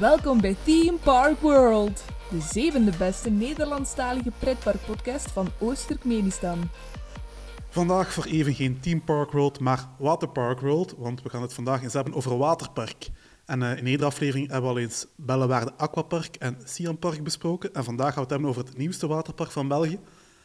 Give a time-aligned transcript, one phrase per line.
[0.00, 6.58] Welkom bij Team Park World, de zevende beste Nederlandstalige pretparkpodcast van Oost-Turkmenistan.
[7.68, 11.82] Vandaag voor even geen Team Park World, maar Waterpark World, want we gaan het vandaag
[11.82, 13.08] eens hebben over waterpark.
[13.44, 17.74] En uh, in iedere aflevering hebben we al eens Bellewaarde Aquapark en Siam Park besproken.
[17.74, 19.98] En vandaag gaan we het hebben over het nieuwste waterpark van België.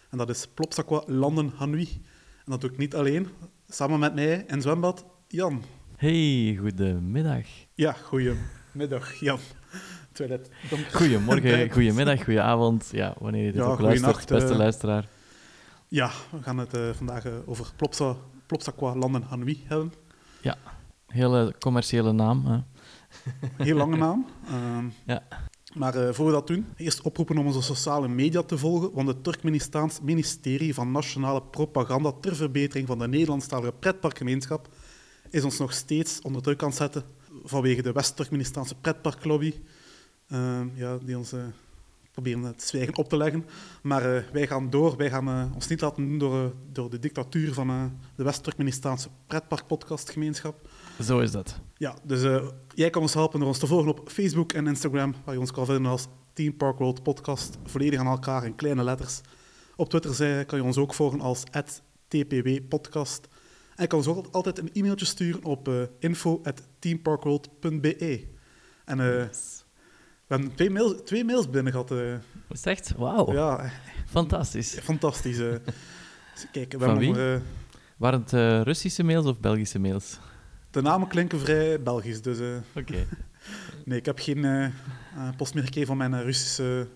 [0.10, 1.90] En dat is Plopsaqua Landen Hanui.
[2.46, 3.28] En dat doe ik niet alleen.
[3.68, 5.64] Samen met mij in zwembad, Jan.
[5.96, 7.46] Hey, goedemiddag.
[7.74, 8.64] Ja, goedemiddag,
[9.20, 9.40] Jan.
[10.12, 10.50] Toilet.
[10.92, 12.90] Goedemorgen, goedemiddag, goedenavond.
[12.92, 15.08] Ja, wanneer je dit ja, ook luistert, beste uh, luisteraar.
[15.88, 18.16] Ja, we gaan het uh, vandaag uh, over Plopsa,
[18.46, 19.94] Plopsaqua Landen Hanui hebben.
[20.42, 20.58] Ja,
[21.08, 22.46] hele commerciële naam.
[22.46, 22.60] Hè.
[23.64, 24.26] Heel lange naam.
[24.48, 25.24] Ehm, ja.
[25.74, 29.24] Maar voor we dat doen, eerst oproepen om onze sociale media te volgen, want het
[29.24, 34.68] Turkmenistaans ministerie van Nationale Propaganda ter verbetering van de Nederlandstalige pretparkgemeenschap
[35.30, 37.04] is ons nog steeds onder druk aan het zetten
[37.46, 39.54] vanwege de West-Turkmenistaanse pretparklobby,
[40.28, 41.44] uh, ja, die ons uh,
[42.12, 43.46] proberen het zwijgen op te leggen.
[43.82, 47.54] Maar uh, wij gaan door, wij gaan ons niet laten doen door, door de dictatuur
[47.54, 50.70] van de West-Turkmenistaanse pretparkpodcastgemeenschap.
[51.02, 51.60] Zo is dat.
[51.78, 52.42] Ja, dus
[52.74, 55.52] jij kan ons helpen door ons te volgen op Facebook en Instagram, waar je ons
[55.52, 59.22] kan vinden als Team Park World Podcast, volledig aan elkaar in kleine letters.
[59.76, 61.44] Op Twitter kan je ons ook volgen als
[62.08, 63.28] TPW Podcast.
[63.76, 65.82] En je kan ons ook altijd een e-mailtje sturen op uh,
[66.86, 68.28] info.teamparkworld.be.
[68.86, 69.30] En uh, we
[70.28, 71.92] hebben twee, mails, twee mails binnen gehad.
[71.92, 72.14] Uh.
[72.14, 72.20] Is
[72.50, 72.94] het echt?
[72.98, 73.34] Wauw.
[73.34, 73.72] Ja.
[74.06, 74.80] Fantastisch.
[74.84, 75.38] fantastisch.
[76.52, 77.14] kijk, we Van wie?
[77.14, 77.42] Nog,
[77.98, 80.20] Waren het Russische mails of Belgische mails?
[80.72, 82.38] De namen klinken vrij Belgisch, dus...
[82.38, 82.64] Oké.
[82.80, 83.08] Okay.
[83.86, 84.74] nee, ik heb geen
[85.38, 86.88] post meer gekregen van mijn Russische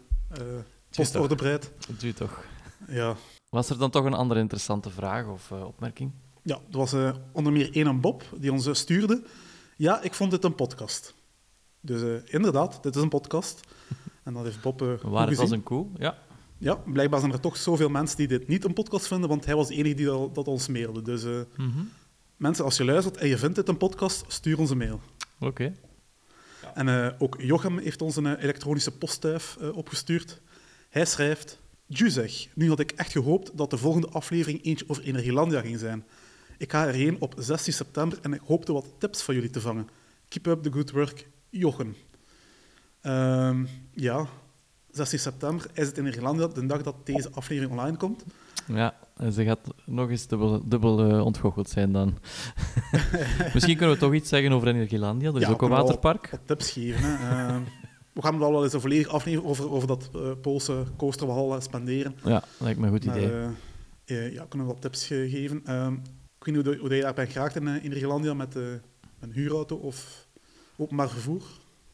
[0.89, 1.71] postorderbreid.
[1.87, 2.43] Dat doe je toch.
[2.87, 3.15] Ja.
[3.49, 6.11] Was er dan toch een andere interessante vraag of opmerking?
[6.43, 9.23] Ja, er was uh, onder meer een Bob die ons uh, stuurde.
[9.79, 11.13] Ja, ik vond dit een podcast.
[11.81, 13.59] Dus uh, inderdaad, dit is een podcast.
[14.23, 16.17] En dat heeft Bob uh, Waar het als een koe, ja.
[16.57, 19.55] Ja, blijkbaar zijn er toch zoveel mensen die dit niet een podcast vinden, want hij
[19.55, 21.01] was de enige die dat, dat ons mailde.
[21.01, 21.89] Dus mm -hmm.
[22.37, 25.01] mensen, als je luistert en je vindt dit een podcast, stuur ons een mail.
[25.39, 25.45] Oké.
[25.45, 25.75] Okay.
[26.61, 26.75] Ja.
[26.75, 30.41] En ook Jochem heeft ons een elektronische postduif opgestuurd.
[30.89, 31.59] Hij schrijft...
[31.85, 36.05] Juzeg, nu had ik echt gehoopt dat de volgende aflevering eentje over Energielandia ging zijn.
[36.59, 39.89] Ik ga erheen op 16 september en ik hoopte wat tips van jullie te vangen.
[40.27, 41.95] Keep up the good work, Jochen.
[43.01, 44.27] Um, ja,
[44.91, 48.23] 16 september is het in Irlande de dag dat deze aflevering online komt.
[48.65, 48.95] Ja,
[49.31, 52.17] ze gaat nog eens dubbel, dubbel uh, ontgoocheld zijn dan.
[53.53, 55.31] Misschien kunnen we toch iets zeggen over Energielandia.
[55.31, 56.29] Dat is ook een waterpark.
[56.29, 57.01] Wat, tips geven.
[57.01, 57.47] Hè.
[57.47, 57.61] Uh,
[58.13, 62.15] we gaan wel eens een volledige aflevering over, over dat uh, Poolse coasterwal spenderen.
[62.23, 63.31] Ja, lijkt me een goed idee.
[64.31, 65.63] Ja, kunnen we wat tips geven.
[66.39, 68.55] Ehm, ik weet niet hoe, hoe je daar bent geraakt in, eh, in Ierlandia met
[68.55, 68.63] uh,
[69.19, 70.27] een huurauto of
[70.77, 71.43] openbaar vervoer?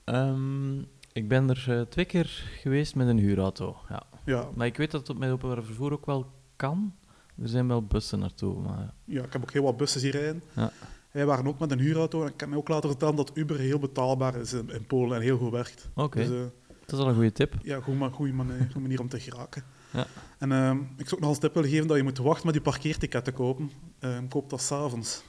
[0.06, 2.26] Um, ik ben er uh, twee keer
[2.62, 4.04] geweest met een huurauto, ja.
[4.26, 4.50] ja.
[4.56, 6.96] Maar ik weet dat het met openbaar vervoer ook wel kan.
[7.42, 8.62] Er zijn wel bussen naartoe.
[8.62, 8.94] Maar...
[9.06, 10.44] Ja, ik heb ook heel wat bussen hier rijden.
[10.56, 10.72] Ja.
[11.12, 13.60] Wij waren ook met een huurauto en ik kan me ook laten vertellen dat Uber
[13.60, 15.90] heel betaalbaar is in, Polen en heel goed werkt.
[15.94, 16.28] Oké, okay.
[16.28, 16.50] dus,
[16.86, 17.54] dat is al een goede tip.
[17.62, 19.64] Ja, goede, goede manier, manier om te geraken.
[19.92, 20.08] Ja.
[20.46, 22.56] En uh, ik zou ook nog als tip willen geven dat je moet wachten met
[22.56, 23.72] je parkeerticket te kopen.
[24.00, 25.24] Uh, koop dat s'avonds.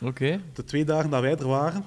[0.00, 0.40] Oké.
[0.52, 1.84] De twee dagen dat wij er waren,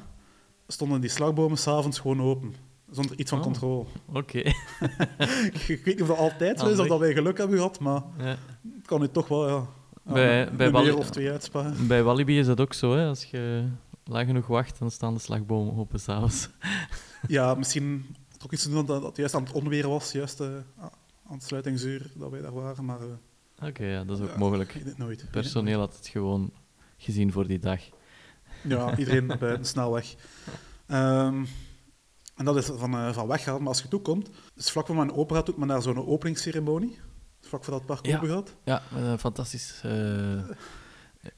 [0.67, 2.55] stonden die slagbomen s'avonds gewoon open.
[2.91, 3.43] Zonder iets van oh.
[3.45, 3.85] controle.
[4.13, 4.37] Oké.
[5.67, 8.01] ik weet niet of dat altijd zo is of dat wij geluk hebben gehad, maar
[8.17, 8.37] ja.
[8.85, 9.67] kan nu toch wel ja,
[10.03, 11.87] bij, bij Wali of twee uitsparen.
[11.87, 12.95] Bij Walibi is dat ook zo.
[12.95, 13.07] Hè?
[13.07, 13.67] Als je
[14.03, 16.49] lang genoeg wacht, dan staan de slagbomen open s'avonds.
[17.27, 20.47] ja, misschien toch iets te doen dat het juist aan het onweer was, juist uh,
[21.29, 22.85] aansluitingsuur dat wij daar waren.
[22.85, 24.73] Maar, uh, Oké, ja, dat is ook ja, mogelijk.
[24.73, 25.25] Het nooit.
[25.31, 26.51] Personeel had het gewoon
[26.97, 27.81] gezien voor die dag.
[28.63, 30.15] Ja, iedereen bij een snelweg.
[30.87, 31.47] Um,
[32.35, 35.11] en dat is van, uh, van weggaan, maar als je toekomt, dus vlak voor mijn
[35.11, 36.99] opera doet men daar zo'n openingsceremonie.
[37.41, 38.15] Vlak voor dat park ja.
[38.15, 38.55] open gaat.
[38.63, 39.91] Ja, een fantastisch uh,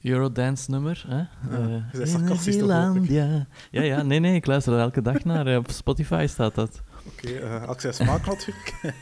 [0.01, 1.06] Eurodance nummer.
[1.07, 1.18] Hè?
[1.18, 5.57] Ja, uh, sarcastisch toch Ja, ja, nee, nee, ik luister er elke dag naar.
[5.57, 6.81] Op Spotify staat dat.
[7.06, 8.74] Oké, okay, uh, access smaak natuurlijk.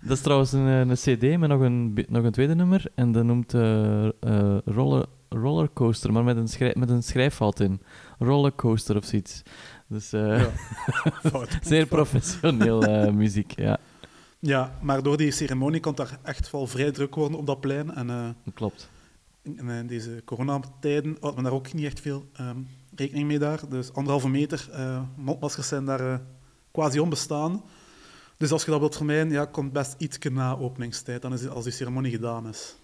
[0.00, 2.84] dat is trouwens een, een cd met nog een, nog een tweede nummer.
[2.94, 7.80] En dat noemt uh, uh, roller, Rollercoaster, maar met een, schrijf, met een schrijffout in.
[8.18, 9.42] Rollercoaster of zoiets.
[9.86, 10.50] Dus ja.
[11.62, 12.80] zeer professioneel
[13.12, 13.78] muziek, ja.
[14.38, 17.94] Ja, maar door die ceremonie kan daar echt wel vrij druk worden op dat plein.
[17.94, 18.90] En, Klopt.
[19.42, 23.60] In, in deze coronatijden had men daar ook niet echt veel um, rekening mee daar.
[23.68, 24.68] Dus anderhalve meter
[25.16, 26.22] mondmaskers zijn daar
[26.70, 27.62] quasi onbestaan.
[28.40, 31.50] Dus als je dat wilt vermijden, ja, komt best iets na openingstijd, dan is het
[31.50, 32.74] als die ceremonie gedaan is.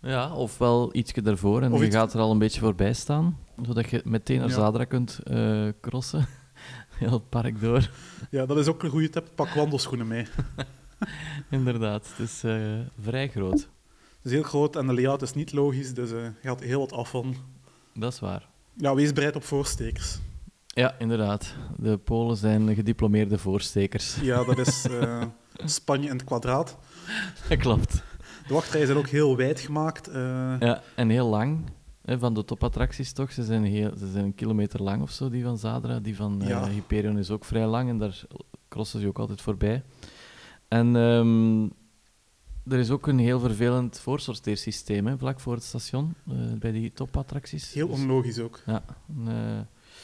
[0.00, 3.90] Ja, ofwel ietsje daarvoor en of je gaat er al een beetje voorbij staan, zodat
[3.90, 4.54] je meteen naar ja.
[4.54, 6.26] Zadra kunt uh, crossen.
[6.98, 7.90] heel het park door.
[8.30, 9.28] Ja, dat is ook een goede tip.
[9.34, 10.26] Pak wandelschoenen mee.
[11.50, 13.60] Inderdaad, het is uh, vrij groot.
[14.16, 16.80] Het is heel groot en de layout is niet logisch, dus uh, je gaat heel
[16.80, 17.36] wat af van.
[17.94, 18.48] Dat is waar.
[18.74, 20.18] Ja, wees bereid op voorstekers.
[20.78, 21.54] Ja, inderdaad.
[21.76, 24.16] De Polen zijn gediplomeerde voorstekers.
[24.20, 25.22] Ja, dat is uh,
[25.64, 26.76] Spanje in het kwadraat.
[27.48, 28.02] Dat klopt.
[28.46, 30.10] De wachtrijen zijn ook heel wijd gemaakt.
[30.60, 31.58] Ja, en heel lang
[32.04, 33.32] van de topattracties toch.
[33.32, 36.00] Ze zijn, heel, ze zijn een kilometer lang of zo, die van Zadra.
[36.00, 38.22] Die van uh, Hyperion is ook vrij lang en daar
[38.68, 39.82] crossen ze ook altijd voorbij.
[40.68, 41.72] En um,
[42.66, 46.14] er is ook een heel vervelend voorsorteersysteem hè, vlak voor het station,
[46.58, 47.72] bij die topattracties.
[47.72, 48.62] Heel dus, onlogisch ook.
[48.66, 48.82] Ja.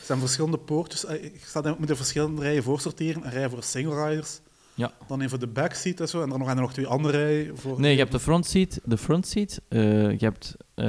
[0.04, 1.00] Zijn verschillende poortjes.
[1.00, 3.24] Je moet er verschillende rijen voorsorteren.
[3.24, 4.40] Een rij voor single riders,
[4.74, 4.92] ja.
[5.06, 6.22] Dan even de backseat en zo.
[6.22, 7.58] En dan nog, en nog twee andere rijen.
[7.58, 10.84] Voor nee, je hebt de frontseat, de frontseat uh, je hebt uh,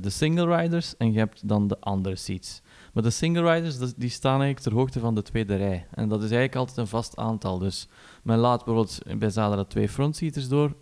[0.00, 2.60] de single riders en je hebt dan de andere seats.
[2.92, 5.86] Maar de single riders die staan eigenlijk ter hoogte van de tweede rij.
[5.90, 7.58] En dat is eigenlijk altijd een vast aantal.
[7.58, 7.88] Dus
[8.22, 10.74] men laat bijvoorbeeld bij Zadra twee frontseaters door,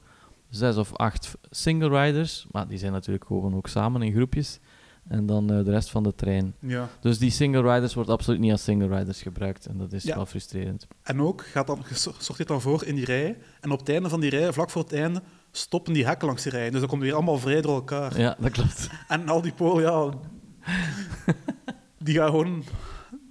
[0.50, 4.58] zes of acht single riders, maar die zijn natuurlijk gewoon ook samen in groepjes
[5.08, 6.54] en dan uh, de rest van de trein.
[6.60, 6.88] Ja.
[7.00, 10.14] Dus die single riders wordt absoluut niet als single riders gebruikt en dat is ja.
[10.14, 10.86] wel frustrerend.
[11.02, 14.08] En ook gaat dan, zorgt dit dan voor in die rij en op het einde
[14.08, 16.70] van die rij, vlak voor het einde, stoppen die hekken langs die rij.
[16.70, 18.20] Dus dan komt weer allemaal vrij door elkaar.
[18.20, 18.88] Ja, dat klopt.
[19.08, 20.12] En al die polen, ja,
[22.04, 22.64] die gaan gewoon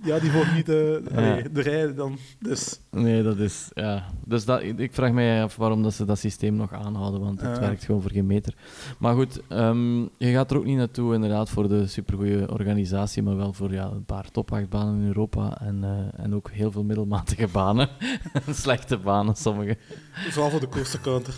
[0.08, 1.50] ja, die wordt niet de, ja.
[1.52, 2.18] de rij dan.
[2.40, 2.80] Dus.
[2.92, 3.70] Nee, dat is.
[3.74, 4.06] Ja.
[4.26, 7.60] Dus dat, ik vraag mij af waarom dat ze dat systeem nog aanhouden, want het
[7.60, 8.54] werkt gewoon voor geen meter.
[8.98, 13.38] Maar goed, um, je gaat er ook niet naartoe inderdaad voor de supergoeie organisatie, maar
[13.38, 17.48] wel voor ja, een paar topachtbanen in Europa en, uh, en ook heel veel middelmatige
[17.48, 17.90] banen.
[18.50, 19.78] Slechte banen, sommige.
[20.12, 21.34] Vooral voor de coastercounter.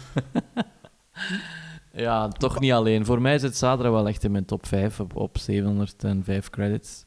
[1.92, 3.06] ja, toch niet alleen.
[3.06, 7.06] Voor mij zit Zadra wel echt in mijn top 5 op, op 705 credits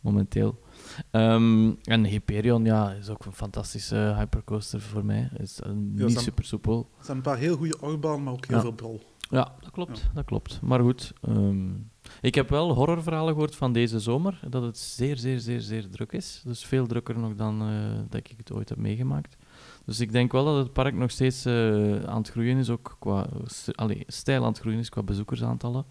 [0.00, 0.62] momenteel.
[1.10, 5.30] Um, en Hyperion ja, is ook een fantastische hypercoaster voor mij.
[5.36, 6.88] Is uh, niet super soepel.
[6.98, 8.62] Er zijn een paar heel goede achtbanen, maar ook heel ja.
[8.62, 9.00] veel brol.
[9.30, 9.98] Ja, dat klopt.
[9.98, 10.10] Ja.
[10.14, 10.60] Dat klopt.
[10.62, 15.40] Maar goed, um, ik heb wel horrorverhalen gehoord van deze zomer, dat het zeer, zeer,
[15.40, 16.42] zeer, zeer druk is.
[16.44, 19.36] Dus veel drukker nog dan uh, dat ik het ooit heb meegemaakt.
[19.84, 22.96] Dus ik denk wel dat het park nog steeds uh, aan het groeien is, ook
[22.98, 23.26] qua
[23.72, 25.84] allee, stijl aan het groeien is qua bezoekersaantallen.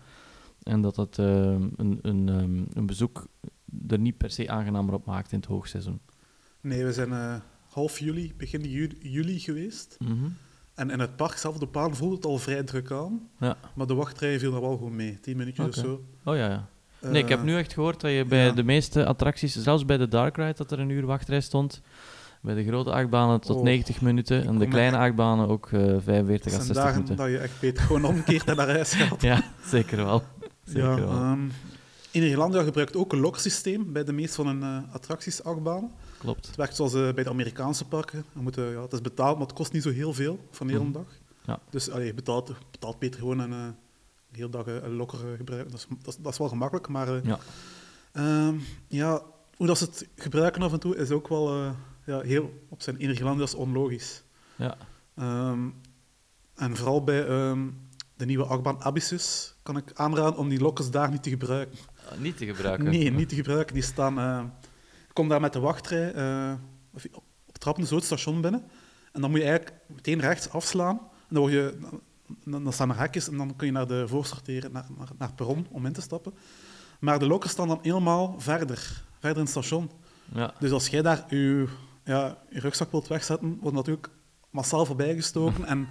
[0.64, 1.26] En dat dat uh,
[1.76, 3.28] een, een, um, een bezoek
[3.88, 6.00] er niet per se aangenamer op maakt in het hoogseizoen.
[6.62, 7.36] Nee, we zijn uh,
[7.70, 9.96] half juli, begin juli, juli geweest.
[10.00, 10.36] Mm -hmm.
[10.76, 13.30] En in het park zelf, de baan voelde het al vrij druk aan.
[13.40, 13.58] Ja.
[13.76, 15.20] Maar de wachtrij viel er wel goed mee.
[15.20, 15.84] Tien minuutjes okay.
[15.84, 16.04] of zo.
[16.24, 16.68] Oh ja, ja.
[17.10, 18.52] Nee, ik heb nu echt gehoord dat je bij ja.
[18.52, 21.82] de meeste attracties, zelfs bij de Dark Ride, dat er een uur wachtrij stond.
[22.42, 26.52] Bij de grote achtbanen tot Oh, 90 minuten en de kleine achtbanen ook uh, 45
[26.52, 27.16] Het à zijn 60 dagen minuten.
[27.16, 29.22] dat je echt beter gewoon omkeert en naar huis gaat.
[29.32, 30.24] Ja, zeker wel.
[30.64, 31.38] Zeker Ja, wel.
[32.14, 35.92] In Irlandia gebruikt ook een loksysteem bij de meeste van hun uh, attracties, achtbanen.
[36.18, 36.48] Klopt.
[36.48, 38.26] Het werkt zoals uh, bij de Amerikaanse parken.
[38.34, 40.74] We moeten, ja, het is betaald, maar het kost niet zo heel veel van de
[40.74, 40.94] hele Mhm.
[40.94, 41.06] dag.
[41.46, 41.60] Ja.
[41.70, 43.66] Dus allee, je betaalt, betaalt beter gewoon en uh,
[44.30, 45.72] de hele dag een lokker eh, gebruiken.
[45.72, 47.40] Dat is, dat, is, dat is wel gemakkelijk, maar eh, Ja.
[48.12, 48.56] ehm,
[48.88, 49.22] ja,
[49.56, 51.72] hoe dat ze het gebruiken af en toe is ook wel eh,
[52.06, 54.24] ja, heel op zijn in Irlandiërs onlogisch.
[54.56, 54.78] Ja.
[55.16, 55.60] Ehm,
[56.56, 57.68] en vooral bij ehm,
[58.16, 61.78] de nieuwe achtbaan Abyssus kan ik aanraden om die lokkers daar niet te gebruiken.
[62.12, 62.86] Uh, niet te gebruiken.
[62.86, 63.74] Nee, niet te gebruiken.
[63.74, 64.20] Die staan...
[64.20, 64.44] eh
[65.14, 66.54] je komt daar met de wachtrij eh,
[66.94, 67.06] of
[67.46, 68.64] op trappen zo het station binnen.
[69.12, 71.00] En dan moet je eigenlijk meteen rechts afslaan.
[71.00, 71.78] En dan, word je,
[72.46, 75.28] dan, dan staan er hekjes en dan kun je naar de voorsorteren, naar, naar, naar
[75.28, 76.34] het perron om in te stappen.
[77.00, 79.92] Maar de lokkers staan dan helemaal verder, verder in het station.
[80.34, 80.54] Ja.
[80.60, 81.68] Dus als jij daar je,
[82.04, 84.10] ja, je rugzak wilt wegzetten, wordt natuurlijk
[84.50, 85.66] massaal voorbijgestoken.
[85.74, 85.88] en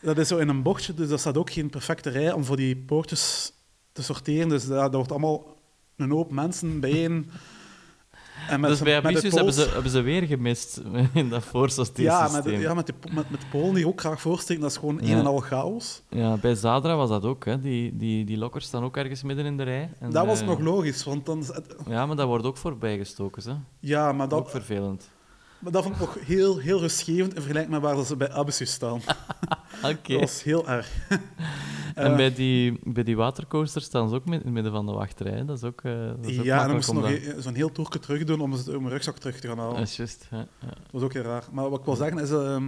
[0.00, 2.56] dat is zo in een bochtje, dus dat staat ook geen perfecte rij om voor
[2.56, 3.52] die poortjes
[3.98, 4.48] te sorteren.
[4.48, 5.56] Dus dat, dat wordt allemaal
[5.96, 7.30] een hoop mensen bijeen.
[8.48, 10.82] En dus bij Abyssus hebben ze, hebben ze weer gemist
[11.14, 12.52] in dat voorsorteersysteem.
[12.52, 14.76] ja, met, ja, met, de, met, met de Polen die ook graag voorsteken, dat is
[14.76, 15.12] gewoon Ja.
[15.12, 16.02] een en al chaos.
[16.08, 17.44] Ja, bij Zadra was dat ook.
[17.44, 17.60] Hè.
[17.60, 19.90] Die, die, die lokkers staan ook ergens midden in de rij.
[20.00, 21.44] En, dat was eh, nog logisch, want dan...
[21.88, 23.42] Ja, maar dat wordt ook voorbijgestoken.
[23.50, 23.56] Hè.
[23.80, 25.08] Ja, maar ook dat, vervelend.
[25.58, 28.72] Maar dat vond ik nog heel, heel rustgevend in vergelijking met waar ze bij Abyssus
[28.72, 29.00] staan.
[29.92, 30.12] Oké.
[30.12, 30.88] Dat was heel erg.
[31.94, 35.44] En bij die, bij die watercoasters staan ze ook in het midden van de wachtrij.
[35.44, 37.72] Dat is ook, eh dat is ook ja, en dan moesten om nog zo'n heel
[37.72, 39.76] toerke terug doen om, ze- om mijn rugzak terug te gaan halen.
[39.76, 40.26] Dat is juist.
[40.30, 40.66] Ja, ja.
[40.66, 41.44] Dat was ook heel raar.
[41.52, 42.64] Maar wat ik wil zeggen is, ehm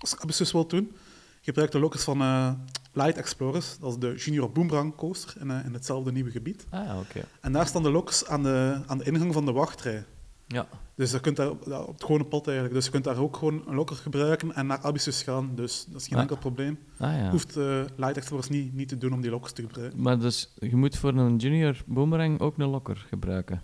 [0.00, 0.96] als ik Abyssus wil doen,
[1.40, 2.50] gebruik de lokkers van eh,
[2.92, 3.78] Light Explorers.
[3.78, 6.64] Dat is de Junior Boomerang coaster in, eh, in hetzelfde nieuwe gebied.
[6.70, 7.24] Ah oké.
[7.40, 10.04] En daar staan de lokkers aan de, aan de ingang van de wachtrij.
[10.48, 12.74] Ja, Dus je kunt daar op het gewone pad eigenlijk.
[12.76, 15.54] Dus je kunt daar ook gewoon een lokker gebruiken en naar Abyssus gaan.
[15.54, 16.20] Dus dat is geen Ah.
[16.22, 16.78] enkel probleem.
[16.98, 17.30] ah, ja.
[17.30, 20.00] Hoeft eh, Light Explorers niet, niet te doen om die lokkers te gebruiken.
[20.02, 23.62] Maar dus je moet voor een junior boomerang ook een lokker gebruiken.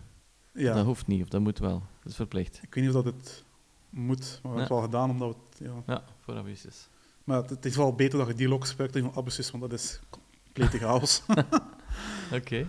[0.54, 0.74] Ja.
[0.74, 1.82] Dat hoeft niet, of dat moet wel.
[2.02, 2.60] Dat is verplicht.
[2.62, 3.44] Ik weet niet of dat het
[3.90, 5.68] moet, maar we hebben het wel gedaan omdat het...
[5.68, 6.88] Ja, ja voor abusus.
[7.24, 10.00] Maar het, is wel beter dat je die lok gebruikt dan abusus, want dat is
[10.10, 11.22] complete chaos.
[12.38, 12.66] Oké.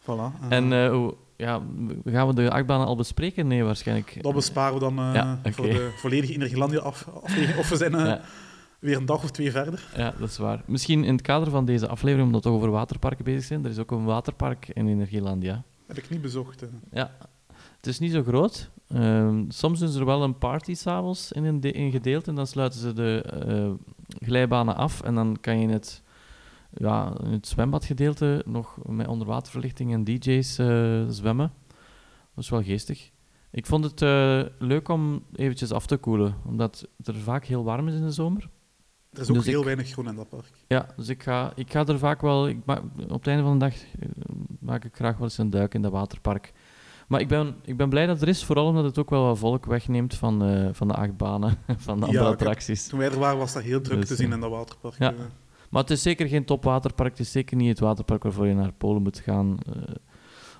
[0.00, 0.48] Voilà.
[0.48, 1.62] en uh, hoe, ja,
[2.04, 3.46] gaan we de achtbanen al bespreken?
[3.46, 4.22] Nee, waarschijnlijk.
[4.22, 7.58] Dat besparen we dan uh, voor de volledige Energielandia af, aflevering.
[7.58, 8.14] Of we zijn uh,
[8.78, 9.88] weer een dag of twee verder.
[9.96, 10.62] Ja, dat is waar.
[10.66, 13.64] Misschien in het kader van deze aflevering, omdat we toch over waterparken bezig zijn.
[13.64, 15.62] Er is ook een waterpark in Energielandia.
[15.86, 16.64] Heb ik niet bezocht.
[16.92, 17.16] Ja,
[17.76, 18.70] het is niet zo groot.
[18.88, 22.80] Uh, soms is er wel een party s'avonds in een in gedeelte en dan sluiten
[22.80, 23.76] ze de
[24.18, 26.02] glijbanen af en dan kan je het,
[26.74, 31.52] ja, in het zwembadgedeelte nog met onderwaterverlichting en DJ's uh, zwemmen.
[32.34, 33.10] Dat is wel geestig.
[33.50, 37.64] Ik vond het uh, leuk om eventjes af te koelen, omdat het er vaak heel
[37.64, 38.48] warm is in de zomer.
[39.12, 40.50] Er is ook dus heel weinig groen in dat park.
[40.66, 42.48] Ja, dus ik ga, ik ga er vaak wel...
[42.48, 42.58] Ik
[43.08, 43.74] op het einde van de dag
[44.60, 46.52] maak ik graag wel eens een duik in dat waterpark.
[47.10, 49.24] Maar ik ben, ik ben blij dat het er is, vooral omdat het ook wel
[49.24, 52.86] wat volk wegneemt van, uh, van de achtbanen, van de andere attracties.
[52.86, 54.98] toen wij er waren was dat heel druk dus, te zien eh, in dat waterpark.
[54.98, 55.12] Ja.
[55.12, 55.18] Eh.
[55.70, 58.72] Maar het is zeker geen topwaterpark, het is zeker niet het waterpark waarvoor je naar
[58.72, 59.58] Polen moet gaan.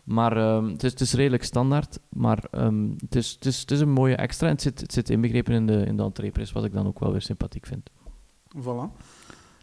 [0.05, 3.71] maar uh, het, is, het is redelijk standaard, maar um, het, is, het, is, het
[3.71, 6.53] is een mooie extra en het zit, het zit inbegrepen in de, in de entreeprijs,
[6.53, 7.91] wat ik dan ook wel weer sympathiek vind.
[8.57, 8.97] Voilà.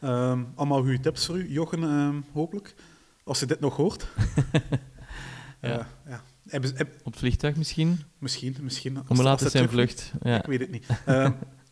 [0.04, 2.76] Um, allemaal goede tips voor u, Jochen, hopelijk.
[3.24, 4.08] Als je dit nog hoort.
[5.62, 5.88] ja.
[6.08, 6.24] ja.
[6.48, 6.64] Heb,
[7.04, 8.00] Op het vliegtuig misschien?
[8.18, 9.00] Misschien, misschien.
[9.08, 10.14] Om laten zijn vlucht.
[10.22, 10.38] Ja.
[10.38, 10.86] Ik weet het niet.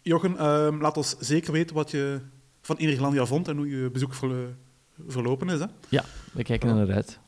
[0.01, 0.35] Jochen,
[0.77, 2.21] laat ons zeker weten wat je
[2.65, 4.13] van Ierlandia vond en hoe je bezoek
[5.07, 5.59] verlopen is.
[5.59, 5.65] Hè?
[5.89, 6.03] Ja,
[6.33, 7.19] we kijken er naar uit.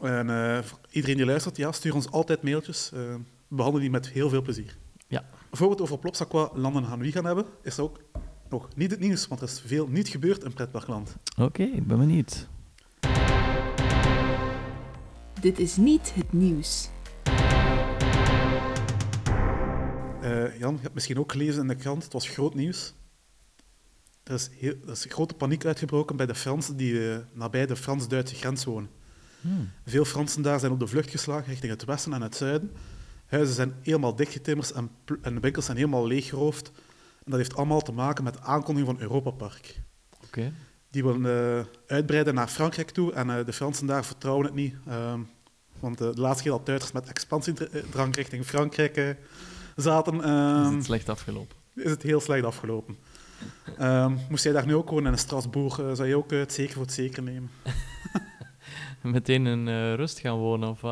[0.00, 0.58] En uh,
[0.90, 2.90] iedereen die luistert, ja, stuur ons altijd mailtjes.
[2.94, 4.76] Uh, we behandelen die met heel veel plezier.
[5.06, 5.24] Ja.
[5.50, 8.00] Voor we het over Plopsaqua landen gaan wie gaan hebben, is er ook
[8.48, 11.16] nog niet het nieuws, want er is veel niet gebeurd in pretparkland.
[11.38, 12.48] Oké, ik ben benieuwd.
[15.40, 16.88] Dit is niet het nieuws.
[20.22, 22.94] Uh, Jan, je hebt misschien ook gelezen in de krant, het was groot nieuws.
[24.32, 27.76] Er is, heel, er is grote paniek uitgebroken bij de Fransen die uh, nabij de
[27.76, 28.90] Frans-Duitse grens wonen.
[29.40, 29.70] Hmm.
[29.86, 32.72] Veel Fransen daar zijn op de vlucht geslagen richting het westen en het zuiden.
[33.26, 34.90] Huizen zijn helemaal dichtgetimmerd en,
[35.22, 36.66] en winkels zijn helemaal leeggeroofd.
[37.24, 39.80] En dat heeft allemaal te maken met de aankondiging van Europa Park.
[40.24, 40.52] Okay.
[40.90, 44.74] Die willen uh, uitbreiden naar Frankrijk toe en uh, de Fransen daar vertrouwen het niet.
[44.88, 45.14] Uh,
[45.80, 49.16] want de laatste keer dat Duitsers met expansiedrang richting Frankrijk
[49.76, 50.14] zaten...
[50.14, 51.56] is het ehm, slecht afgelopen?
[51.74, 52.96] Is het heel slecht afgelopen.
[53.78, 56.82] Ehm, moest jij daar nu ook wonen in Strasbourg, zou je ook het zeker voor
[56.82, 57.50] het zeker nemen?
[59.02, 60.82] Meteen in rust gaan wonen of,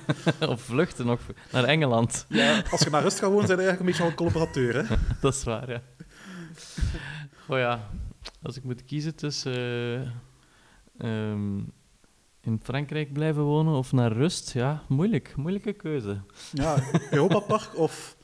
[0.52, 1.20] of vluchten nog
[1.52, 2.26] naar Engeland?
[2.28, 4.88] Ja, als je naar rust gaat wonen, zijn je eigenlijk een beetje een collaborateur.
[4.88, 4.96] Hè?
[5.20, 5.82] Dat is waar, ja.
[7.48, 7.88] Oh ja,
[8.42, 10.12] als ik moet kiezen tussen
[10.98, 11.32] uh,
[12.40, 15.36] in Frankrijk blijven wonen of naar rust, ja, moeilijk.
[15.36, 16.20] Moeilijke keuze.
[16.52, 16.76] Ja,
[17.10, 18.16] Europa Park of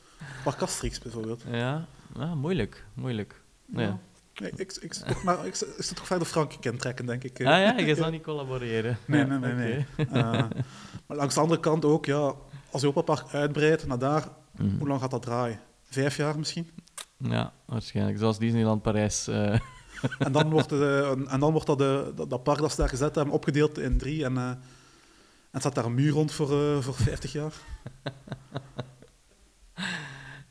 [0.43, 1.43] Parc Asterix bijvoorbeeld.
[1.51, 2.85] Ja, ja moeilijk.
[2.93, 3.41] Moeilijk.
[3.71, 3.99] Ja.
[4.41, 7.39] Nee, ik, ik, toch, maar, ik, zit toch verder Frankrijk trekken, denk ik.
[7.39, 8.97] Ah ja, je zal niet collaboreren.
[9.05, 9.53] Nee, nee, nee.
[9.53, 9.85] nee.
[9.97, 10.31] Uh,
[11.07, 12.33] maar langs de andere kant ook, ja,
[12.71, 14.77] als Europa Park uitbreidt naar daar, mm.
[14.77, 15.59] hoe lang gaat dat draaien?
[15.83, 16.69] Vijf jaar misschien?
[17.17, 18.17] Ja, waarschijnlijk.
[18.17, 19.27] Zoals Disneyland Parijs.
[19.27, 19.59] Uh,
[20.19, 23.15] en dan wordt, de, en dan wordt dat, de, dat, park dat ze daar gezet
[23.15, 24.23] hebben opgedeeld in drie.
[24.25, 24.49] En, uh,
[25.51, 27.53] en staat daar een muur rond voor, uh, voor 50 jaar.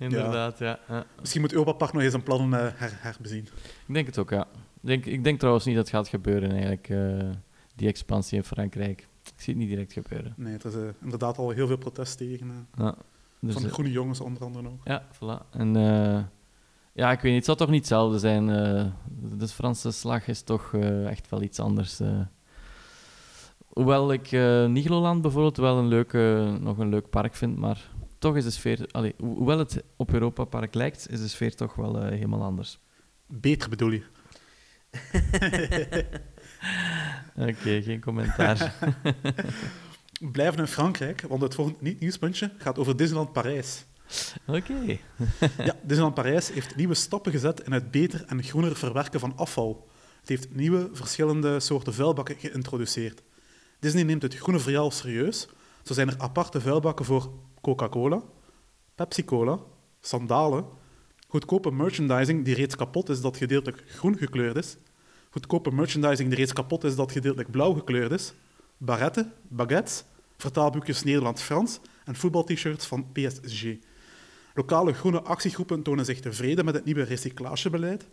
[0.00, 0.78] Inderdaad, ja.
[0.88, 1.04] ja.
[1.20, 3.48] Misschien moet Europa Park nog eens een plan uh, her, herbezien.
[3.86, 4.46] Ik denk het ook, ja.
[4.82, 6.92] Ik denk, ik denk trouwens niet dat het gaat gebeuren, eigenlijk,
[7.74, 9.08] die expansie in Frankrijk.
[9.24, 10.34] Ik zie het niet direct gebeuren.
[10.36, 12.68] Nee, er is inderdaad al heel veel protest tegen.
[12.76, 12.94] Ja,
[13.40, 14.80] dus van de groene jongens onder andere ook.
[14.84, 15.50] Ja, voilà.
[15.50, 15.72] En
[16.92, 17.34] ja, ik weet niet.
[17.34, 18.46] Het zal toch niet hetzelfde zijn.
[19.36, 20.74] De Franse slag is toch
[21.06, 22.00] echt wel iets anders.
[23.66, 24.30] Hoewel ik
[24.68, 28.88] Nigloland bijvoorbeeld wel een leuke, nog een leuk park vind, maar toch is de sfeer...
[28.90, 32.78] Allee, hoewel het op Europa Park lijkt, is de sfeer toch wel helemaal anders.
[33.26, 34.02] Beter bedoel je?
[37.48, 38.74] Oké, geen commentaar.
[40.32, 43.84] Blijven in Frankrijk, want het volgende niet-nieuwspuntje gaat over Disneyland Parijs.
[44.46, 44.74] Oké.
[45.68, 49.88] ja, Disneyland Parijs heeft nieuwe stappen gezet in het beter en groener verwerken van afval.
[50.20, 53.22] Het heeft nieuwe, verschillende soorten vuilbakken geïntroduceerd.
[53.78, 55.48] Disney neemt het groene verhaal serieus.
[55.82, 58.22] Zo zijn er aparte vuilbakken voor Coca-Cola,
[58.94, 59.58] Pepsi-Cola,
[60.00, 60.64] sandalen,
[61.28, 64.76] goedkope merchandising die reeds kapot is dat gedeeltelijk groen gekleurd is,
[65.30, 68.32] goedkope merchandising die reeds kapot is dat gedeeltelijk blauw gekleurd is,
[68.76, 70.04] barretten, baguettes,
[70.36, 73.64] vertaalboekjes Nederlands-Frans en voetbal-t-shirts van PSG.
[74.54, 78.06] Lokale groene actiegroepen tonen zich tevreden met het nieuwe recyclagebeleid,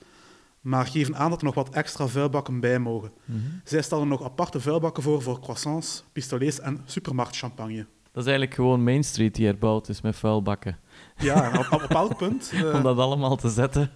[0.62, 3.12] maar geven aan dat er nog wat extra vuilbakken bij mogen.
[3.26, 3.40] Mhm.
[3.64, 7.86] Zij stellen nog aparte vuilbakken voor voor croissants, pistolets en supermarktchampagne,
[8.18, 10.78] Dat is eigenlijk gewoon Main Street die herbouwd is met vuilbakken.
[11.18, 12.52] Ja, op, op elk punt.
[12.54, 12.74] Uh...
[12.76, 13.92] Om dat allemaal te zetten,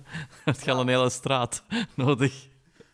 [0.64, 1.64] je al een hele straat
[1.96, 2.48] nodig.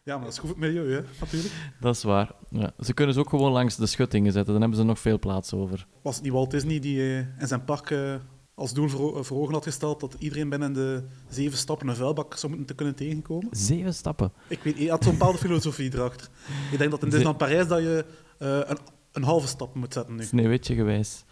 [0.03, 1.53] Ja, maar dat is goed voor het milieu, hè, natuurlijk.
[1.79, 2.31] Dat is waar.
[2.49, 2.71] Ja.
[2.79, 5.53] Ze kunnen ze ook gewoon langs de schuttingen zetten, dan hebben ze nog veel plaats
[5.53, 5.87] over.
[6.01, 8.15] Was het niet Walt Disney die uh, in zijn park uh,
[8.53, 12.35] als doel voor, voor, ogen had gesteld dat iedereen binnen de zeven stappen een vuilbak
[12.35, 13.47] zou moeten te kunnen tegenkomen?
[13.51, 14.31] Zeven stappen?
[14.47, 16.29] Ik weet hij had zo'n bepaalde filosofie erachter.
[16.71, 18.05] Ik denk dat in Disneyland Parijs dat je
[18.37, 18.77] een,
[19.17, 20.23] een halve stap moet zetten nu.
[20.23, 21.23] Sneeuwwitje gewijs.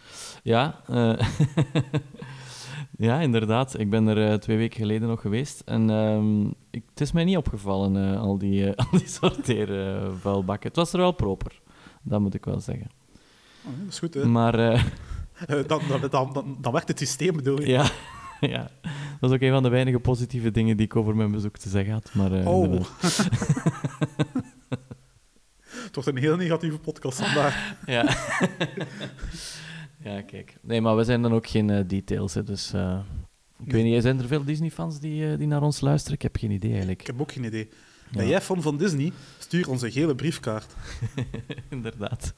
[0.42, 0.80] Ja,
[2.98, 3.78] Ja, inderdaad.
[3.78, 5.60] Ik ben er uh, twee weken geleden nog geweest.
[5.60, 10.68] En uh, ik, het is mij niet opgevallen, uh, al die, al die sorteervuilbakken.
[10.68, 11.60] het was er wel proper,
[12.02, 12.90] dat moet ik wel zeggen.
[13.64, 14.24] Oh, dat is goed, hè?
[14.24, 14.52] Maar...
[15.66, 17.68] dan, dan, dan, dan, werkt het systeem, bedoel je?
[17.68, 17.90] Ja,
[18.40, 18.70] ja.
[19.20, 21.68] Dat is ook een van de weinige positieve dingen die ik over mijn bezoek te
[21.68, 22.10] zeggen had.
[22.14, 22.80] Maar, oh.
[25.96, 27.74] Het wordt een heel negatieve podcast vandaag.
[27.86, 28.16] ja.
[30.04, 30.56] Ja, kijk.
[30.60, 32.74] Nee, maar we zijn dan ook geen uh, details, hè, dus...
[32.74, 32.98] Uh,
[33.64, 36.14] ik weet niet, zijn er veel Disney-fans die, uh, die naar ons luisteren?
[36.14, 37.00] Ik heb geen idee, eigenlijk.
[37.00, 37.68] Ik heb ook geen idee.
[38.10, 38.16] Ja.
[38.16, 39.12] Ben jij fan van Disney?
[39.38, 40.74] Stuur ons een gele briefkaart.
[41.68, 42.34] Inderdaad.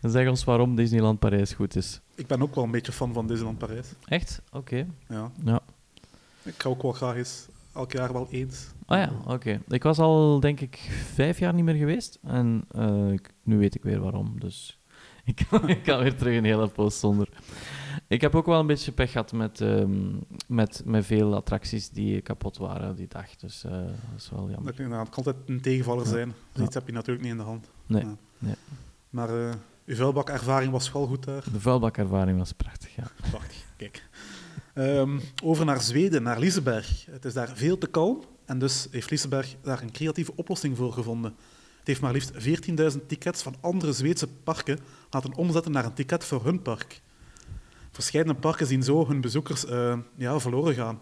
[0.00, 2.00] En zeg ons waarom Disneyland Parijs goed is.
[2.14, 3.86] Ik ben ook wel een beetje fan van Disneyland Parijs.
[4.04, 4.42] Echt?
[4.52, 4.86] Oké.
[5.08, 5.30] Ja.
[5.44, 5.60] ja.
[6.42, 8.68] Ik ga ook wel graag eens elk jaar wel eens.
[8.86, 9.60] Ah ja, oké.
[9.68, 10.76] Ik was al, denk ik,
[11.14, 12.18] vijf jaar niet meer geweest.
[12.22, 12.64] En
[13.42, 14.78] nu weet ik weer waarom, dus...
[15.24, 17.28] ik, kan, ik kan weer terug een hele post zonder.
[18.08, 22.20] Ik heb ook wel een beetje pech gehad met, um, met, met veel attracties die
[22.20, 23.36] kapot waren die dag.
[23.36, 24.76] Dus uh, dat is wel jammer.
[24.76, 26.28] Dat kan altijd een tegenvaller zijn.
[26.28, 26.34] Ja.
[26.52, 26.78] Zoiets ja.
[26.78, 27.70] heb je natuurlijk niet in de hand.
[27.86, 28.04] Nee.
[28.38, 28.54] nee.
[29.10, 29.52] Maar uh,
[29.86, 31.44] uw vuilbakervaring was wel goed daar?
[31.52, 33.04] De vuilbakervaring was prachtig, ja.
[33.30, 34.02] Prachtig, kijk.
[34.74, 37.06] Um, over naar Zweden, naar Liseberg.
[37.10, 40.92] Het is daar veel te kalm en dus heeft Liseberg daar een creatieve oplossing voor
[40.92, 41.34] gevonden.
[41.78, 42.32] Het heeft maar liefst
[42.94, 44.78] 14.000 tickets van andere Zweedse parken
[45.10, 47.00] laten omzetten naar een ticket voor hun park.
[47.90, 51.00] Verschillende parken zien zo hun bezoekers uh, ja, verloren gaan.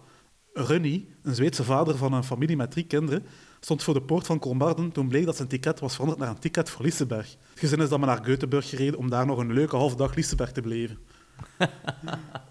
[0.52, 3.24] Runny, een Zweedse vader van een familie met drie kinderen,
[3.60, 6.38] stond voor de poort van Kolmarden toen bleek dat zijn ticket was veranderd naar een
[6.38, 7.36] ticket voor Liseberg.
[7.50, 10.14] Het gezin is dan maar naar Göteborg gereden om daar nog een leuke halve dag
[10.14, 10.98] Liseberg te beleven.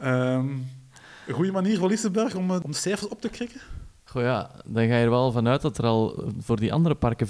[0.02, 0.68] um,
[1.28, 3.62] een goede manier voor Liseberg om, om de cijfers op te krikken?
[4.12, 7.28] Goh ja, dan ga je er wel vanuit dat er al voor die andere parken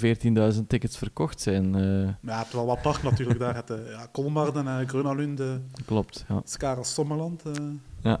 [0.54, 1.76] 14.000 tickets verkocht zijn.
[1.76, 2.02] Uh...
[2.02, 3.38] Ja, je hebt wel wat park natuurlijk.
[3.38, 5.52] Daar het uh, ja, Kolmarden, uh,
[5.86, 6.40] Klopt, ja.
[6.44, 7.42] Skara Sommerland.
[7.46, 7.52] Uh...
[8.00, 8.20] Ja.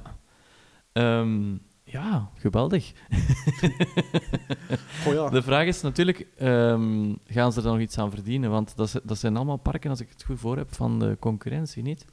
[0.92, 2.92] Um, ja, geweldig.
[5.06, 5.28] oh, ja.
[5.28, 8.50] De vraag is natuurlijk, um, gaan ze er nog iets aan verdienen?
[8.50, 11.82] Want dat, dat zijn allemaal parken, als ik het goed voor heb, van de concurrentie,
[11.82, 12.04] niet?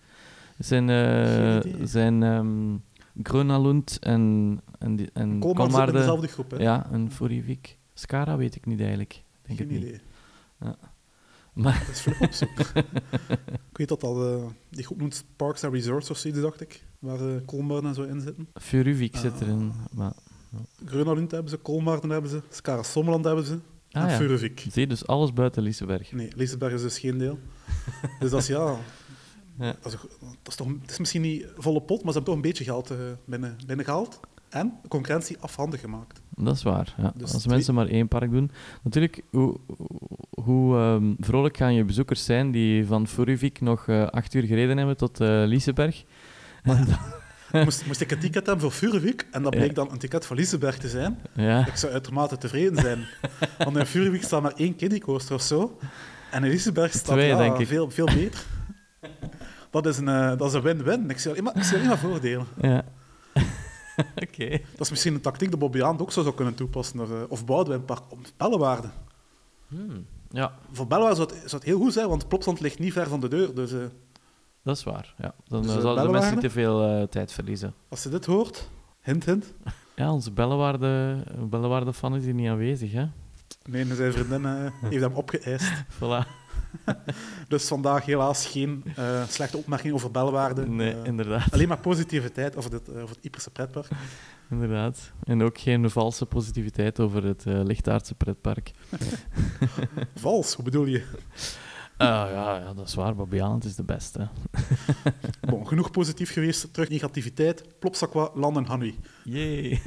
[0.57, 0.87] Het zijn...
[1.87, 2.83] zijn um,
[3.23, 6.57] Grönalund en, en, en Kolmar dezelfde groep, hè?
[6.57, 7.77] Ja, en Forivik.
[7.93, 9.23] Skara weet ik niet eigenlijk.
[9.41, 9.91] Denk Geen het idee.
[9.91, 10.01] Niet.
[10.59, 10.75] Ja.
[11.53, 11.83] Maar...
[11.87, 12.41] Dat is
[13.71, 16.83] ik weet dat al, uh, die groep noemt Parks and Resorts of zoiets, dacht ik,
[16.99, 18.47] waar uh, Kolmar en zo in zitten.
[18.53, 19.71] Furuvik zit erin.
[19.91, 20.13] Maar.
[20.85, 23.59] Grönalund hebben ze, Kolmarden hebben ze, Skara Sommerland hebben ze.
[23.91, 24.15] Ah, en ja.
[24.15, 24.65] Furuvik.
[24.71, 26.11] Zie, dus alles buiten Liseberg.
[26.11, 27.39] Nee, Liseberg is dus geen deel.
[28.19, 28.77] dus dat is ja,
[29.59, 29.75] ja.
[29.81, 32.35] Dat, is, dat, is toch, het is misschien niet volle pot, maar ze hebben toch
[32.35, 34.19] een beetje geld uh, binnen, binnengehaald.
[34.49, 36.21] En de concurrentie afhandig gemaakt.
[36.35, 36.95] Dat is waar.
[36.97, 37.13] Ja.
[37.15, 38.51] Dus Als mensen maar één park doen.
[38.83, 39.59] Natuurlijk, hoe,
[40.29, 44.77] hoe um, vrolijk gaan je bezoekers zijn die van Furuvik nog uh, acht uur gereden
[44.77, 46.03] hebben tot uh, Liseberg?
[47.65, 49.73] moest, moest ik een ticket hebben voor Furuvik en dat bleek ja.
[49.73, 51.67] dan een ticket voor Liseberg te zijn, ja.
[51.67, 53.07] ik zou uitermate tevreden zijn.
[53.57, 55.79] Want in Furuvik staat maar één kiddiecoaster of zo.
[56.31, 57.67] En in Liseberg staat Twee, ja, denk ik.
[57.67, 58.45] Veel, veel beter.
[59.69, 61.09] Dat is een, uh, dat is een win-win.
[61.09, 62.47] Ik zie alleen maar, ik zie alleen maar voordelen.
[62.61, 62.85] Ja.
[64.23, 64.43] Oké.
[64.43, 64.65] Okay.
[64.71, 66.99] Dat is misschien een tactiek die Bobby Aand ook zo zou kunnen toepassen.
[66.99, 68.89] Of, uh, of Boudewijn om Bellewaarde.
[69.67, 70.05] Hmm.
[70.29, 70.53] Ja.
[70.71, 73.19] Voor Bellewaarde zou het, zou het heel goed zijn, want Plopsland ligt niet ver van
[73.19, 73.55] de deur.
[73.55, 73.83] Dus, uh,
[74.63, 75.33] dat is waar, ja.
[75.47, 77.73] Dan dus, zouden de mensen niet te veel tijd verliezen.
[77.89, 78.69] Als je dit hoort,
[79.01, 79.53] hint, hint.
[79.95, 83.05] Ja, onze Bellewaarde, Bellewaarde fan is hier niet aanwezig, hè?
[83.65, 85.71] Nee, zijn vriendin heeft hem opgeëist.
[85.95, 86.27] voilà.
[87.47, 90.67] dus vandaag helaas geen uh, slechte opmerking over belwaarde.
[90.67, 91.51] Nee, uh, inderdaad.
[91.51, 93.87] Alleen maar positiviteit over, dit, uh, over het Yperse pretpark.
[94.49, 95.11] Inderdaad.
[95.23, 98.71] En ook geen valse positiviteit over het Lichtaardse pretpark.
[100.15, 101.03] Vals, hoe bedoel je?
[102.01, 103.15] Uh, ja, ja, dat is waar.
[103.15, 104.27] Babiaan is de beste.
[105.49, 106.73] bon, genoeg positief geweest.
[106.73, 107.79] Terug negativiteit.
[107.79, 108.99] Plopsakwa, landen Hanui.
[109.23, 109.81] Jee.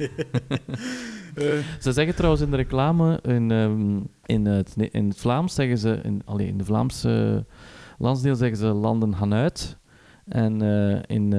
[1.35, 5.77] uh, ze zeggen trouwens in de reclame, in, um, in, het, in het Vlaams zeggen
[5.77, 7.45] ze, in, allee, in de Vlaamse
[7.97, 9.77] landsdeel zeggen ze landen Hanuit.
[10.25, 11.33] En uh, in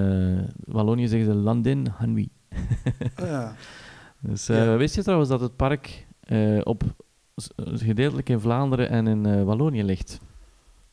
[0.64, 2.28] Wallonië zeggen ze Landin Hanui.
[3.20, 3.54] oh, ja.
[4.20, 4.76] Dus ja.
[4.76, 6.06] wist je trouwens dat het park
[6.62, 6.82] op
[7.56, 10.20] gedeeltelijk in Vlaanderen en in Wallonië ligt?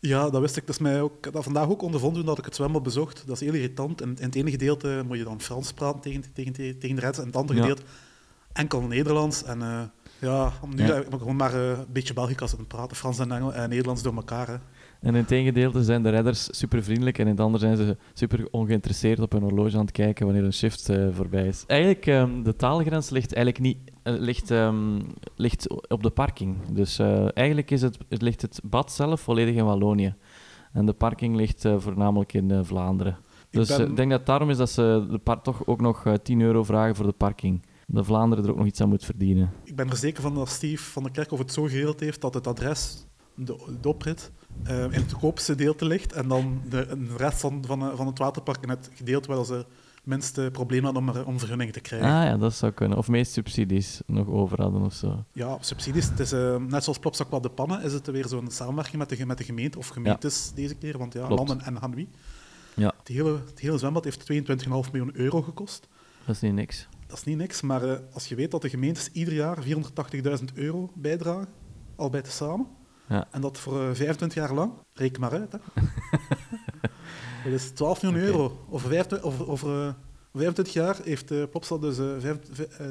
[0.01, 0.65] Ja, dat wist ik.
[0.65, 3.23] Dat is mij ook, dat vandaag ook ondervonden dat ik het zwembad bezocht.
[3.25, 4.01] Dat is heel irritant.
[4.01, 7.19] En in het ene gedeelte moet je dan Frans praten tegen, tegen, tegen de reds,
[7.19, 7.81] en het andere gedeelte
[8.53, 9.43] enkel Nederlands.
[9.43, 9.81] En uh,
[10.19, 10.95] ja, nu ja.
[10.95, 14.15] ik gewoon maar uh, een beetje Belgisch aan praten, Frans en Engels en Nederlands door
[14.15, 14.47] elkaar.
[14.47, 14.53] Hè.
[14.53, 17.77] En in het ene gedeelte zijn de redders super vriendelijk en in het andere zijn
[17.77, 21.63] ze super ongeïnteresseerd op hun horloge aan het kijken wanneer een shift uh, voorbij is.
[21.67, 25.01] Eigenlijk, um, de taalgrens ligt eigenlijk niet ligt, um,
[25.35, 26.57] ligt op de parking.
[26.71, 30.15] Dus uh, eigenlijk is het, het, ligt het bad zelf volledig in Wallonië.
[30.73, 33.17] En de parking ligt voornamelijk in Vlaanderen.
[33.49, 33.89] Dus ik, ben...
[33.89, 36.63] ik, denk dat het daarom is dat ze de par toch ook nog 10 euro
[36.63, 37.65] vragen voor de parking.
[37.87, 39.51] Dat Vlaanderen er ook nog iets aan moet verdienen.
[39.63, 42.33] Ik ben er zeker van dat Steve van der Kerkhof het zo geregeld heeft dat
[42.33, 44.31] het adres, de, de oprit,
[44.63, 48.63] in het goedkoopste gedeelte ligt en dan de, de rest van, van, van het waterpark
[48.63, 49.65] in het gedeelte waar ze
[50.03, 52.09] minste problemen hadden om, om vergunningen te krijgen.
[52.09, 52.97] Ah ja, dat zou kunnen.
[52.97, 55.23] Of meest subsidies nog over hadden of zo.
[55.31, 56.09] Ja, subsidies.
[56.09, 59.25] Het is, uh, net zoals Plopsakwa de Pannen is het weer zo'n samenwerking met de,
[59.25, 60.55] met de gemeente, of gemeentes ja.
[60.55, 61.47] deze keer, want ja, Klopt.
[61.47, 62.09] landen en Hanwi.
[62.73, 62.93] Ja.
[62.97, 64.31] Het, hele, het hele zwembad heeft 22,5
[64.67, 65.87] miljoen euro gekost.
[66.25, 66.87] Dat is niet niks.
[67.07, 70.45] Dat is niet niks, maar uh, als je weet dat de gemeentes ieder jaar 480.000
[70.53, 71.47] euro bijdragen,
[71.95, 72.67] al bij te samen,
[73.11, 73.27] ja.
[73.31, 74.73] En dat voor uh, 25 jaar lang.
[74.93, 75.51] Reken maar uit.
[75.51, 75.57] Hè.
[77.43, 78.31] dat is 12 miljoen okay.
[78.33, 78.57] euro.
[78.69, 79.93] Over, 25, over, over uh,
[80.33, 81.43] 25 jaar heeft uh,
[81.79, 82.37] dus 5,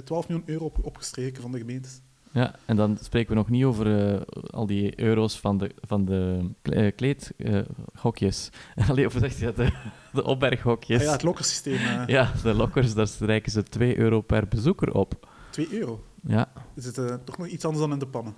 [0.04, 2.00] 12 miljoen euro op, opgestreken van de gemeentes.
[2.32, 6.04] Ja, en dan spreken we nog niet over uh, al die euro's van de, van
[6.04, 8.50] de uh, kleedhokjes.
[8.88, 9.56] Allee, of zeg je dat?
[9.56, 9.72] De,
[10.12, 10.98] de opberghokjes.
[11.00, 11.78] Ah, ja, het lokkersysteem.
[12.06, 15.28] Ja, de lokkers, daar strijken ze 2 euro per bezoeker op.
[15.50, 16.04] 2 euro?
[16.22, 16.52] Ja.
[16.74, 18.34] Is het toch nog iets anders dan in de pannen?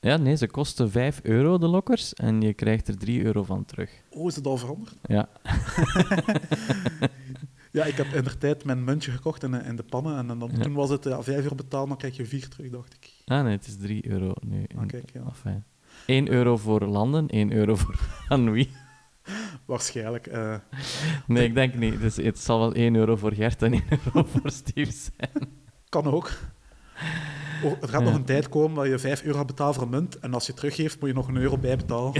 [0.00, 3.64] Ja, nee, ze kosten 5 euro, de lokkers, en je krijgt er 3 euro van
[3.64, 3.90] terug.
[4.10, 4.94] Oh, is het al veranderd?
[5.02, 5.28] Ja.
[7.76, 10.50] ja, ik heb in de tijd mijn muntje gekocht in, in de pannen, en dan,
[10.52, 10.62] ja.
[10.62, 13.10] toen was het ja, 5 euro betalen, dan krijg je 4 terug, dacht ik.
[13.24, 14.66] Ah nee, het is 3 euro nu.
[14.76, 15.20] Ah, kijk, ja.
[15.20, 15.64] Enfin.
[16.06, 18.68] 1 euro voor landen, 1 euro voor Anouilh.
[19.64, 20.26] Waarschijnlijk.
[20.26, 20.54] Uh...
[21.26, 22.00] Nee, ik denk niet.
[22.00, 25.48] Dus het zal wel 1 euro voor Gert en 1 euro voor Steve zijn.
[25.88, 26.30] Kan ook.
[27.64, 30.18] Oh, er gaat nog een tijd komen waar je 5 euro betalen voor een munt
[30.18, 32.12] en als je teruggeeft, moet je nog een euro bijbetalen.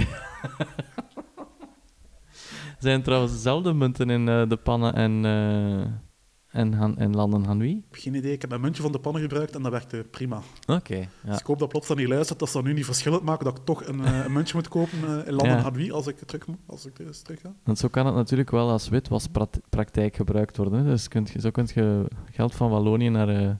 [2.79, 7.69] Zijn trouwens dezelfde munten in uh, de pannen en, uh, en, Han en landen Hanui?
[7.69, 8.31] Ik heb geen idee.
[8.31, 10.37] Ik heb een muntje van de pannen gebruikt en dat werkte prima.
[10.37, 10.73] Oké.
[10.73, 11.29] Okay, ja.
[11.29, 13.45] Dus ik hoop dat plots dan niet luistert, dat ze dat nu niet verschillend maken,
[13.45, 15.61] dat ik toch een, uh, een muntje moet kopen in landen ja.
[15.61, 17.53] Hanui als ik terug, als ik dus terug ga.
[17.63, 20.85] Want zo kan het natuurlijk wel als witwaspraktijk gebruikt worden.
[20.85, 23.59] Dus kunt je, zo kun je geld van Wallonië naar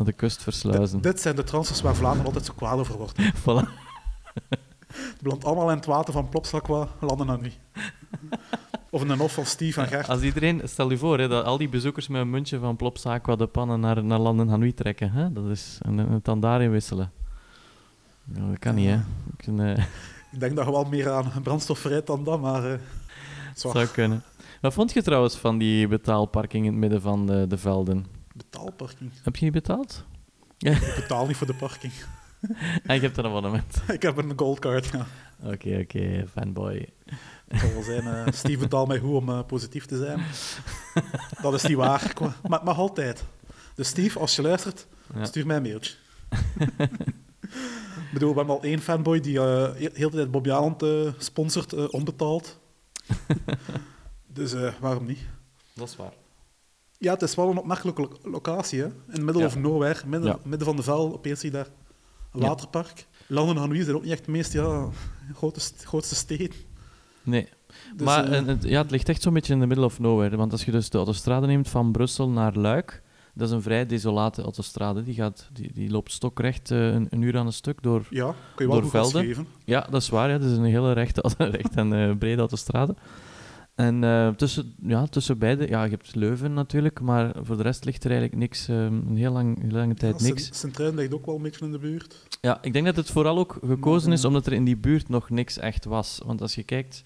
[0.00, 1.00] naar de kust versluizen.
[1.00, 3.18] Dit, dit zijn de transfers waar Vlaanderen altijd zo kwaad over wordt.
[3.44, 3.68] voilà.
[4.90, 7.58] Het belandt allemaal in het water van Plopsakwa, landen dan niet.
[8.90, 10.08] Of de hof van Steve en Gert.
[10.08, 13.36] Als iedereen, stel je voor hè, dat al die bezoekers met een muntje van Plopsakwa
[13.36, 15.10] de pannen naar, naar landen Hanui trekken.
[15.12, 15.32] Hè?
[15.32, 17.12] Dat is, en, het dan daarin wisselen.
[18.24, 18.98] Nou, dat kan niet, hè.
[19.36, 19.78] Ik, uh...
[20.32, 22.70] ik denk dat je wel meer aan brandstof verrijdt dan dat, maar...
[22.70, 22.78] Uh,
[23.54, 24.22] zou kunnen.
[24.60, 28.19] Wat vond je trouwens van die betaalparking in het midden van de, de velden?
[28.40, 29.10] Betaalparking.
[29.22, 30.04] Heb je niet betaald?
[30.58, 31.92] Ik betaal niet voor de parking.
[32.82, 33.82] en je hebt een abonnement?
[33.96, 35.06] Ik heb een goldcard, ja.
[35.42, 36.88] Oké, okay, oké, okay, fanboy.
[37.48, 40.22] Zal wel zijn, uh, Steve betaalt mij goed om uh, positief te zijn.
[41.42, 43.24] Dat is niet waar, maar het mag altijd.
[43.74, 45.24] Dus Steve, als je luistert, ja.
[45.24, 45.94] stuur mij een mailtje.
[47.96, 51.12] Ik bedoel, we hebben al één fanboy die uh, heel de tijd Bobby Aland uh,
[51.18, 52.60] sponsort, uh, onbetaald.
[54.26, 55.20] dus waarom niet?
[55.74, 56.12] Dat is waar.
[57.00, 58.80] Ja, het is wel een opmerkelijke lo locatie.
[58.80, 58.86] Hè?
[58.86, 59.46] In middle ja.
[59.46, 60.38] of nowhere, midden, ja.
[60.42, 61.68] midden van de vel, opeens zie je daar
[62.32, 63.06] een waterpark.
[63.26, 64.88] Landen en Hanoi zijn ook niet echt de meest ja,
[65.34, 66.56] grootste, grootste steden.
[67.22, 67.48] Nee.
[67.96, 70.36] Dus, maar uh, het, ja, het ligt echt zo'n beetje in de middle of nowhere.
[70.36, 73.02] Want als je dus de autostrade neemt van Brussel naar Luik,
[73.34, 75.02] dat is een vrij desolate autostrade.
[75.02, 78.34] Die, gaat, die, die loopt stokrecht uh, een, een, uur aan een stuk door, ja,
[78.54, 79.46] kun je wel door velden.
[79.64, 80.28] Ja, dat is waar.
[80.28, 80.32] Ja.
[80.32, 82.94] Het is een hele rechte, recht en uh, brede autostrade.
[83.80, 87.84] En uh, tussen, ja, tussen beide, ja, je hebt Leuven natuurlijk, maar voor de rest
[87.84, 90.58] ligt er eigenlijk niks, um, een heel, lang, heel lange tijd ja, niks.
[90.58, 92.26] Sint-Truiden ligt ook wel een beetje in de buurt.
[92.40, 95.30] Ja, ik denk dat het vooral ook gekozen is omdat er in die buurt nog
[95.30, 96.20] niks echt was.
[96.24, 97.02] Want als je kijkt,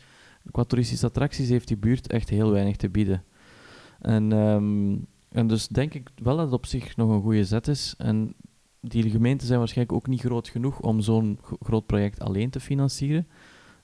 [0.50, 3.24] qua toeristische attracties heeft die buurt echt heel weinig te bieden.
[4.00, 7.68] En, um, en dus denk ik wel dat het op zich nog een goede zet
[7.68, 7.94] is.
[7.98, 8.34] En
[8.80, 13.26] die gemeenten zijn waarschijnlijk ook niet groot genoeg om zo'n groot project alleen te financieren.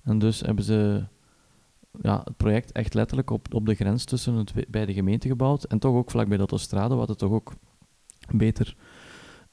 [0.03, 1.05] En dus hebben ze
[2.00, 5.64] ja, het project echt letterlijk op, op de grens tussen het beide gemeenten gebouwd.
[5.64, 7.53] En toch ook vlakbij de autostrade, wat het toch ook
[8.35, 8.76] beter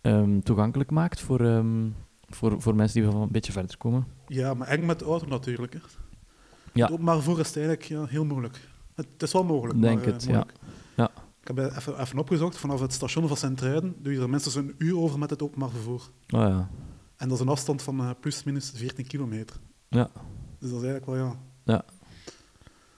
[0.01, 1.95] um, toegankelijk maakt voor, um,
[2.29, 4.07] voor, voor mensen die van een beetje verder komen.
[4.27, 5.73] Ja, maar eng met de auto natuurlijk.
[5.73, 5.79] Hè.
[6.73, 6.91] Ja.
[6.91, 8.69] Het maar voor is het eigenlijk ja, heel moeilijk.
[8.93, 9.81] Het, is wel mogelijk.
[9.81, 10.45] Denk maar, het, uh, ja.
[10.95, 11.11] ja.
[11.41, 14.75] Ik heb even, even opgezocht, vanaf het station van Sint-Truiden doe je er minstens een
[14.77, 16.09] uur over met het openbaar vervoer.
[16.29, 16.69] Oh, ja.
[17.17, 19.55] En dat is een afstand van uh, plus minus 14 kilometer.
[19.89, 20.09] Ja.
[20.59, 21.35] Dus dat is eigenlijk wel, ja...
[21.63, 21.85] Ja.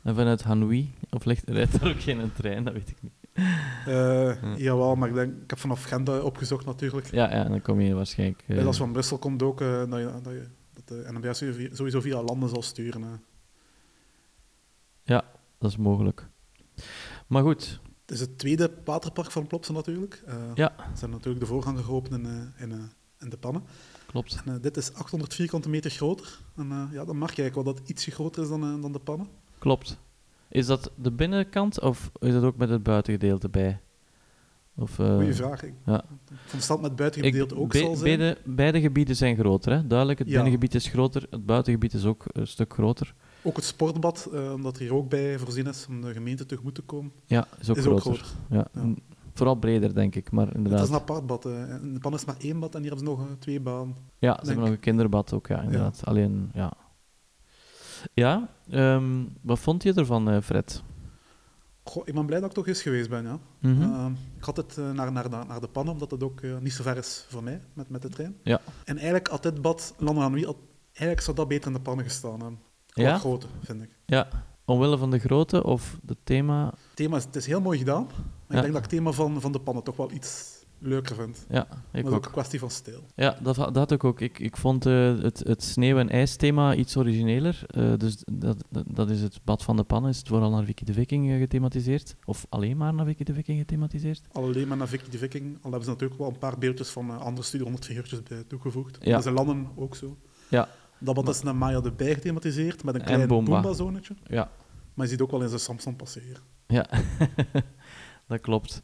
[0.03, 0.93] En vanuit Hanoi?
[1.09, 2.63] Of ligt, rijdt er ook geen trein?
[2.63, 3.13] Dat weet ik niet.
[3.87, 7.11] Uh, Jawel, maar ik, denk, ik heb vanaf Gent opgezocht natuurlijk.
[7.11, 8.43] Ja, ja dan kom je waarschijnlijk...
[8.47, 8.65] Uh...
[8.65, 11.37] als je van Brussel komt ook, uh, dat, je, dat, je, dat de NMBS
[11.77, 13.21] sowieso via landen zal sturen.
[15.03, 15.23] Ja,
[15.57, 16.27] dat is mogelijk.
[17.27, 17.79] Maar goed.
[18.01, 20.23] Het is het tweede waterpark van Plopsa natuurlijk.
[20.53, 20.73] ja.
[20.77, 23.63] Ze zijn natuurlijk de voorganger geopend in, in, in de pannen.
[24.05, 24.41] Klopt.
[24.45, 26.39] En, dit is 800 vierkante meter groter.
[26.55, 29.27] En ja, dan je eigenlijk wel dat het ietsje groter is dan, dan de pannen.
[29.59, 29.99] Klopt.
[30.49, 33.79] Is dat de binnenkant of is dat ook met het buitengedeelte bij?
[34.75, 35.63] Of, uh, Goeie vraag.
[35.63, 36.03] Ik ja.
[36.45, 38.17] van stand met het buitengedeelte ook zal zijn.
[38.17, 39.87] Beide, beide gebieden zijn groter, hè?
[39.87, 40.19] duidelijk.
[40.19, 43.13] Het binnengebied is groter, het buitengebied is ook een stuk groter.
[43.41, 46.75] Ook het sportbad, uh, omdat er hier ook bij voorzien is om de gemeente tegemoet
[46.75, 47.11] te komen.
[47.25, 48.11] Ja, is ook is groter.
[48.11, 48.35] Ook groter.
[48.49, 48.67] Ja.
[48.73, 48.93] ja.
[49.33, 50.31] Vooral breder, denk ik.
[50.31, 50.79] Maar inderdaad.
[50.79, 51.45] Het is een apart bad.
[51.45, 53.95] In de pan is maar één bad en hier hebben ze nog twee banen.
[54.17, 56.01] Ja, ze hebben nog een kinderbad ook, ja, inderdaad.
[56.05, 56.73] Alleen, ja,
[58.13, 60.83] ja, um, wat vond je ervan, uh, Fred?
[61.83, 63.23] Goh, ik ben blij dat ik toch eens geweest ben.
[63.23, 63.39] Ja.
[63.59, 63.93] Mm -hmm.
[63.93, 64.05] uh,
[64.37, 66.83] ik had het uh, naar, naar, naar de pannen, omdat het ook uh, niet zo
[66.83, 68.35] ver is voor mij met, met de trein.
[68.43, 68.61] Ja.
[68.85, 70.47] En eigenlijk had dit bad, Landen aan wie,
[70.91, 72.59] eigenlijk zou dat beter in de pannen gestaan hebben.
[72.87, 73.17] Ja?
[73.17, 73.89] grote, vind ik.
[74.05, 74.27] Ja,
[74.65, 76.65] omwille van de grootte of het thema?
[76.65, 78.15] Het thema is, het is heel mooi gedaan, maar
[78.47, 78.55] ja.
[78.55, 81.45] ik denk dat het thema van, van de pannen toch wel iets leuker vind.
[81.49, 82.25] Ja, ik dat ook.
[82.25, 83.03] een kwestie van stijl.
[83.15, 84.21] Ja, dat, dat had ik ook.
[84.21, 87.61] Ik, ik vond uh, het, het sneeuw- en ijsthema iets origineler.
[87.75, 90.07] Uh, dus dat, dat, dat, is het Bad van de Pan.
[90.07, 92.15] Is het vooral naar Vicky de Viking uh, gethematiseerd?
[92.25, 94.21] Of alleen maar naar Vicky de Viking gethematiseerd?
[94.31, 95.55] Alleen maar naar Vicky de Viking.
[95.55, 98.97] Al hebben ze natuurlijk wel een paar beeldjes van andere Studio 100 figuurtjes bij toegevoegd.
[99.01, 99.11] Ja.
[99.15, 100.17] Dat is landen ook zo.
[100.49, 100.69] Ja.
[100.99, 104.15] Dat bad is naar Maya de Bij gethematiseerd, met een klein Boomba-zonetje.
[104.27, 104.51] Ja.
[104.93, 106.41] Maar je ziet ook wel eens een Samsung passeren.
[106.67, 106.89] Ja,
[108.27, 108.81] dat klopt.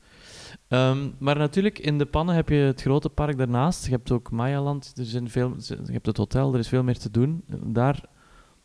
[0.70, 3.86] Um, maar natuurlijk, in de pannen heb je het grote park daarnaast.
[3.86, 6.98] Je hebt ook Mayaland, er zijn veel, je hebt het hotel, er is veel meer
[6.98, 7.44] te doen.
[7.64, 8.06] Daar,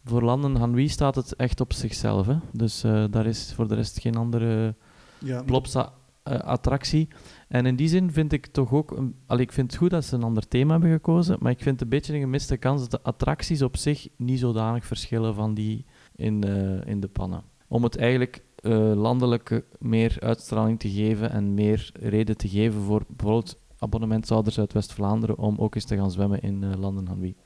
[0.04, 2.26] voor landen Hanwi staat het echt op zichzelf.
[2.26, 2.36] Hè?
[2.52, 4.74] Dus uh, daar is voor de rest geen andere
[5.18, 7.08] ja, Plopsa-attractie.
[7.10, 7.16] Uh,
[7.48, 8.90] en in die zin vind ik toch ook...
[8.90, 11.62] Een, allee, ik vind het goed dat ze een ander thema hebben gekozen, maar ik
[11.62, 15.34] vind het een beetje een gemiste kans dat de attracties op zich niet zodanig verschillen
[15.34, 15.84] van die
[16.16, 17.42] in, uh, in de pannen.
[17.68, 23.02] Om het eigenlijk uh, landelijk meer uitstraling te geven en meer reden te geven voor
[23.08, 27.36] bijvoorbeeld abonnementhouders uit West-Vlaanderen om ook eens te gaan zwemmen in uh, landen van wie.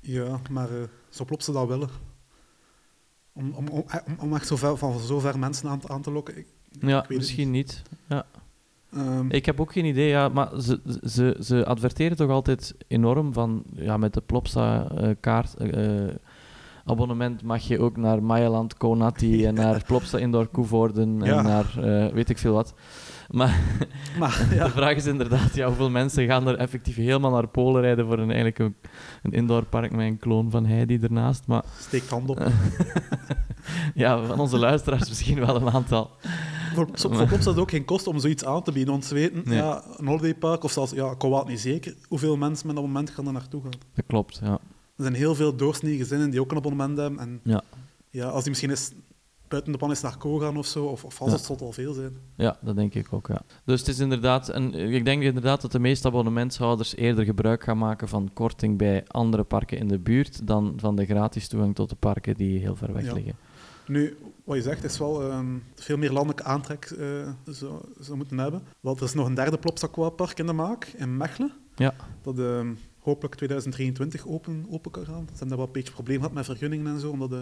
[0.00, 1.88] Ja, maar uh, zo klopt ze dat willen.
[3.32, 3.84] Om, om, om,
[4.18, 6.36] om echt zo ver, van zo ver mensen aan, aan te lokken?
[6.36, 6.46] Ik,
[6.80, 7.82] ja, misschien niet.
[8.08, 8.26] Ja.
[8.96, 13.32] Um, ik heb ook geen idee, ja, maar ze, ze, ze adverteren toch altijd enorm
[13.32, 15.54] van ja, met de Plopsa-kaart
[16.84, 22.06] abonnement mag je ook naar Mayaland, Konati en naar Plopsa Indoor Koevoorden en naar uh,
[22.12, 22.74] weet ik veel wat.
[23.30, 23.60] Maar,
[24.18, 24.64] maar ja.
[24.64, 28.18] de vraag is inderdaad, ja, hoeveel mensen gaan er effectief helemaal naar Polen rijden voor
[28.18, 28.74] een, eigenlijk een,
[29.22, 31.46] een indoorpark met een kloon van Heidi ernaast.
[31.46, 32.46] Maar, Steek hand op.
[33.94, 36.10] ja, van onze luisteraars misschien wel een aantal.
[36.74, 39.42] Voor, voor Plopsa is het ook geen kost om zoiets aan te bieden, ze weten,
[39.44, 43.26] ja, een holidaypark, of zelfs, ja, Kowat niet zeker, hoeveel mensen met dat moment gaan
[43.26, 43.80] er naartoe gaan.
[43.94, 44.58] Dat klopt, ja.
[44.96, 47.20] Er zijn heel veel doorsnee gezinnen die ook een abonnement hebben.
[47.20, 47.62] En ja.
[48.10, 48.92] Ja, als die misschien eens
[49.48, 51.36] buiten de pan is naar Co gaan of zo, of, of als ja.
[51.36, 52.16] het zal al veel zijn.
[52.36, 53.42] Ja, dat denk ik ook, ja.
[53.64, 54.48] Dus het is inderdaad...
[54.48, 59.04] En ik denk inderdaad dat de meeste abonnementshouders eerder gebruik gaan maken van korting bij
[59.06, 62.76] andere parken in de buurt dan van de gratis toegang tot de parken die heel
[62.76, 63.36] ver weg liggen.
[63.86, 65.40] Nu, wat je zegt is wel uh,
[65.74, 68.62] veel meer landelijke aantrek uh, zou, moeten hebben.
[68.80, 69.88] Want er is nog een derde Plopsa
[70.34, 71.52] in de maak, in Mechelen.
[71.76, 71.94] Ja.
[72.22, 72.38] Dat...
[72.38, 72.60] Uh,
[73.02, 75.24] hopelijk 2023 open, open kan gaan.
[75.26, 77.40] Ze hebben daar wel een beetje probleem gehad met vergunningen en zo, om dat uh,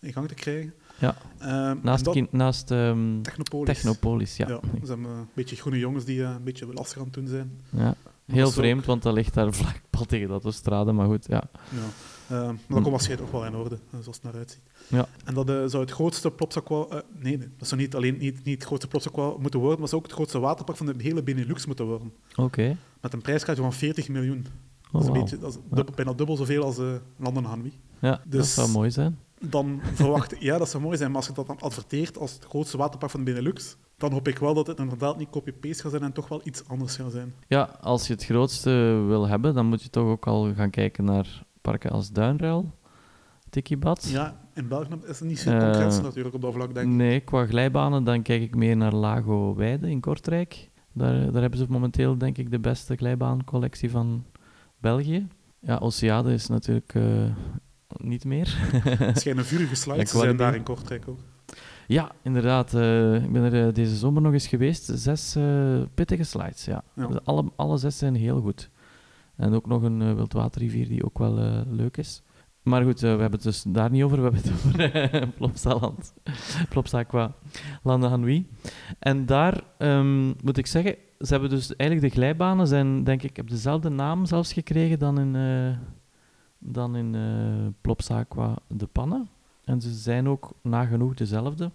[0.00, 0.74] in gang te krijgen.
[0.98, 3.74] Ja, uh, naast, dat, naast um, Technopolis.
[3.74, 4.48] Technopolis, ja.
[4.48, 7.26] ja ze hebben uh, een beetje groene jongens die een beetje lastig aan het doen
[7.26, 7.60] zijn.
[7.70, 7.94] Ja,
[8.26, 8.86] heel vreemd, ook...
[8.86, 11.42] want dat ligt daar vlak pal tegen dat autostrade, maar goed, ja.
[11.68, 12.36] ja.
[12.38, 14.62] maar dat komt waarschijnlijk ook wel in orde, zoals het naar uitziet.
[14.88, 15.08] Ja.
[15.24, 16.86] En dat zou het grootste Plopsaqua...
[17.18, 20.00] nee, nee, dat zou niet alleen niet, niet het grootste Plopsaqua moeten worden, maar zou
[20.00, 22.12] ook het grootste waterpark van de hele Benelux moeten worden.
[22.36, 22.76] Oké.
[23.00, 24.46] Met een prijskaartje van 40 miljoen.
[24.92, 27.72] Oh, dat is, een beetje, dat is dubbel, bijna dubbel zoveel als uh, Landen Hanwi.
[28.00, 29.18] Ja, dus dat zou mooi zijn.
[29.40, 31.08] Dan verwacht ja, dat zou mooi zijn.
[31.08, 34.28] Maar als je dat dan adverteert als het grootste waterpark van de Benelux, dan hoop
[34.28, 37.12] ik wel dat het inderdaad niet copy-paste gaat zijn en toch wel iets anders gaat
[37.12, 37.34] zijn.
[37.48, 38.70] Ja, als je het grootste
[39.06, 42.70] wil hebben, dan moet je toch ook al gaan kijken naar parken als Duinruil,
[43.50, 44.08] Tikibad.
[44.08, 46.92] Ja, in België is het niet zo concreet uh, natuurlijk op dat vlak, denk ik.
[46.92, 50.70] Nee, qua glijbanen dan kijk ik meer naar Lago Weide in Kortrijk.
[50.92, 54.24] Daar, daar hebben ze momenteel, denk ik, de beste glijbaancollectie van
[54.82, 55.26] België.
[55.58, 57.04] Ja, Oceade is natuurlijk uh,
[57.96, 58.54] niet meer.
[58.98, 61.20] Het schijnen vurige slides te zijn daar in Kortrijk ook.
[61.86, 62.74] Ja, inderdaad.
[62.74, 64.90] Uh, ik ben er uh, deze zomer nog eens geweest.
[64.94, 65.36] Zes
[65.94, 66.84] pittige slides, ja.
[66.94, 67.06] ja.
[67.06, 68.70] Dus alle, alle zes zijn heel goed.
[69.36, 72.22] En ook nog een wildwaterrivier die ook wel leuk is.
[72.62, 74.16] Maar goed, we hebben het dus daar niet over.
[74.16, 74.52] We hebben het
[75.12, 76.14] over Plopsaland.
[76.68, 77.34] Plopsaqua
[77.82, 78.48] Landehanui.
[78.98, 83.36] En daar um, moet ik zeggen, ze hebben dus eigenlijk de glijbanen zijn, denk ik,
[83.36, 85.76] heb dezelfde naam zelfs gekregen dan in, uh,
[86.58, 89.28] dan in uh, Plopsaqua de Pannen.
[89.64, 91.70] En ze zijn ook nagenoeg dezelfde.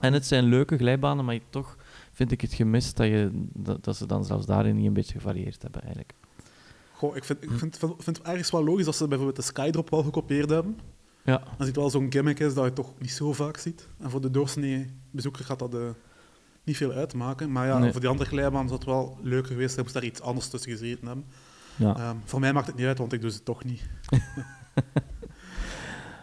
[0.00, 1.76] En het zijn leuke glijbanen, maar toch
[2.12, 5.12] vind ik het gemist dat, je, dat, dat ze dan zelfs daarin niet een beetje
[5.12, 6.14] gevarieerd hebben eigenlijk.
[6.92, 9.42] Goh, ik vind, ik vind, vind, vind het ergens wel logisch dat ze bijvoorbeeld de
[9.42, 10.78] Skydrop wel gekopieerd hebben.
[11.24, 11.42] Ja.
[11.58, 13.88] Als het wel zo'n gimmick is dat je toch niet zo vaak ziet.
[13.98, 15.80] En voor de doorsnee bezoeker gaat dat uh,
[16.68, 17.52] niet veel uitmaken.
[17.52, 20.20] Maar ja, voor die andere glijbaan zou het wel leuker geweest zijn, moest daar iets
[20.20, 21.24] anders tussen gezeten hebben.
[21.76, 22.08] Ja.
[22.10, 23.82] Um, voor mij maakt het niet uit, want ik doe ze toch niet.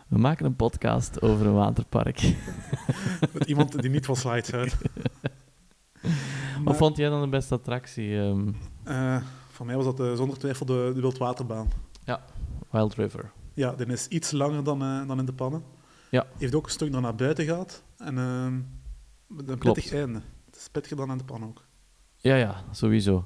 [0.07, 2.21] We maken een podcast over een waterpark.
[3.33, 4.75] Met iemand die niet van slides houdt.
[6.63, 8.15] Wat vond jij dan de beste attractie?
[8.15, 8.55] Um...
[8.87, 9.17] Uh,
[9.49, 11.71] voor mij was dat uh, zonder twijfel de, de wildwaterbaan.
[12.03, 12.25] Ja,
[12.69, 13.31] Wild River.
[13.53, 15.63] Ja, die is iets langer dan, uh, dan in de pannen.
[16.09, 16.25] Ja.
[16.37, 17.83] Heeft ook een stuk naar buiten gaat.
[17.97, 18.15] En
[19.27, 20.21] met een pittig einde.
[20.55, 21.65] Het pittiger dan in de pan ook.
[22.15, 23.25] Ja, ja, sowieso.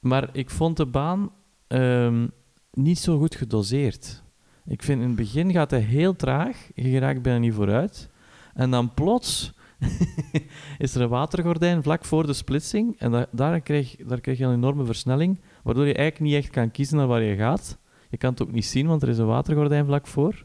[0.00, 1.30] Maar ik vond de baan
[1.68, 2.30] um,
[2.72, 4.22] niet zo goed gedoseerd.
[4.66, 6.70] Ik vind in het begin gaat hij heel traag.
[6.74, 8.10] Je raakt bijna niet vooruit.
[8.54, 9.52] En dan plots
[10.78, 12.98] is er een watergordijn vlak voor de splitsing.
[12.98, 16.52] En da daar, krijg, daar krijg je een enorme versnelling, waardoor je eigenlijk niet echt
[16.52, 17.78] kan kiezen naar waar je gaat.
[18.10, 20.44] Je kan het ook niet zien, want er is een watergordijn vlak voor.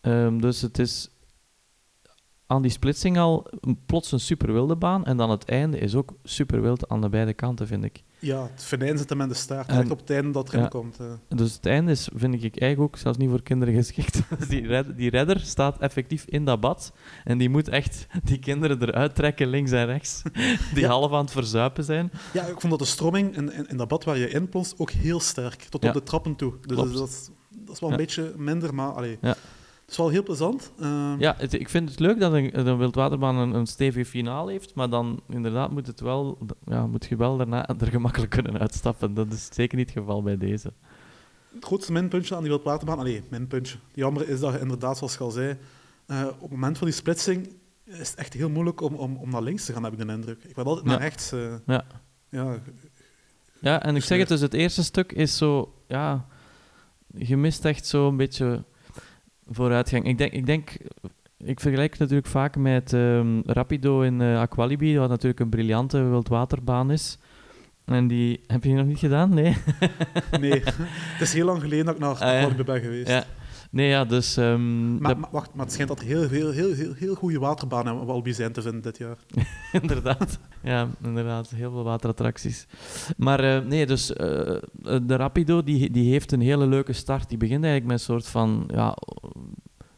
[0.00, 1.10] Um, dus het is
[2.52, 3.46] aan die splitsing al
[3.86, 5.04] plots een super wilde baan.
[5.04, 8.02] En dan het einde is ook super wild aan de beide kanten, vind ik.
[8.18, 10.68] Ja, het venijn zit hem in de staart, en, op het einde dat erin ja,
[10.68, 10.96] komt.
[11.28, 14.22] Dus het einde is, vind ik eigenlijk ook zelfs niet voor kinderen geschikt.
[14.38, 16.92] Dus die, red, die redder staat effectief in dat bad
[17.24, 20.22] en die moet echt die kinderen eruit trekken, links en rechts,
[20.74, 20.88] die ja.
[20.88, 22.12] half aan het verzuipen zijn.
[22.32, 24.74] Ja, ik vond dat de stroming in, in, in dat bad waar je in plonst
[24.78, 26.54] ook heel sterk, tot op de trappen toe.
[26.66, 28.92] Dus dat, dat, is, dat is wel een beetje minder, maar...
[28.92, 29.18] Allee,
[29.88, 30.72] is wel heel plezant.
[30.80, 31.14] Uh...
[31.18, 34.74] Ja, het, ik vind het leuk dat een, een wildwaterbaan een, een stevige finale heeft,
[34.74, 39.14] maar dan inderdaad moet, het wel, ja, moet je wel daarna er gemakkelijk kunnen uitstappen.
[39.14, 40.72] Dat is zeker niet het geval bij deze.
[41.54, 43.78] Het grootste minpuntje aan die wildwaterbaan, allee, minpuntje.
[43.94, 45.58] Jammer is dat je inderdaad, zoals je al zei,
[46.06, 47.48] uh, op het moment van die splitsing
[47.84, 50.12] is het echt heel moeilijk om, om, om naar links te gaan, heb ik de
[50.12, 50.44] indruk.
[50.44, 51.32] Ik wil altijd naar rechts.
[51.32, 51.84] Uh, ja.
[52.28, 52.60] Ja,
[53.60, 56.26] ja, en ik zeg het dus, het eerste stuk is zo, ja,
[57.14, 58.64] je mist echt zo een beetje
[59.54, 60.06] vooruitgang.
[60.06, 60.70] Ik denk, ik denk,
[61.44, 66.02] ik vergelijk het natuurlijk vaak met um, Rapido in uh, Aqualibi, wat natuurlijk een briljante
[66.02, 67.18] wildwaterbaan is.
[67.84, 69.34] En die heb je nog niet gedaan?
[69.34, 69.56] Nee.
[70.40, 73.08] nee, het is heel lang geleden dat ik naar Aqualibi uh, ben geweest.
[73.08, 73.24] Ja.
[73.72, 74.36] Nee, ja, dus...
[74.36, 77.38] Um, maar, maar, wacht, maar het schijnt dat er heel, heel, heel, heel, heel goede
[77.38, 79.16] waterbanen op Albi zijn te vinden dit jaar.
[79.82, 80.38] inderdaad.
[80.62, 81.50] Ja, inderdaad.
[81.50, 82.66] Heel veel waterattracties.
[83.16, 84.16] Maar uh, nee, dus uh,
[85.02, 87.28] de Rapido die, die heeft een hele leuke start.
[87.28, 88.96] Die begint eigenlijk met een soort van ja,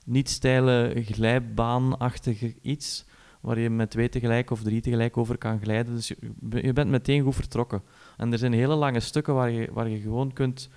[0.05, 3.05] niet steile glijbaanachtig iets
[3.41, 5.95] waar je met twee tegelijk of drie tegelijk over kan glijden.
[5.95, 6.17] Dus je,
[6.63, 7.83] je bent meteen goed vertrokken.
[8.17, 10.69] En er zijn hele lange stukken waar je, waar je gewoon kunt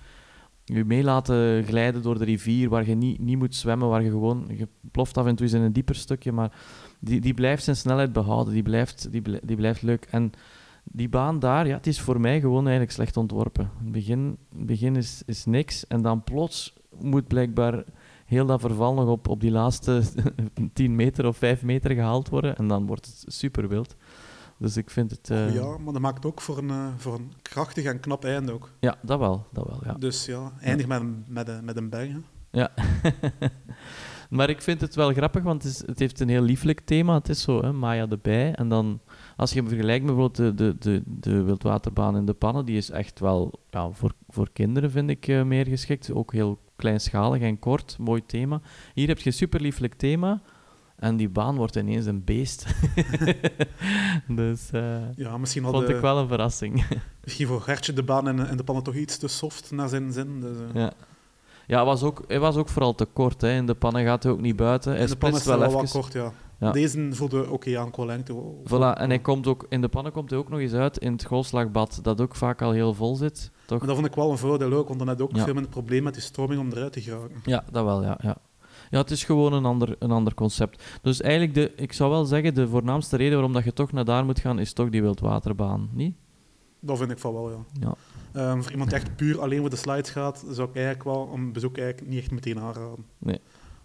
[0.74, 4.10] je mee laten glijden door de rivier, waar je niet, niet moet zwemmen, waar je
[4.10, 6.52] gewoon, je ploft af en toe eens in een dieper stukje, maar
[6.98, 10.06] die, die blijft zijn snelheid behouden, die blijft, die, die blijft leuk.
[10.10, 10.32] En
[10.84, 13.70] die baan daar, ja, het is voor mij gewoon eigenlijk slecht ontworpen.
[13.78, 17.84] Het begin, begin is, is niks en dan plots moet blijkbaar
[18.26, 20.02] heel dat verval nog op, op die laatste
[20.72, 23.96] 10 meter of 5 meter gehaald worden en dan wordt het super wild.
[24.58, 25.30] Dus ik vind het...
[25.30, 25.54] Uh...
[25.54, 28.70] Ja, maar dat maakt ook voor een, uh, voor een krachtig en knap einde ook.
[28.80, 29.46] Ja, dat wel.
[29.52, 29.92] Dat wel ja.
[29.92, 30.98] Dus ja, eindig ja.
[30.98, 32.22] met, een, met, een, met een bang.
[32.50, 32.70] Ja.
[34.30, 37.14] maar ik vind het wel grappig, want het, is, het, heeft een heel lieflijk thema.
[37.14, 38.54] Het is zo, hè, Maya de Bij.
[38.54, 39.00] En dan,
[39.36, 43.20] als je vergelijkt bijvoorbeeld de, de, de, de wildwaterbaan in de pannen, die is echt
[43.20, 46.12] wel ja, voor, voor kinderen, vind ik, uh, meer geschikt.
[46.12, 48.60] Ook heel kleinschalig en kort, mooi thema.
[48.94, 50.42] Hier heb je een super lieflijk thema...
[50.98, 52.66] En die baan wordt ineens een beest.
[54.28, 56.84] dus uh, ja, misschien vond de, ik wel een verrassing.
[57.24, 60.12] misschien voor Gertje de baan en, en de pannen toch iets te soft naar zijn
[60.12, 60.40] zin.
[60.40, 60.74] Dus, uh.
[60.74, 60.92] Ja,
[61.66, 63.40] ja hij, was ook, hij was ook vooral te kort.
[63.40, 63.56] Hè.
[63.56, 64.92] In de pannen gaat hij ook niet buiten.
[64.92, 66.32] Hij in de pannen is wel, wel wat kort, ja.
[66.60, 66.70] ja.
[66.72, 68.42] Deze voelde oké okay aan qua lengte.
[68.64, 71.12] Voilà, en hij komt ook, in de pannen komt hij ook nog eens uit in
[71.12, 73.50] het golfslagbad, dat ook vaak al heel vol zit.
[73.66, 73.78] Toch?
[73.78, 75.44] Maar dat vond ik wel een voordeel ook, want dan had ook ja.
[75.44, 77.40] veel minder probleem met die stroming om eruit te geraken.
[77.44, 78.18] Ja, dat wel, ja.
[78.22, 78.36] ja.
[78.90, 80.98] Ja, het is gewoon een ander, een ander concept.
[81.02, 84.04] Dus eigenlijk, de, ik zou wel zeggen, de voornaamste reden waarom dat je toch naar
[84.04, 86.16] daar moet gaan, is toch die wildwaterbaan, niet?
[86.80, 87.64] Dat vind ik van wel, ja.
[87.80, 87.94] ja.
[88.50, 91.30] Um, voor iemand die echt puur alleen voor de slides gaat, zou ik eigenlijk wel
[91.34, 93.04] een bezoek eigenlijk niet echt meteen aanraden.
[93.18, 93.40] Nee.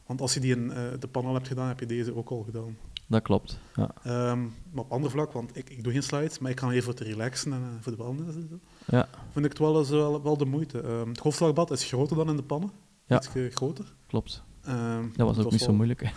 [0.05, 2.29] Want als je die in uh, de pan al hebt gedaan, heb je deze ook
[2.29, 2.77] al gedaan.
[3.07, 3.91] Dat klopt, ja.
[4.31, 6.83] Um, maar op ander vlak, want ik, ik doe geen slides, maar ik ga even
[6.83, 8.61] voor te relaxen en uh, voor de wandelen.
[8.85, 9.07] Ja.
[9.31, 10.83] Vind ik het wel, wel, wel de moeite.
[10.83, 12.71] Um, het golfslagbad is groter dan in de pannen.
[13.05, 13.17] Ja.
[13.17, 13.93] Iets groter.
[14.07, 14.43] Klopt.
[14.65, 16.01] Ehm, dat was ook niet zo moeilijk.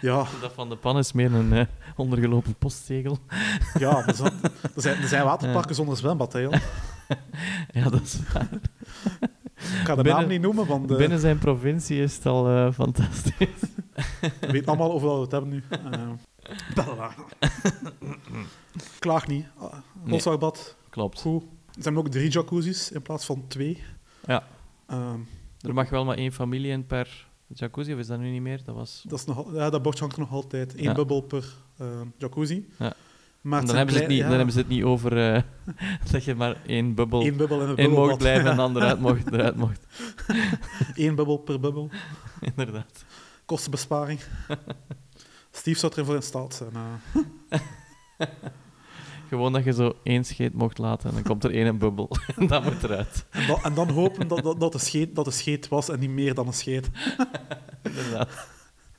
[0.00, 0.26] ja.
[0.40, 1.64] Dat van de pan is meer een uh,
[1.96, 3.18] ondergelopen postzegel.
[3.78, 6.40] ja, er zijn, er zijn, er zijn waterparken zonder zwembad, hè,
[7.70, 8.48] Ja, dat is waar.
[9.56, 10.90] Ik ga de binnen, naam niet noemen, want...
[10.90, 13.48] Uh, binnen zijn provincie is het al uh, fantastisch.
[14.20, 15.62] We weten allemaal over wat we het hebben nu.
[16.76, 17.08] Uh,
[18.98, 19.46] Klaag niet.
[20.04, 20.54] Boswagbad.
[20.54, 20.90] Nee.
[20.90, 21.20] Klopt.
[21.20, 21.42] Goed.
[21.76, 23.82] Er zijn ook drie jacuzzis in plaats van twee.
[24.26, 24.42] Ja.
[24.86, 25.20] Ehm,
[25.66, 28.60] er mag wel maar één familie in per jacuzzi, of is dat nu niet meer?
[28.64, 29.04] Dat, was...
[29.08, 30.74] dat, is nog, ja, dat bordje hangt er nog altijd.
[30.76, 31.44] Eén bubbel per
[31.80, 31.86] uh,
[32.16, 32.68] jacuzzi.
[32.78, 32.92] Ja.
[33.40, 35.42] Maar dan, hebben ze het niet, dan hebben ze het niet over uh,
[36.12, 39.00] dat je maar één bubbel, Eén bubbel in, in mocht blijven en de andere uit
[39.00, 39.86] mocht, eruit mocht.
[40.94, 41.90] Eén bubbel per bubbel.
[42.40, 43.04] Inderdaad.
[43.44, 44.20] Kostenbesparing.
[45.50, 46.72] Steve zou erin voor in staat zijn.
[46.74, 48.26] Uh.
[49.28, 52.10] Gewoon dat je zo één scheet mocht laten en dan komt er één bubbel.
[52.36, 53.26] en dat moet eruit.
[53.30, 55.98] En dan, en dan hopen dat, dat, dat, de scheet, dat de scheet was en
[55.98, 56.90] niet meer dan een scheet.
[57.82, 58.48] Inderdaad.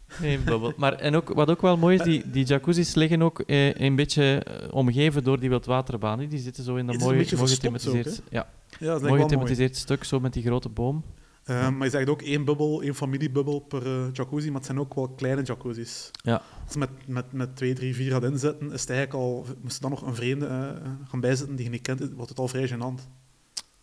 [0.08, 0.74] Geen bubbel.
[0.78, 3.96] Maar en ook, wat ook wel mooi is, die, die jacuzzis liggen ook eh, een
[3.96, 6.20] beetje eh, omgeven door die wildwaterbaan.
[6.20, 8.50] Die zitten zo in dat mooie, mooi gethematiseerd, ja.
[8.80, 11.04] Ja, mooi gethematiseerd stuk, zo met die grote boom.
[11.50, 14.80] Uh, maar je zegt ook één bubbel, één familiebubbel per uh, jacuzzi, maar het zijn
[14.80, 16.12] ook wel kleine jacuzzis.
[16.24, 16.42] Ja.
[16.64, 19.46] Als je met, met, met twee, drie, vier gaat inzetten, is het eigenlijk al...
[19.62, 22.48] Moest dan nog een vreemde uh, gaan bijzetten die je niet kent, wordt het al
[22.48, 23.08] vrij gênant.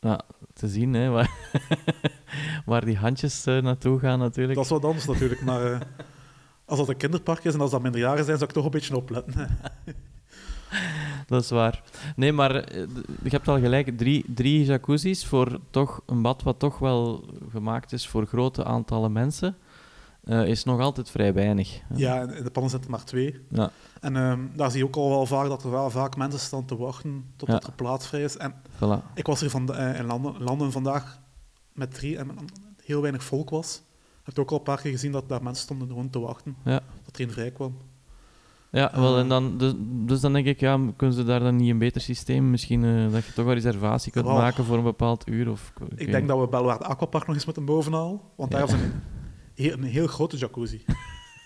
[0.01, 0.21] Ja,
[0.53, 1.31] te zien, hè, waar,
[2.67, 4.55] waar die handjes naartoe gaan natuurlijk.
[4.55, 5.87] Dat is wat anders natuurlijk, maar
[6.65, 8.97] als dat een kinderpark is en als dat minderjarigen zijn, zou ik toch een beetje
[8.97, 9.49] opletten.
[11.27, 11.83] dat is waar.
[12.17, 12.87] Nee, maar eh,
[13.23, 13.99] je hebt al gelijk.
[13.99, 19.13] Drie, drie jacuzzis voor toch een bad wat toch wel gemaakt is voor grote aantallen
[19.13, 19.57] mensen.
[20.25, 21.81] Uh, is nog altijd vrij weinig.
[21.95, 23.41] Ja, in de pannen zitten maar twee.
[23.49, 23.71] Ja.
[24.01, 26.65] En uh, daar zie je ook al wel vaak dat er wel vaak mensen staan
[26.65, 28.37] te wachten tot er plaats vrij is.
[28.37, 29.15] En voilà.
[29.15, 31.21] ik was hier van de, uh, in landen, landen, vandaag
[31.73, 32.31] met drie en
[32.85, 33.83] heel weinig volk was.
[34.21, 36.57] Ik heb ook al een paar keer gezien dat daar mensen stonden gewoon te wachten.
[36.65, 36.81] Ja.
[37.05, 37.77] Dat er een vrij kwam.
[38.75, 41.71] Ja, wel, en dan, dus, dus, dan denk ik, ja, kunnen ze daar dan niet
[41.71, 45.29] een beter systeem, misschien uh, dat je toch een reservatie kunt maken voor een bepaald
[45.29, 45.51] uur?
[45.51, 48.73] Of, ik, ik denk dat we Belwaard Aquapark nog eens moeten bovenhalen, want daar is
[48.73, 48.93] een,
[49.55, 50.85] heel, een heel grote jacuzzi.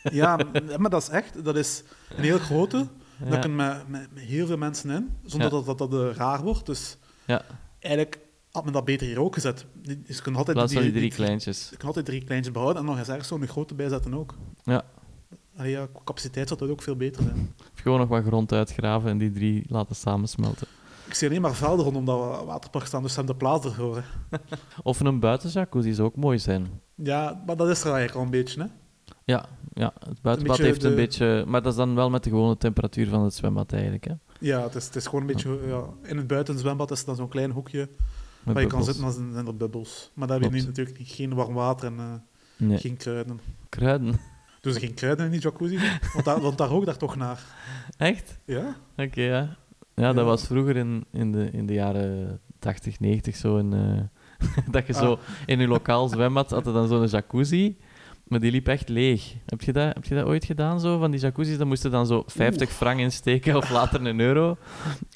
[0.02, 0.38] ja,
[0.76, 1.82] maar dat is echt, dat is
[2.16, 2.86] een heel grote,
[3.18, 3.30] ja.
[3.30, 6.42] daar kunnen met, met, met, heel veel mensen in, zonder dat dat, dat, dat raar
[6.42, 6.66] wordt.
[6.66, 7.42] Dus ja.
[7.78, 8.18] eigenlijk
[8.50, 9.66] had men dat beter hier ook gezet.
[9.82, 11.70] Je kunt altijd die, die drie kleintjes.
[11.78, 14.34] Je altijd drie kleintjes behouden en nog eens ergens zo'n grote bijzetten ook.
[14.62, 14.84] Ja.
[15.58, 17.54] Allee, ja, capaciteit zou dat ook veel beter zijn.
[17.74, 20.66] Of gewoon nog wat grond uitgraven en die drie laten samensmelten.
[21.06, 24.04] Ik zie alleen maar velden rondom dat waterpark staan, dus ze hebben de plaats ervoor.
[24.82, 26.80] of een buitenjacuzzi zou ook mooi zijn.
[26.94, 28.66] Ja, maar dat is er eigenlijk al een beetje, hè?
[29.24, 31.44] Ja, ja het buitenbad heeft een beetje...
[31.46, 34.14] Maar dat is dan wel met de gewone temperatuur van het zwembad eigenlijk, hè?
[34.40, 35.58] Ja, het is, het is gewoon een beetje...
[35.66, 37.88] Ja, in het buitenzwembad is dan zo'n klein hoekje
[38.44, 40.10] waar je kan zitten, dan zijn er bubbels.
[40.14, 42.78] Maar daar heb je nu natuurlijk geen warm water en uh, nee.
[42.78, 43.40] geen kruiden.
[43.68, 44.20] Kruiden?
[44.60, 45.78] Doen ze geen kruiden in die jacuzzi?
[46.12, 47.40] Want daar, want daar daar toch naar.
[47.96, 48.38] Echt?
[48.44, 48.76] Ja.
[48.92, 49.56] Oké, okay, ja.
[49.94, 50.12] ja.
[50.12, 53.56] dat was vroeger in, in, de, in de jaren 80, 90 zo.
[53.56, 54.00] In, uh,
[54.74, 55.00] dat je ah.
[55.00, 57.76] zo in je lokaal zwembad had je dan zo'n jacuzzi.
[58.24, 59.34] Maar die liep echt leeg.
[59.46, 60.98] Heb je dat, heb je dat ooit gedaan, zo?
[60.98, 64.56] Van die jacuzzi's, dan moesten dan zo 50 frank insteken of later een euro.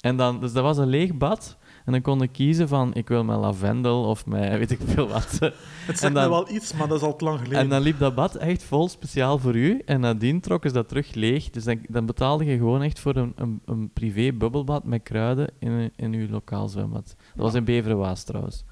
[0.01, 1.57] En dan, dus dat was een leeg bad.
[1.85, 5.07] En dan kon ik kiezen van, ik wil mijn lavendel of mijn weet ik veel
[5.07, 5.39] wat.
[5.39, 7.59] Het zegt dan, wel iets, maar dat is al te lang geleden.
[7.59, 9.81] En dan liep dat bad echt vol speciaal voor u.
[9.85, 11.49] En nadien trokken ze dat terug leeg.
[11.49, 15.49] Dus dan, dan betaalde je gewoon echt voor een, een, een privé bubbelbad met kruiden
[15.59, 17.15] in, in uw lokaal zwembad.
[17.35, 18.63] Dat was in Beverwaas trouwens.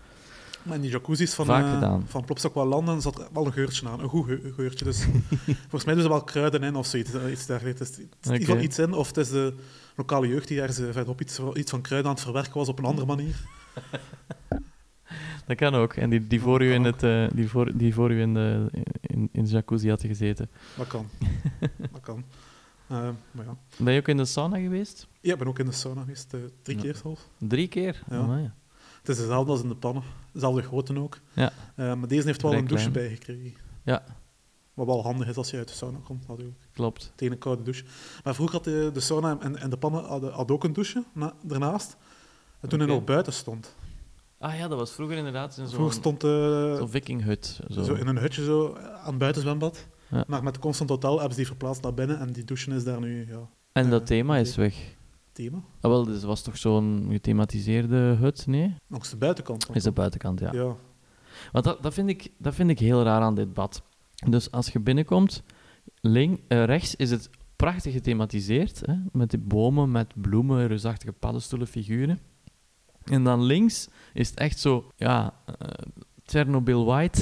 [0.63, 3.99] Maar in die jacuzzi's van, uh, van landen zat er wel een geurtje aan.
[3.99, 4.85] Een goed geurtje.
[4.85, 5.05] Dus
[5.69, 7.13] volgens mij doen ze wel kruiden in of zoiets.
[7.13, 7.79] Eh, iets dergelijks.
[7.79, 8.61] Het is okay.
[8.61, 9.53] iets in, of het is de
[10.01, 12.85] lokale jeugd die ergens verderop iets, iets van kruiden aan het verwerken was op een
[12.85, 13.35] andere manier.
[15.45, 15.93] Dat kan ook.
[15.93, 18.69] En die, die voor u in, het, uh, die voor, die voor u in de,
[19.01, 20.49] in, in de jacuzzi had gezeten.
[20.77, 21.09] Dat kan.
[21.91, 22.23] dat kan.
[22.91, 23.57] Uh, maar ja.
[23.77, 25.07] Ben je ook in de sauna geweest?
[25.21, 26.33] Ja, ik ben ook in de sauna geweest.
[26.33, 26.83] Uh, drie ja.
[26.83, 27.21] keer zelfs.
[27.37, 28.03] Drie keer?
[28.09, 28.21] Ja.
[28.21, 28.55] Oh, ja.
[28.99, 30.03] Het is dezelfde als in de pannen.
[30.33, 31.19] Dezelfde grootte ook.
[31.33, 31.51] Ja.
[31.75, 33.07] Maar deze heeft wel Vrij een douche klein.
[33.07, 33.59] bijgekregen.
[33.83, 34.03] Ja.
[34.73, 36.60] Wat wel handig is als je uit de sauna komt, natuurlijk.
[36.73, 37.11] Klopt.
[37.15, 37.83] Tegen een koude douche.
[38.23, 41.03] Maar vroeger had de, de sauna en, en de pannen hadden, had ook een douche
[41.13, 41.97] na, ernaast.
[42.59, 42.87] En toen okay.
[42.87, 43.75] hij nog buiten stond.
[44.37, 46.29] Ah ja, dat was vroeger inderdaad in zo'n vroeger stond, uh,
[46.75, 47.59] zo vikinghut.
[47.69, 47.83] Zo.
[47.83, 47.93] zo.
[47.93, 49.87] in een hutje zo, aan het buitenzwembad.
[50.09, 50.23] Ja.
[50.27, 52.99] Maar met Constant Hotel hebben ze die verplaatst naar binnen en die douche is daar
[52.99, 53.27] nu...
[53.29, 54.95] Ja, en dat uh, thema is weg?
[55.31, 55.57] Thema?
[55.81, 58.75] Ah, wel, dus was toch zo'n gethematiseerde hut, nee?
[58.87, 59.67] Nog de buitenkant.
[59.73, 60.51] Is de buitenkant, ja.
[60.53, 60.75] ja.
[61.51, 63.81] Want dat, dat, vind ik, dat vind ik heel raar aan dit bad.
[64.29, 65.43] Dus als je binnenkomt,
[66.01, 71.67] link, uh, rechts is het prachtig gethematiseerd, hè, met die bomen, met bloemen, reusachtige paddenstoelen,
[71.67, 72.19] figuren.
[73.03, 75.67] En dan links is het echt zo, ja, uh,
[76.23, 77.21] Chernobyl White,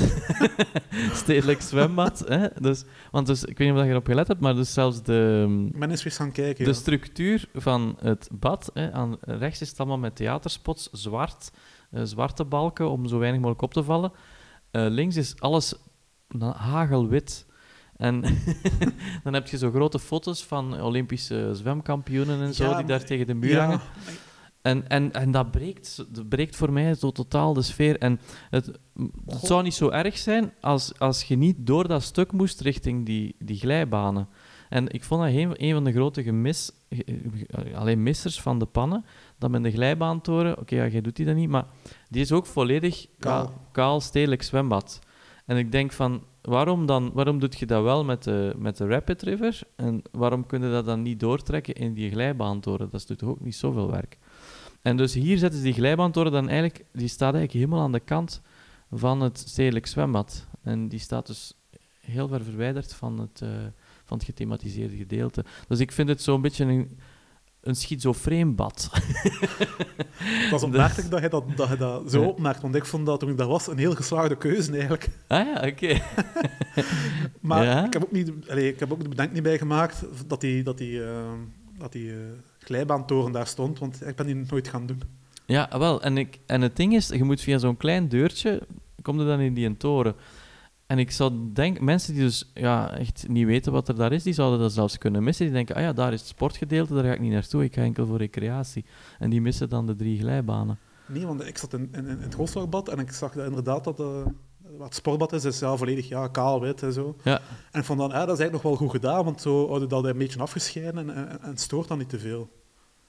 [1.23, 2.19] stedelijk zwembad.
[2.27, 2.47] Hè?
[2.59, 5.45] Dus, want dus, ik weet niet of je erop gelet hebt, maar dus zelfs de,
[5.73, 6.65] Men is weer gaan kijken.
[6.65, 11.51] de structuur van het bad, hè, aan rechts is het allemaal met theaterspots, zwart,
[11.91, 14.11] uh, zwarte balken om zo weinig mogelijk op te vallen.
[14.71, 15.73] Uh, links is alles
[16.53, 17.47] hagelwit.
[17.99, 18.21] En
[19.23, 23.27] dan heb je zo grote foto's van Olympische zwemkampioenen en zo, Ja, die daar tegen
[23.27, 23.81] de muur ja, hangen.
[24.61, 27.97] En, en, en dat, breekt, dat breekt voor mij zo totaal de sfeer.
[27.97, 28.19] En
[28.49, 28.65] het,
[29.25, 33.05] het zou niet zo erg zijn als, als je niet door dat stuk moest richting
[33.05, 34.27] die, die glijbanen.
[34.69, 38.65] En ik vond dat een, een van de grote gemis, ge- alleen missers van de
[38.65, 39.05] pannen,
[39.37, 41.65] dat men de glijbaantoren, oké, ja, jij doet die dan niet, maar
[42.09, 43.53] die is ook volledig Kaal.
[43.71, 44.99] kaal stedelijk zwembad.
[45.45, 48.87] En ik denk van, waarom, dan, waarom doet je dat wel met de, met de
[48.87, 49.59] Rapid River?
[49.75, 52.89] En waarom kun je dat dan niet doortrekken in die glijbaantoren?
[52.89, 54.17] Dat is natuurlijk ook niet zoveel werk.
[54.81, 57.99] En dus hier zetten ze die glijbaantoren dan eigenlijk, die staat eigenlijk helemaal aan de
[57.99, 58.41] kant
[58.91, 60.47] van het stedelijk zwembad.
[60.61, 61.53] En die staat dus
[61.99, 63.49] heel ver verwijderd van het, eh,
[64.03, 65.45] van het gethematiseerde gedeelte.
[65.67, 66.99] Dus ik vind het zo'n beetje een,
[67.62, 68.89] een schizofreen bad.
[70.49, 73.20] Dat is opmerkelijk dat je dat, dat, je dat zo opmerkt, want ik vond dat
[73.20, 75.10] toen ik daar was een heel geslaagde keuze eigenlijk.
[75.28, 76.01] ah ja, oké.
[77.41, 77.86] Maar Ja?
[77.86, 80.78] ik heb ook niet, allee, ik heb ook de bedenking bij gemaakt dat die, dat
[80.78, 81.32] die, eh,
[81.78, 82.18] dat die eh,
[82.60, 85.01] glijbaantoren daar stond, want ik ben die nooit gaan doen.
[85.45, 86.01] Ja, wel.
[86.01, 88.62] En, ik, en het ding is, je moet via zo'n klein deurtje,
[89.01, 90.16] kom je dan in die toren.
[90.89, 94.23] En ik zou denken, mensen die dus ja, echt niet weten wat er daar is,
[94.23, 95.45] die zouden dat zelfs kunnen missen.
[95.45, 97.81] Die denken, ah ja, daar is het sportgedeelte, daar ga ik niet naartoe, ik ga
[97.81, 98.85] enkel voor recreatie.
[99.19, 100.79] En die missen dan de drie glijbanen.
[101.05, 103.99] Nee, want ik zat in, in, in het Hoofdslagbad en ik zag dat inderdaad dat
[103.99, 104.25] eh,
[104.77, 107.15] wat het sportbad is, is ja, volledig ja, kaal, wit en zo.
[107.23, 109.89] Ja, En vond dan, ja, dat is eigenlijk nog wel goed gedaan, want zo houden
[109.89, 112.49] dat een beetje afgescheiden en, en, stoort dan niet te veel.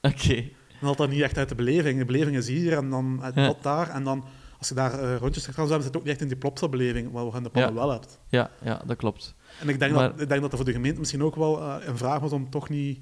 [0.01, 0.35] oké.
[0.35, 1.99] Dan haalt dat niet echt uit de beleving.
[1.99, 3.47] De beleving is hier en dan het Ja.
[3.47, 3.89] bad daar.
[3.89, 4.23] En dan,
[4.61, 6.37] als je daar eh, rondjes gaat gaan zwemmen, zit het ook niet echt in die
[6.37, 7.79] plopsa-beleving, wat je in de pannen Ja.
[7.79, 8.19] wel hebt.
[8.27, 9.35] Ja, ja, dat klopt.
[9.59, 11.61] En ik denk, Maar- dat, ik denk dat dat voor de gemeente misschien ook wel
[11.61, 12.99] eh, een vraag was om toch niet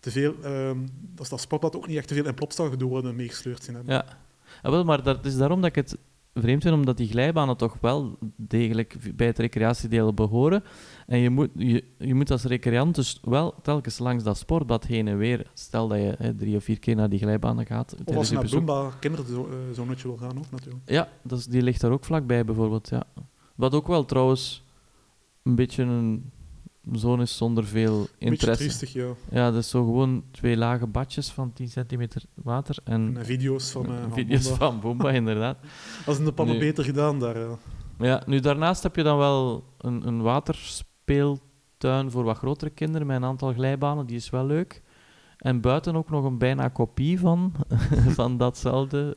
[0.00, 0.34] te veel...
[0.42, 0.78] ehm
[1.14, 3.94] dat dat sportbad ook niet echt te veel in plopsa-gedoe worden meegesleurd zien hebben.
[3.94, 4.04] Ja,
[4.62, 5.96] ah, wel, maar dat is daarom dat ik het
[6.40, 10.62] vreemd vind, omdat die glijbanen toch wel degelijk bij het recreatiedeel behoren.
[11.06, 15.08] En je moet, je, je moet als recreant dus wel telkens langs dat sportbad heen
[15.08, 15.50] en weer.
[15.54, 17.94] Stel dat je hè, drie of vier keer naar die glijbanen gaat.
[18.04, 18.64] Of als je naar bezoek.
[18.64, 20.90] Boomba kinderzonnetje wil gaan ook, natuurlijk.
[20.90, 22.88] Ja, is, die ligt daar ook vlakbij bijvoorbeeld.
[22.88, 23.02] Ja.
[23.54, 24.64] Wat ook wel trouwens
[25.42, 26.30] een beetje een
[26.92, 28.62] zone is zonder veel interesse.
[28.62, 29.06] triestig, ja.
[29.30, 33.70] Ja, dat is zo gewoon twee lage badjes van 10 centimeter water en En video's
[33.70, 35.58] van, eh van video's van Boomba, inderdaad.
[36.04, 37.38] Dat is in de pannen Nu- beter gedaan daar.
[37.38, 37.58] ja.
[37.98, 43.16] Ja, nu daarnaast heb je dan wel een, een waterspeeltuin voor wat grotere kinderen met
[43.16, 44.82] een aantal glijbanen, die is wel leuk.
[45.38, 47.52] En buiten ook nog een bijna kopie van,
[48.18, 49.16] van datzelfde.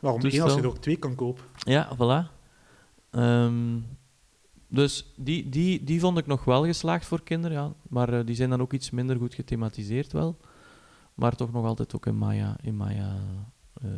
[0.00, 0.40] Waarom Toestel.
[0.40, 1.44] één als je er ook twee kan kopen?
[1.56, 2.30] Ja, voilà.
[3.10, 3.78] Ehm,
[4.68, 7.72] dus die, die, die vond ik nog wel geslaagd voor kinderen, ja.
[7.88, 10.38] Maar eh, die zijn dan ook iets minder goed gethematiseerd wel.
[11.14, 13.16] Maar toch nog altijd ook in Maya, in Maya
[13.82, 13.90] eh,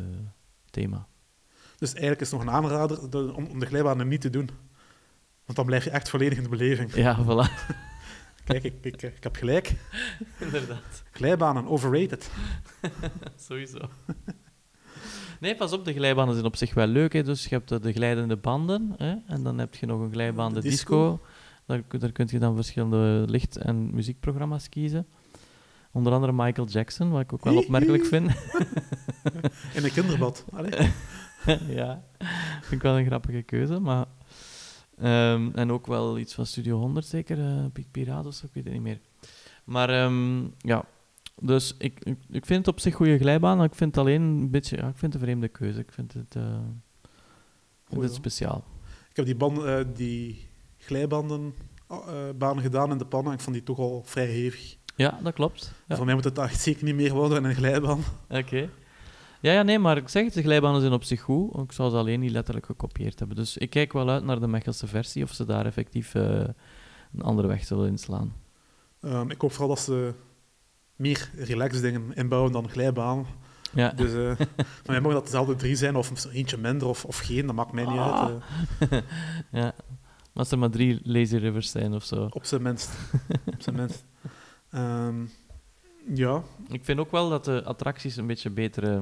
[0.69, 1.07] thema.
[1.77, 4.49] Dus eigenlijk is het nog een aanrader de- om, om de glijbanen niet te doen.
[5.45, 6.93] Want dan blijf je echt volledig in de beleving.
[6.93, 7.51] Ja, voilà.
[8.43, 9.75] Kijk, ik, ik, ik heb gelijk.
[10.39, 11.03] Inderdaad.
[11.11, 12.29] Glijbanen, overrated.
[13.47, 13.79] Sowieso.
[15.39, 17.13] Nee, pas op, de glijbanen zijn op zich wel leuk.
[17.13, 17.23] Hè.
[17.23, 19.15] Dus je hebt eh, de glijdende banden hè.
[19.27, 21.19] en dan heb je nog een glijbaan de De disco.
[21.65, 25.07] Daar, kun- daar kun je dan verschillende licht- en muziekprogramma's kiezen.
[25.91, 28.27] Onder andere Michael Jackson, wat ik ook wel opmerkelijk vind.
[29.75, 30.45] In een kinderbad.
[30.53, 30.71] Allee.
[31.79, 32.03] ja,
[32.61, 33.79] vind ik wel een grappige keuze.
[33.79, 34.05] Maar,
[34.97, 38.73] ehm, en ook wel iets van Studio 100 zeker, eh Big Pirados, ik weet het
[38.73, 38.99] niet meer.
[39.63, 40.83] Maar ehm, ja,
[41.41, 44.21] dus ik, ik, ik vind het op zich goede glijbaan, maar ik vind het alleen
[44.21, 45.79] een beetje, ja, ik vind het een vreemde keuze.
[45.79, 46.35] Ik vind het,
[47.87, 48.09] vind hoor.
[48.09, 48.63] speciaal.
[49.09, 51.53] Ik heb die, band, eh, die glijbanden
[51.87, 51.97] eh,
[52.37, 53.33] banen gedaan in de pannen.
[53.33, 54.77] Ik vond die toch al vrij hevig.
[54.95, 55.73] Ja, dat klopt.
[55.87, 55.95] Ja.
[55.95, 58.03] Voor mij moet het echt zeker niet meer worden in een glijbaan.
[58.29, 58.69] Oké.
[59.41, 61.57] Ja, ja, nee, maar ik zeg het, de glijbanen zijn op zich goed.
[61.57, 63.37] Ik zou ze alleen niet letterlijk gekopieerd hebben.
[63.37, 67.47] Dus ik kijk wel uit naar de Mechelse versie, of ze daar effectief een andere
[67.47, 68.33] weg zullen inslaan.
[69.01, 70.13] Ehm, ik hoop vooral dat ze
[70.99, 73.25] meer relax dingen inbouwen dan glijbaan.
[73.73, 73.89] Ja.
[73.89, 74.25] Dus uh,
[74.57, 77.71] maar mij mogen dat dezelfde drie zijn, of eentje minder of, of geen, dat maakt
[77.71, 78.21] mij niet Ah.
[78.25, 78.41] uit.
[78.91, 78.99] eh.
[79.61, 79.73] ja.
[80.33, 82.27] Maar als er maar drie lazy rivers zijn of zo.
[82.29, 82.89] op zijn minst.
[83.45, 84.03] op zijn minst.
[84.69, 85.15] Ehm,
[86.13, 89.01] ja, Ik vind ook wel dat de attracties een beetje betere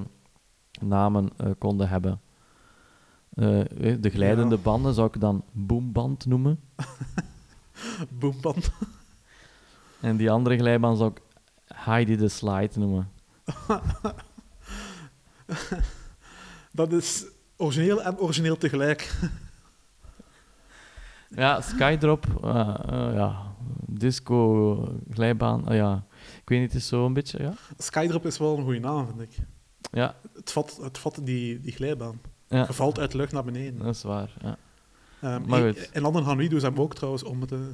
[0.81, 2.21] namen eh, konden hebben.
[3.99, 4.61] De glijdende Ja.
[4.61, 6.59] banden zou ik dan boomband noemen.
[8.09, 8.71] boomband.
[9.99, 11.21] En die andere glijbaan zou ik
[11.87, 13.11] Heidi the Slide noemen.
[16.71, 17.25] Dat is
[17.57, 19.09] origineel en origineel tegelijk.
[21.29, 26.05] Ja, Skydrop, uh, uh, ja, disco, glijbaan, uh, ja.
[26.41, 27.53] Ik weet niet, het is zo een beetje, ja.
[27.77, 29.37] Skydrop is wel een goede naam, vind ik.
[29.91, 30.15] Ja.
[30.33, 32.21] Het vat, het vat die, die glijbaan.
[32.47, 32.65] Ja.
[32.67, 33.79] Je valt uit de lucht naar beneden.
[33.79, 34.57] Dat is waar, ja.
[35.35, 35.89] Um, maar goed.
[35.93, 37.73] In landen gaan we doen ze hem ook trouwens om, de,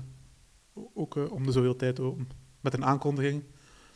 [0.94, 2.30] ook, om de zoveel tijd open.
[2.62, 3.44] Met een aankondiging.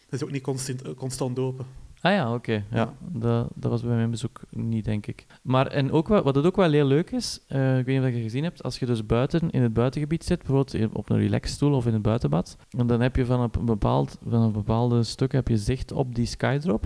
[0.09, 1.65] Is ook niet constant, constant open.
[2.01, 2.35] Ah ja, oké.
[2.35, 2.63] Okay.
[2.71, 5.25] Ja, Dat, dat was bij mijn bezoek niet, denk ik.
[5.41, 8.07] Maar en ook wat, wat het ook wel heel leuk is, uh, ik weet niet
[8.07, 11.17] of je gezien hebt, als je dus buiten in het buitengebied zit, bijvoorbeeld op een
[11.17, 15.03] relaxstoel of in het buitenbad, en dan heb je van een, bepaald, van een bepaalde
[15.03, 16.85] stuk heb je zicht op die skydrop.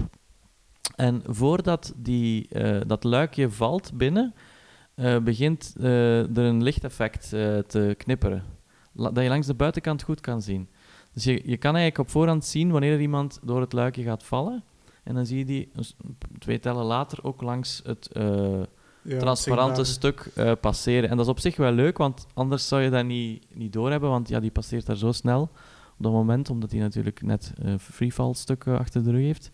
[0.95, 4.33] En voordat die, uh, dat luikje valt binnen,
[4.95, 7.29] uh, begint er een lichteffect
[7.67, 8.43] te knipperen.
[8.93, 10.67] dat je langs de buitenkant goed kan zien.
[11.13, 14.23] Dus je, je kan eigenlijk op voorhand zien wanneer er iemand door het luikje gaat
[14.23, 14.63] vallen.
[15.03, 15.71] En dan zie je die
[16.39, 18.59] twee tellen later ook langs het uh,
[19.01, 21.09] ja, transparante stuk uh, passeren.
[21.09, 24.09] En dat is op zich wel leuk, want anders zou je dat niet, niet doorhebben,
[24.09, 25.41] want ja, die passeert daar zo snel
[25.97, 29.49] op dat moment, omdat hij natuurlijk net een freefall stuk achter de rug heeft.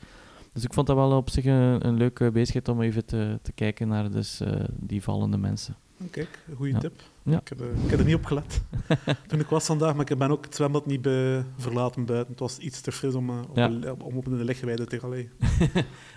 [0.54, 3.52] Dus ik vond dat wel op zich een, een leuke bezigheid om even te, te
[3.52, 4.42] kijken naar dus,
[4.74, 5.76] die vallende mensen.
[6.12, 6.80] Kijk, goede ja.
[6.80, 7.02] tip.
[7.28, 7.40] Ja.
[7.40, 8.62] Ik, heb, uh, ik heb er niet op gelet
[9.28, 12.32] toen ik was vandaag, maar ik ben ook het zwembad niet be verlaten buiten.
[12.32, 13.96] Het was iets te fris om, uh, op, ja.
[14.00, 15.14] om op de leggewijde te gaan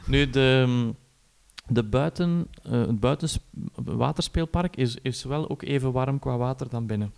[0.06, 0.94] nu, de,
[1.66, 7.14] de buiten, uh, het buitenwaterspeelpark is, is wel ook even warm qua water dan binnen.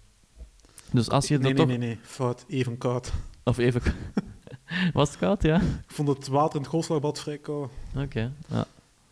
[0.91, 1.67] Dus als je nee, nee, toch...
[1.67, 2.45] nee, nee, fout.
[2.49, 3.13] Even koud.
[3.45, 3.83] Of even
[4.93, 5.61] Was het koud, ja?
[5.61, 7.71] Ik vond het water in het golfslagbad vrij koud.
[7.95, 8.67] Oké, okay, ja.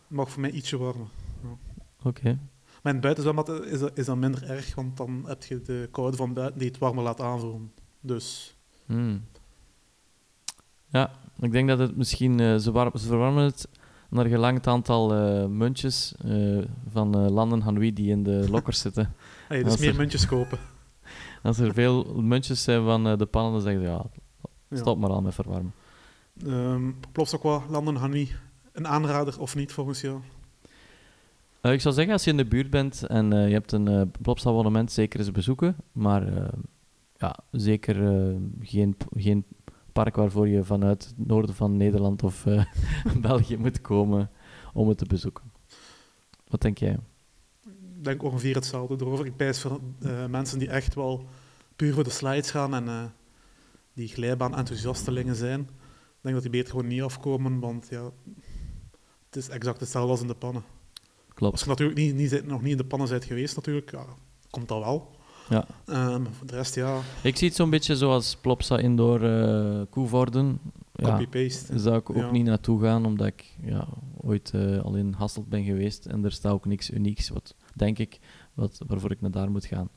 [0.07, 1.07] Mag voor mij ietsje warmer.
[1.43, 1.49] Ja.
[1.99, 2.07] Oké.
[2.07, 2.37] Okay.
[2.81, 5.89] Maar in het buitenzwembad is dat, is dat minder erg, want dan heb je de
[5.91, 7.71] koude van buiten die het warmer laat aanvoelen.
[7.99, 8.55] Dus...
[8.85, 9.25] Hmm.
[10.87, 12.39] Ja, ik denk dat het misschien...
[12.39, 13.67] Uh, ze, warm, ze verwarmen het
[14.09, 19.13] naar gelang het aantal uh, muntjes uh, van landen Hanoi die in de lokkers zitten.
[19.47, 20.59] Hey, dus meer er, muntjes kopen.
[21.43, 24.05] Als er veel muntjes zijn van de pannen, dan zeggen ze ja,
[24.77, 25.01] stop ja.
[25.01, 25.73] maar al met verwarmen.
[26.45, 28.31] Um, Plots ook wel landen Hanoi
[28.71, 30.21] een aanrader of niet volgens jou?
[31.61, 34.13] Uh, ik zou zeggen, als je in de buurt bent en uh, je hebt een
[34.25, 35.75] uh, zeker eens bezoeken.
[35.91, 36.51] Maar
[37.17, 37.95] ja, zeker
[38.61, 39.45] geen, geen
[39.93, 42.45] park waarvoor je vanuit het noorden van Nederland of
[43.21, 44.29] België moet komen
[44.73, 45.51] om het te bezoeken.
[46.47, 46.97] Wat denk jij?
[47.95, 49.25] Ik denk ongeveer hetzelfde erover.
[49.25, 49.79] Ik pijs voor
[50.29, 51.25] mensen die echt wel
[51.75, 53.13] puur voor de slides gaan en
[53.93, 55.59] die glijbaan-enthousiastelingen zijn.
[55.59, 58.11] Ik denk dat die beter gewoon niet afkomen, want ja,
[59.25, 60.63] het is exact hetzelfde als in de pannen.
[61.33, 61.53] Klopt.
[61.53, 64.05] Als je natuurlijk niet, niet, nog niet in de pannen bent geweest, natuurlijk, ja,
[64.49, 65.11] komt dat wel.
[65.49, 65.65] Ja.
[65.85, 66.99] Um, voor de rest, ja.
[67.23, 70.59] Ik zie het zo'n beetje zoals Plopsa Indoor uh, Koevorden.
[70.95, 71.71] Copy-paste.
[71.71, 72.31] Daar zou ik ook ja.
[72.31, 76.31] niet naartoe gaan, omdat ik ja, ooit uh, al in Hasselt ben geweest en er
[76.31, 78.19] staat ook niks unieks, wat, denk ik,
[78.53, 79.89] wat, waarvoor ik naar daar moet gaan.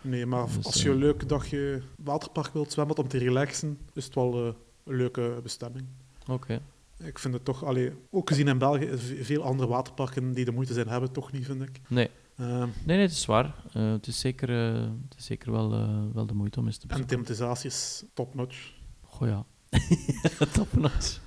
[0.00, 4.04] Nee, maar dus, als je een leuk dagje waterpark wilt zwemmen om te relaxen, is
[4.04, 4.52] het wel uh,
[4.84, 5.86] een leuke bestemming.
[6.20, 6.32] Oké.
[6.32, 6.60] Okay.
[6.98, 8.90] Ik vind het toch, allee, ook gezien in België,
[9.20, 11.80] veel andere waterparken die de moeite zijn, hebben toch niet, vind ik.
[11.88, 12.10] Nee.
[12.40, 13.54] Uh, nee, nee, het is waar.
[13.76, 15.70] Uh, het is zeker, uh, het is zeker wel,
[16.12, 17.16] wel de moeite om eens te bezoeken.
[17.16, 18.72] En thematisatie is top-notch.
[19.02, 19.44] Goh ja.
[20.52, 21.20] top-notch.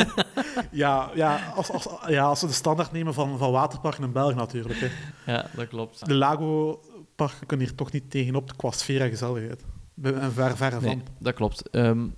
[0.70, 4.34] ja, ja, als, als, ja, als we de standaard nemen van, van waterparken in België
[4.34, 4.80] natuurlijk.
[4.80, 4.88] Hè.
[5.32, 6.06] Ja, dat klopt.
[6.06, 9.64] De Lago-parken kunnen hier toch niet tegenop qua sfeer en gezelligheid.
[10.02, 11.02] En ver, verre nee, van.
[11.18, 11.74] dat klopt.
[11.76, 12.14] Um,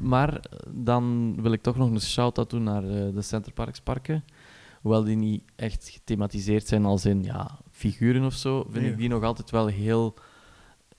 [0.00, 0.40] maar
[0.70, 4.24] dan wil ik toch nog een shout-out doen naar uh, de Centerparks parken.
[4.80, 8.90] Hoewel die niet echt gethematiseerd zijn als in ja, figuren of zo, vind nee.
[8.90, 10.14] ik die nog altijd wel heel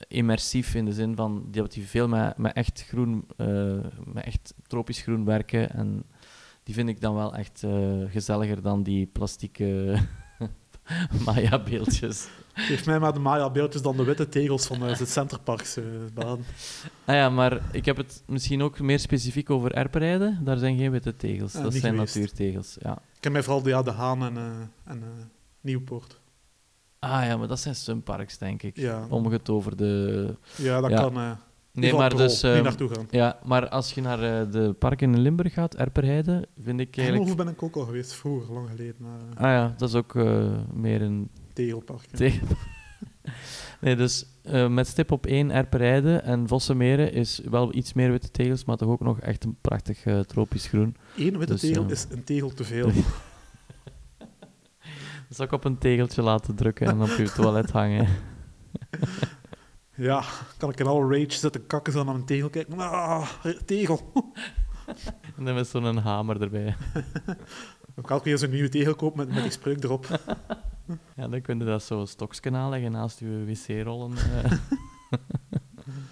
[0.08, 4.54] immersief in de zin van die, die veel met, met echt groen, uh, met echt
[4.68, 5.70] tropisch groen werken.
[5.70, 6.04] En
[6.64, 9.98] die vind ik dan wel echt uh, gezelliger dan die plastieke
[11.26, 12.30] Maya-beeldjes.
[12.58, 16.40] Geef mij maar de Maya-beeldjes dan de witte tegels van uh, het Centerparks uh, baan.
[17.06, 20.40] Ah ja, maar ik heb het misschien ook meer specifiek over erperijden.
[20.44, 21.54] Daar zijn geen witte tegels.
[21.54, 22.16] Ja, dat zijn geweest.
[22.16, 22.78] natuurtegels.
[22.80, 22.92] Ja.
[22.94, 24.38] Ik ken mij vooral de, ja, de Haan en,
[24.84, 25.04] en
[25.62, 26.20] Nieuwpoort.
[27.00, 28.78] Ah ja, maar dat zijn sunparks, denk ik.
[28.78, 29.06] Ja.
[29.10, 30.36] Omgetoverde...
[30.56, 30.98] Ja, dat ja.
[30.98, 31.38] kan...
[31.72, 32.44] Nee, maar dus...
[32.44, 33.08] Um, naartoe gaan.
[33.10, 37.28] Ja, maar als je naar uh, de parken in Limburg gaat, Erperheide, vind ik eigenlijk...
[37.28, 38.96] Hoe ben ik ook al geweest, vroeger, lang geleden.
[38.98, 41.30] Maar, ah ja, dat is ook uh, meer een...
[41.58, 42.06] Tegelpark.
[42.12, 42.48] Tegel...
[43.82, 44.26] nee, dus
[44.70, 48.90] met stip op één Erperheide en Vossemeren is wel iets meer witte tegels, maar toch
[48.90, 50.96] ook nog echt een prachtig tropisch groen.
[51.18, 52.92] Eén witte Dus, tegel is een tegel te veel.
[55.30, 58.08] Zou ik op een tegeltje laten drukken en op je toilet hangen.
[59.96, 60.24] Ja,
[60.58, 62.80] kan ik in alle rage zitten kakken zo naar een tegel kijken.
[62.80, 63.30] Ah,
[63.66, 64.12] tegel.
[65.38, 66.76] en dan met zo'n hamer erbij.
[68.00, 70.06] Ook elke keer zo'n nieuwe tegelkoop met, met die spreuk erop.
[71.18, 74.12] ja, dan kun je dat zo stokskanaal leggen naast je wc-rollen.
[74.12, 74.52] Uh.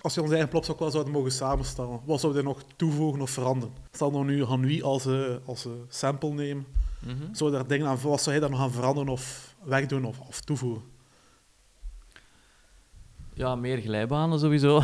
[0.01, 3.29] Als je ons eigen plopstok wel zouden mogen samenstellen, wat zouden we nog toevoegen of
[3.29, 3.75] veranderen?
[3.91, 6.65] Stel nou nu Hanui als, uh, als uh, sample nemen.
[6.99, 7.35] Mm -hmm.
[7.35, 10.41] Zou daar dingen aan, wat zou hij daar nog gaan veranderen of wegdoen of, of
[10.41, 10.83] toevoegen?
[13.33, 14.81] Ja, meer glijbanen sowieso.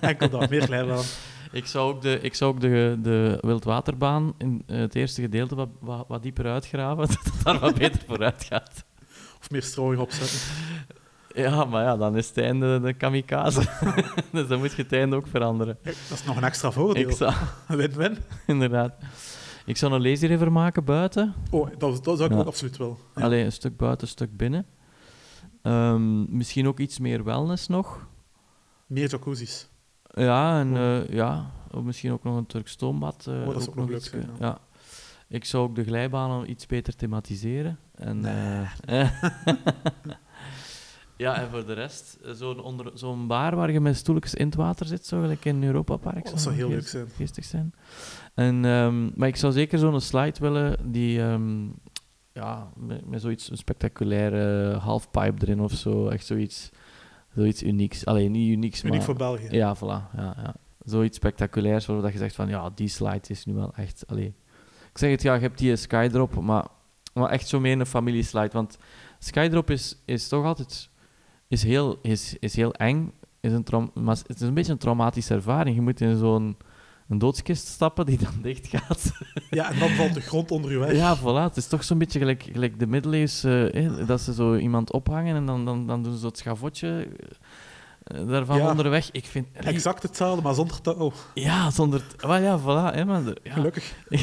[0.00, 1.04] Enkel dat, meer glijbanen.
[1.56, 5.68] ik zou ook de, ik zou ook de, de wildwaterbaan in het eerste gedeelte wat,
[5.80, 8.84] wat, wat dieper uitgraven, dat het daar wat beter vooruit gaat.
[9.40, 10.38] Of meer strooien opzetten.
[11.34, 13.60] Ja, maar ja, dan is het einde de kamikaze.
[14.32, 15.78] dus dan moet je het einde ook veranderen.
[15.82, 17.08] Dat is nog een extra voordeel.
[17.08, 17.32] Ik zou...
[17.68, 18.16] Win-win.
[18.46, 18.94] Inderdaad.
[19.64, 21.34] Ik zou een lazy river maken buiten.
[21.50, 22.40] Oh, dat, dat zou ik ja.
[22.40, 22.98] ook absoluut wel.
[23.14, 23.22] Ja.
[23.22, 24.66] Alleen een stuk buiten, een stuk binnen.
[25.62, 28.06] Um, misschien ook iets meer wellness nog.
[28.86, 29.68] Meer jacuzzi's.
[30.24, 33.26] Ja, en uh, ja, of misschien ook nog een Turk stoombad.
[33.28, 34.46] Uh, oh, dat is ook, nog leuk zijn, ja.
[34.46, 34.58] ja.
[35.28, 37.78] Ik zou ook de glijbanen iets beter thematiseren.
[37.94, 38.66] En, nee.
[38.88, 39.10] uh,
[41.16, 44.86] ja, en voor de rest, zo'n zo'n bar waar je met stoeltjes in het water
[44.86, 46.26] zit, zo gelijk in Europa Park.
[46.26, 47.08] Oh, dat zou heel leuk zijn.
[47.16, 47.74] Geestig zijn.
[48.34, 51.20] En, um, maar ik zou zeker zo'n slide willen die...
[51.20, 51.74] Um,
[52.36, 56.08] ja, met, met zoiets een spectaculaire halfpipe erin of zo.
[56.08, 56.70] Echt zoiets,
[57.36, 58.04] zoiets unieks.
[58.04, 59.04] Alleen niet unieks, Uniek maar...
[59.04, 59.48] voor België.
[59.50, 60.16] Ja, voilà.
[60.16, 60.54] Ja, ja.
[60.84, 64.04] Zoiets spectaculairs waarop je zegt van, ja, die slide is nu wel echt...
[64.06, 64.34] Allee.
[64.90, 66.66] Ik zeg het, ja, je hebt die Skydrop, maar,
[67.14, 68.52] maar echt zo meer een familieslide.
[68.52, 68.78] Want
[69.18, 70.90] Skydrop is, is toch altijd...
[71.48, 75.34] Is heel, is, is heel eng, is een maar het is een beetje een traumatische
[75.34, 75.76] ervaring.
[75.76, 76.56] Je moet in zo'n
[77.08, 79.12] een doodskist stappen die dan dicht gaat.
[79.50, 80.92] Ja, en dan valt de grond onder je weg.
[80.92, 81.48] Ja, voilà.
[81.48, 83.70] Het is toch zo'n beetje gelijk, gelijk de middeleeuwse...
[83.70, 87.08] Eh, dat ze zo iemand ophangen en dan, dan, dan doen ze dat schavotje
[88.06, 88.70] uh, daarvan Ja.
[88.70, 89.08] onderweg.
[89.12, 89.46] Ik vind...
[89.52, 91.12] Exact hetzelfde, maar zonder touw.
[91.34, 92.02] Ja, zonder...
[92.26, 92.94] Maar ja, voilà.
[92.94, 93.52] Hè, maar, ja.
[93.52, 93.94] Gelukkig.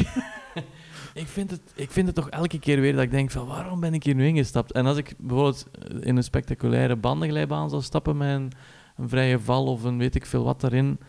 [1.14, 3.80] ik, vind het, ik vind het toch elke keer weer dat ik denk van waarom
[3.80, 4.72] ben ik hier nu ingestapt?
[4.72, 5.66] En als ik bijvoorbeeld
[6.00, 8.52] in een spectaculaire bandenglijbaan zou stappen met een,
[8.96, 11.00] een vrije val of een weet ik veel wat daarin...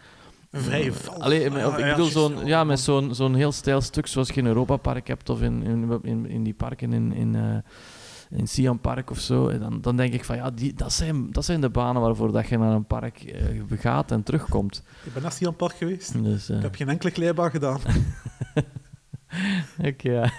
[0.54, 1.22] Een vrije val.
[1.22, 4.28] Allee, met- of Ah, ik bedoel, zo'n, ja, met zo'n, zo'n heel stijl stuk zoals
[4.28, 8.38] je in Europa Park hebt of in, in, in, in die parken in, in, eh,
[8.38, 9.48] in Siam Park of zo.
[9.48, 12.32] En dan, dan denk ik van ja, die, dat, zijn, dat zijn de banen waarvoor
[12.32, 14.82] dat je naar een park eh, gaat en terugkomt.
[15.04, 16.22] Ik ben naar Sian Park geweest.
[16.24, 17.80] Dus, eh, Ik heb geen enkele glijbaan gedaan.
[19.88, 20.30] Oké, ja.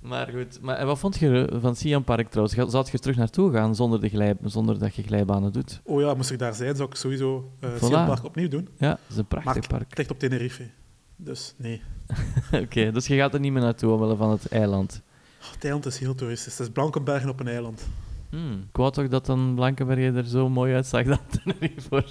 [0.00, 2.56] Maar goed, maar, en wat vond je van Siam Park trouwens?
[2.70, 5.80] Zou je er terug naartoe gaan zonder, de glij, zonder dat je glijbanen doet?
[5.84, 8.06] Oh ja, moest ik daar zijn, zou ik sowieso uh, Voilà.
[8.06, 8.68] Park opnieuw doen.
[8.78, 9.88] Ja, dat is een prachtig Maar- park.
[9.88, 10.68] Het ligt op Tenerife.
[11.16, 11.82] Dus nee.
[12.62, 15.02] Oké, dus je gaat er niet meer naartoe omwille van het eiland.
[15.42, 16.58] Oh, het eiland is heel toeristisch.
[16.58, 17.86] Het is Blankenbergen op een eiland.
[18.30, 18.52] Hmm.
[18.52, 22.04] Ik wou toch dat dan Blankenberge er zo mooi uitzag dan Tenerife.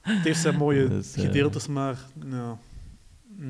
[0.00, 1.96] Het heeft zijn mooie Dus, eh, gedeeltes, maar
[2.30, 2.58] ja.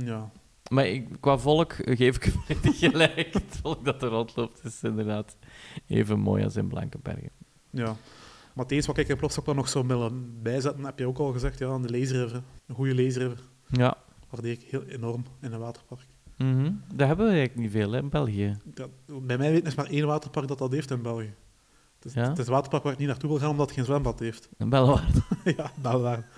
[0.04, 0.30] ja.
[0.68, 3.32] Maar ik, qua volk geef ik volledig gelijk.
[3.32, 5.36] Het volk dat er rondloopt is inderdaad
[5.86, 7.30] even mooi als in Blankenberge.
[7.70, 7.96] ja.
[8.54, 11.32] Maar het eerste wat ik in Plopstok nog zou willen bijzetten, heb je ook al
[11.32, 12.42] gezegd, ja, de laserriver.
[12.66, 13.38] Een goede laserriver.
[13.70, 13.96] Ja.
[14.30, 16.06] Waardeer ik heel enorm in een waterpark.
[16.36, 16.72] Mhm.
[16.94, 18.56] Dat hebben we eigenlijk niet veel hè, in België.
[18.64, 18.90] Dat,
[19.22, 21.34] bij mij weten is maar één waterpark dat dat heeft in België.
[22.06, 22.28] Het is, Ja?
[22.28, 24.48] het is waterpark waar ik niet naartoe wil gaan omdat het geen zwembad heeft.
[24.58, 24.68] Een
[25.56, 26.28] ja, Belwaar.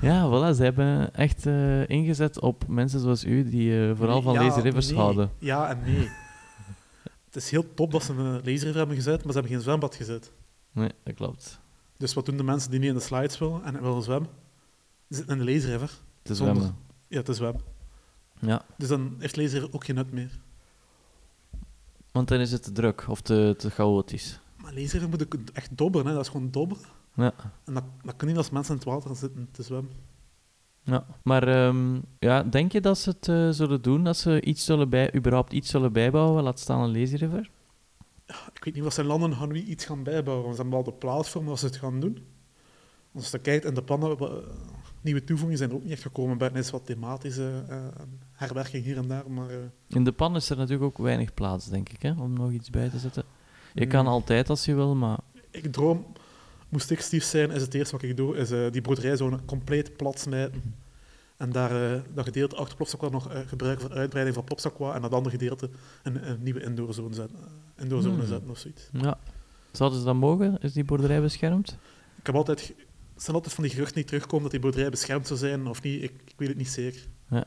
[0.00, 0.56] Ja, voilà.
[0.56, 4.60] Ze hebben echt eh, ingezet op mensen zoals u die eh, vooral van Ja, lazy
[4.60, 4.98] rivers nee.
[4.98, 5.30] houden.
[5.38, 6.08] Ja en nee.
[7.26, 9.94] het is heel top dat ze een laserriver hebben gezet, maar ze hebben geen zwembad
[9.94, 10.32] gezet.
[10.72, 11.60] Nee, dat klopt.
[11.96, 14.30] Dus wat doen de mensen die niet in de slides willen en willen zwemmen?
[15.08, 15.90] Ze zitten in de laserriver.
[16.22, 16.76] Te Zonder- zwemmen.
[17.08, 17.62] Ja, te zwemmen.
[18.40, 20.30] Ja, Dus dan heeft laserriver ook geen nut meer.
[22.12, 24.40] want dan is het te druk of te, te chaotisch.
[24.66, 26.12] Maar laserriver moet ook echt dobberen, hè.
[26.12, 26.84] dat is gewoon dobberen.
[27.14, 27.32] Ja.
[27.64, 29.92] En dat, dat kan niet als mensen in het water zitten te zwemmen.
[30.82, 34.04] Ja, maar ehm, ja, denk je dat ze het eh, zullen doen?
[34.04, 36.42] Dat ze iets zullen bij, überhaupt iets zullen bijbouwen?
[36.42, 37.50] Laat staan een lazy river?
[38.54, 40.44] Ik weet niet wat zijn landen gaan nu iets gaan bijbouwen.
[40.44, 42.18] want Ze hebben wel de platform waar ze het gaan doen.
[43.14, 44.40] Als je kijkt in de plannen, wa-
[45.00, 46.38] nieuwe toevoegingen zijn er ook niet echt gekomen.
[46.38, 47.78] Buiten is wat thematische eh,
[48.32, 49.30] herwerking hier en daar.
[49.30, 49.56] Maar eh,
[49.88, 52.70] In de pan is er natuurlijk ook weinig plaats, denk ik, hè, om nog iets
[52.70, 53.24] bij te zetten.
[53.76, 55.18] Je kan altijd als je wil, maar
[55.50, 56.06] ik droom,
[56.68, 59.96] moest ik Steve zijn, is het eerste wat ik doe, is eh, die broederijzone compleet
[59.96, 60.74] plat smijten.
[61.36, 64.94] En daar eh, dat gedeelte achter Plopsakwa nog eh, gebruiken voor uitbreiding van Plopsakwa.
[64.94, 65.70] En dat andere gedeelte
[66.02, 67.38] een, een nieuwe indoorzone zetten,
[67.78, 68.26] indoorzone Hmm.
[68.26, 68.88] zetten of zoiets.
[68.92, 69.18] ja.
[69.72, 70.58] Zouden ze dat mogen?
[70.60, 71.76] Is die boerderij beschermd?
[72.18, 72.60] Ik heb altijd,
[73.14, 75.82] er zijn altijd van die geruchten die terugkomen dat die boerderij beschermd zou zijn of
[75.82, 76.02] niet.
[76.02, 77.00] Ik, ik weet het niet zeker.
[77.30, 77.44] Ja.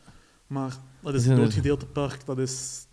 [0.48, 2.26] Maar dat Is een een- doodgedeeltepark.
[2.26, 2.86] Dat is,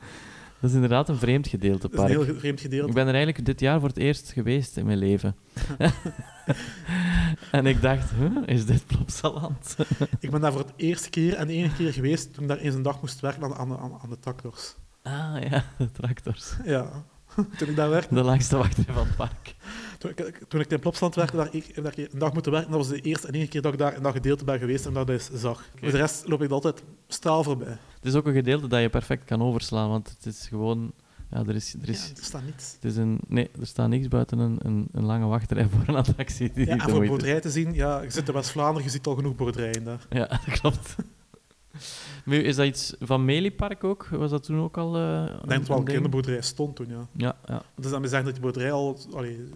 [0.61, 2.27] Dat is inderdaad een vreemd gedeelte dat is een park.
[2.27, 2.89] heel vreemd gedeelte.
[2.89, 5.37] Ik ben er eigenlijk dit jaar voor het eerst geweest in mijn leven.
[7.51, 9.77] en ik dacht, huh, is dit Plopsaland?
[10.21, 12.59] Ik ben daar voor het eerste keer en de enige keer geweest toen ik daar
[12.59, 14.77] eens een dag moest werken aan, aan, de taktors.
[15.03, 16.57] Ah ja, de tractors.
[16.65, 17.05] Ja,
[17.59, 18.15] toen ik daar werkte.
[18.15, 19.55] De langste wachtrij van het park.
[19.99, 22.79] Toen ik, toen ik in Plopsland werkte, daar, ik, daar een dag moeten werken, dat
[22.79, 24.93] was de eerste en enige keer dat ik daar in dat gedeelte ben geweest en
[24.93, 25.65] dat is zag.
[25.75, 27.79] Voor de rest loop ik altijd straal voorbij.
[27.95, 30.93] Het is ook een gedeelte dat je perfect kan overslaan, want het is gewoon...
[31.31, 32.73] Ja, er, is, er, is, ja, er staat niets.
[32.73, 35.95] Het is een, nee, er staat niks buiten een, een, een lange wachtrij voor een
[35.95, 36.53] attractie.
[36.53, 39.15] Die ja, en voor boerderij te zien, ja, je zit in West-Vlaanderen, je ziet al
[39.15, 40.07] genoeg boerderijen daar.
[40.11, 40.97] Ja, dat klopt.
[42.25, 44.07] Maar is dat iets van Meliepark ook?
[44.07, 47.07] Was dat toen ook al uh, Ik denk dat wel een kinderboerderij stond toen, ja.
[47.13, 47.63] Ja, ja.
[47.75, 49.51] Dus dan zeggen dat die boerderij al allee,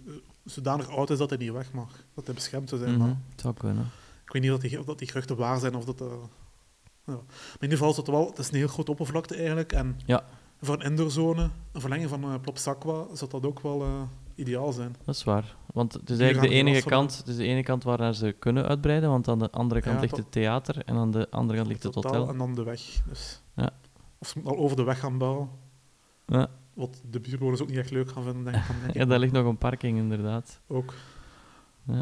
[0.45, 2.03] zodanig oud is dat hij niet weg mag.
[2.13, 2.93] Dat hij beschermd zou zijn.
[2.93, 3.07] Mm -hmm.
[3.07, 3.91] maar het zou kunnen.
[4.25, 6.01] Ik weet niet of die, of dat die geruchten waar zijn of dat...
[6.01, 6.07] Uh,
[7.05, 7.13] ja.
[7.13, 8.27] Maar in ieder geval is het wel...
[8.27, 9.71] Het is een heel grote oppervlakte eigenlijk.
[9.71, 10.23] En ja.
[10.61, 14.95] voor een indoorzone, een verlenging van uh, Plopsaqua, zou dat ook wel ideaal zijn.
[15.05, 15.55] Dat is waar.
[15.73, 18.65] Want het is eigenlijk de enige kant, het is de ene kant waar ze kunnen
[18.65, 21.69] uitbreiden, want aan de andere kant ja, ligt het theater en aan de andere kant
[21.69, 22.29] ligt het hotel.
[22.29, 22.81] En dan de weg.
[23.07, 23.41] Dus.
[23.55, 23.69] Ja.
[24.17, 25.49] Of ze moeten al over de weg gaan bouwen.
[26.25, 26.49] Ja.
[26.73, 28.63] Wat de buurtbewoners ook niet echt leuk gaan vinden, denk ik.
[28.81, 30.61] Denk ja, daar ligt nog een parking, inderdaad.
[30.67, 30.93] Ook.
[31.83, 32.01] Ja.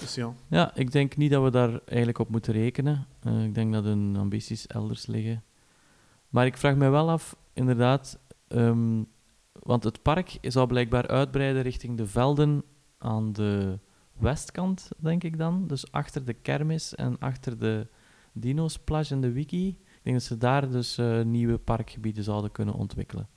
[0.00, 0.34] Dus ja.
[0.48, 3.06] Ja, ik denk niet dat we daar eigenlijk op moeten rekenen.
[3.26, 5.42] Uh, ik denk dat hun ambities elders liggen.
[6.28, 9.06] Maar ik vraag me wel af, inderdaad, um,
[9.62, 12.62] want het park zou blijkbaar uitbreiden richting de velden
[12.98, 13.78] aan de
[14.18, 15.66] westkant, denk ik dan.
[15.66, 17.86] Dus achter de kermis en achter de
[18.32, 19.68] Dino's-plage en de Wiki.
[19.68, 23.28] Ik denk dat ze daar dus uh, nieuwe parkgebieden zouden kunnen ontwikkelen.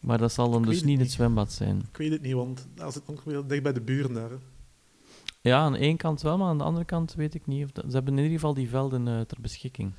[0.00, 1.78] Maar dat zal dan dus niet het zwembad zijn.
[1.78, 4.30] Ik weet het niet, want als het ook weer dicht bij de buren daar.
[4.30, 4.36] hè.
[5.40, 7.64] Ja, aan de ene kant wel, maar aan de andere kant weet ik niet.
[7.64, 7.84] Of dat...
[7.88, 9.92] Ze hebben in ieder geval die velden uh, ter beschikking.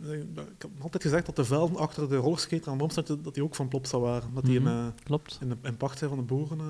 [0.00, 3.54] Ik heb altijd gezegd dat de velden achter de rollerskater aan Bomstad, dat die ook
[3.54, 4.34] van Plopsa waren.
[4.34, 4.68] Dat die Mhm.
[4.86, 5.38] in, Klopt.
[5.40, 6.58] in, de, in pacht zijn van de boeren.
[6.58, 6.66] Uh.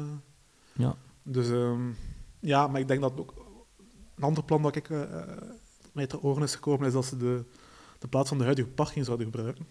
[0.73, 0.97] Ja.
[1.23, 1.97] Dus um,
[2.41, 3.35] ja, maar ik denk dat ook...
[4.15, 5.03] Een ander plan dat ik, uh,
[5.93, 7.45] mij ter oren is gekomen, is dat ze de,
[7.99, 9.67] de plaats van de huidige parking zouden gebruiken.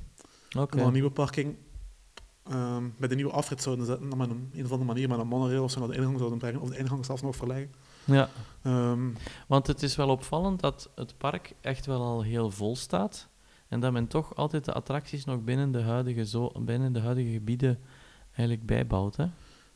[0.57, 0.71] Oké.
[0.71, 1.55] En dan een nieuwe parking
[2.51, 5.19] um, bij de nieuwe afrit zouden zetten, dan met een, een of andere manier met
[5.19, 7.71] een monorail of zo naar de ingang zouden brengen, of de ingang zelfs nog verleggen.
[8.05, 8.29] Ja,
[8.63, 9.15] Um,
[9.47, 13.27] want het is wel opvallend dat het park echt wel al heel vol staat.
[13.67, 17.31] En dat men toch altijd de attracties nog binnen de huidige, zo, binnen de huidige
[17.31, 17.79] gebieden
[18.31, 19.15] eigenlijk bijbouwt.
[19.15, 19.25] Hè?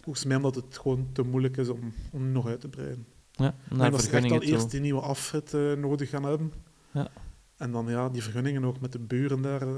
[0.01, 3.05] volgens mij omdat het gewoon te moeilijk is om, om nog uit te breiden.
[3.31, 4.47] Ja, denk dat ze echt al toe.
[4.47, 6.53] eerst die nieuwe afrit uh, nodig gaan hebben.
[6.91, 7.07] Ja.
[7.57, 9.67] En dan ja, die vergunningen ook met de buren daar.
[9.67, 9.75] Uh,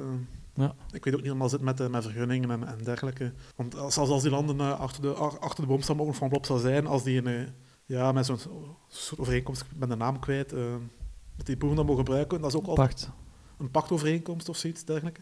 [0.55, 0.75] Ja.
[0.91, 3.33] Ik weet ook niet helemaal zit met, uh, met vergunningen en, en dergelijke.
[3.55, 6.87] Want als, als die landen achter, de, achter de boomstam ook van Plop zou zijn,
[6.87, 7.47] als die een,
[7.85, 8.37] ja, met zo'n
[8.87, 10.49] soort overeenkomst, ben de naam kwijt,
[11.35, 13.11] dat die boeren dat mogen gebruiken, dat is ook altijd Pacht.
[13.57, 15.21] Een pachtovereenkomst of zoiets dergelijke.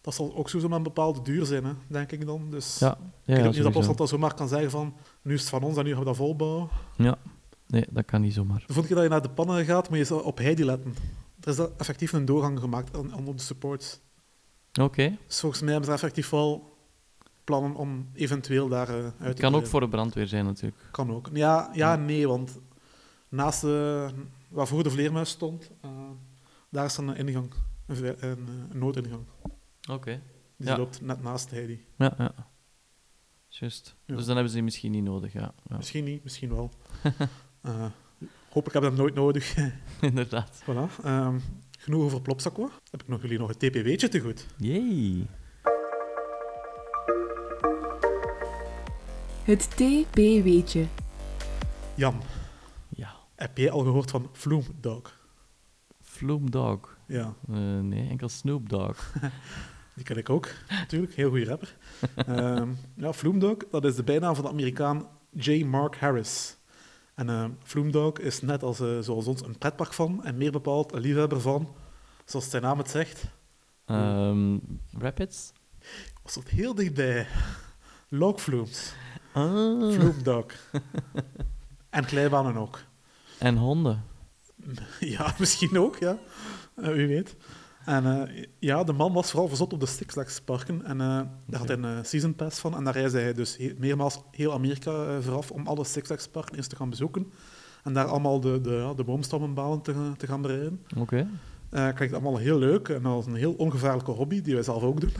[0.00, 2.50] Dat zal ook zo met een bepaalde duur zijn, hè, denk ik dan.
[2.50, 2.90] Dus Ja,
[3.24, 5.76] ik ja, ook niet dat dat zomaar kan zeggen van, nu is het van ons
[5.76, 6.68] en nu gaan we dat volbouwen.
[6.96, 7.18] Ja,
[7.66, 8.58] nee, dat kan niet zomaar.
[8.58, 10.94] De volgende keer dat je naar de pannen gaat, moet je op Heidi letten.
[11.40, 14.00] Er is effectief een doorgang gemaakt aan- onder de supports.
[14.80, 15.16] Oké.
[15.26, 16.76] Dus volgens mij hebben ze effectief wel
[17.44, 20.82] plannen om eventueel daar uh, uit te Het kan ook voor de brandweer zijn natuurlijk.
[20.90, 21.28] Kan ook.
[21.32, 22.58] Ja, ja nee, want
[23.28, 24.08] naast uh,
[24.48, 25.90] waar voor de vleermuis stond, uh,
[26.72, 27.52] daar is dan een ingang,
[27.86, 28.28] een, een, eh,
[28.70, 29.24] een noodingang.
[29.90, 30.22] Oké.
[30.56, 30.76] Die Ja.
[30.76, 31.84] loopt net naast Heidi.
[31.98, 32.34] Ja, ja.
[33.48, 33.96] Juist.
[34.04, 34.14] Ja.
[34.16, 35.54] Dus dan hebben ze die misschien niet nodig, ja.
[35.68, 35.76] ja.
[35.76, 36.70] Misschien niet, misschien wel.
[37.62, 37.86] Eh,
[38.48, 39.54] hopelijk heb ik dat nooit nodig.
[40.00, 40.62] Inderdaad.
[40.62, 41.04] voilà.
[41.04, 41.38] Ehm,
[41.78, 42.68] genoeg over Plopsakwa.
[42.90, 44.46] Heb ik nog jullie nog een TPW'tje te goed.
[44.56, 45.26] Yay.
[49.44, 50.86] Het TP-weetje.
[51.94, 52.22] Jan,
[52.88, 53.14] Ja.
[53.34, 54.62] heb jij al gehoord van Flume
[56.22, 56.96] Flume Dog.
[57.06, 59.12] Ja, Eh, nee, enkel Snoop Dogg.
[59.94, 61.14] die ken ik ook, natuurlijk.
[61.14, 61.76] Heel goede rapper.
[62.14, 65.64] Ehm, ja, Flume Dog, dat is de bijnaam van de Amerikaan J.
[65.64, 66.56] Mark Harris.
[67.14, 70.52] En uh, Flume Dog is net als, uh, zoals ons een pretpark van, en meer
[70.52, 71.68] bepaald een liefhebber van,
[72.24, 73.24] zoals zijn naam het zegt,
[73.84, 74.58] Ehm,
[74.98, 75.52] Rapids?
[76.22, 77.26] was het heel dichtbij.
[78.08, 78.94] Logflumes.
[79.32, 79.52] Ah.
[79.92, 80.44] Flume Dog.
[81.90, 82.80] en glijbanen ook.
[83.38, 84.04] En honden.
[85.00, 86.18] Ja, misschien ook, ja.
[86.76, 87.36] Uh, wie weet.
[87.84, 90.84] En uh, ja, de man was vooral verzot op de Six Flags parken.
[90.84, 92.76] En uh, daar had hij een uh, season pass van.
[92.76, 96.56] En daar reisde hij dus he meermaals heel Amerika vooraf om alle Six Flags parken
[96.56, 97.32] eens te gaan bezoeken.
[97.84, 100.80] En daar allemaal de, de, ja, de boomstammenbalen te, te gaan bereiden.
[100.96, 101.26] Oké.
[101.70, 101.92] Okay.
[101.92, 105.12] klinkt allemaal heel leuk en als een heel ongevaarlijke hobby, die wij zelf ook doen.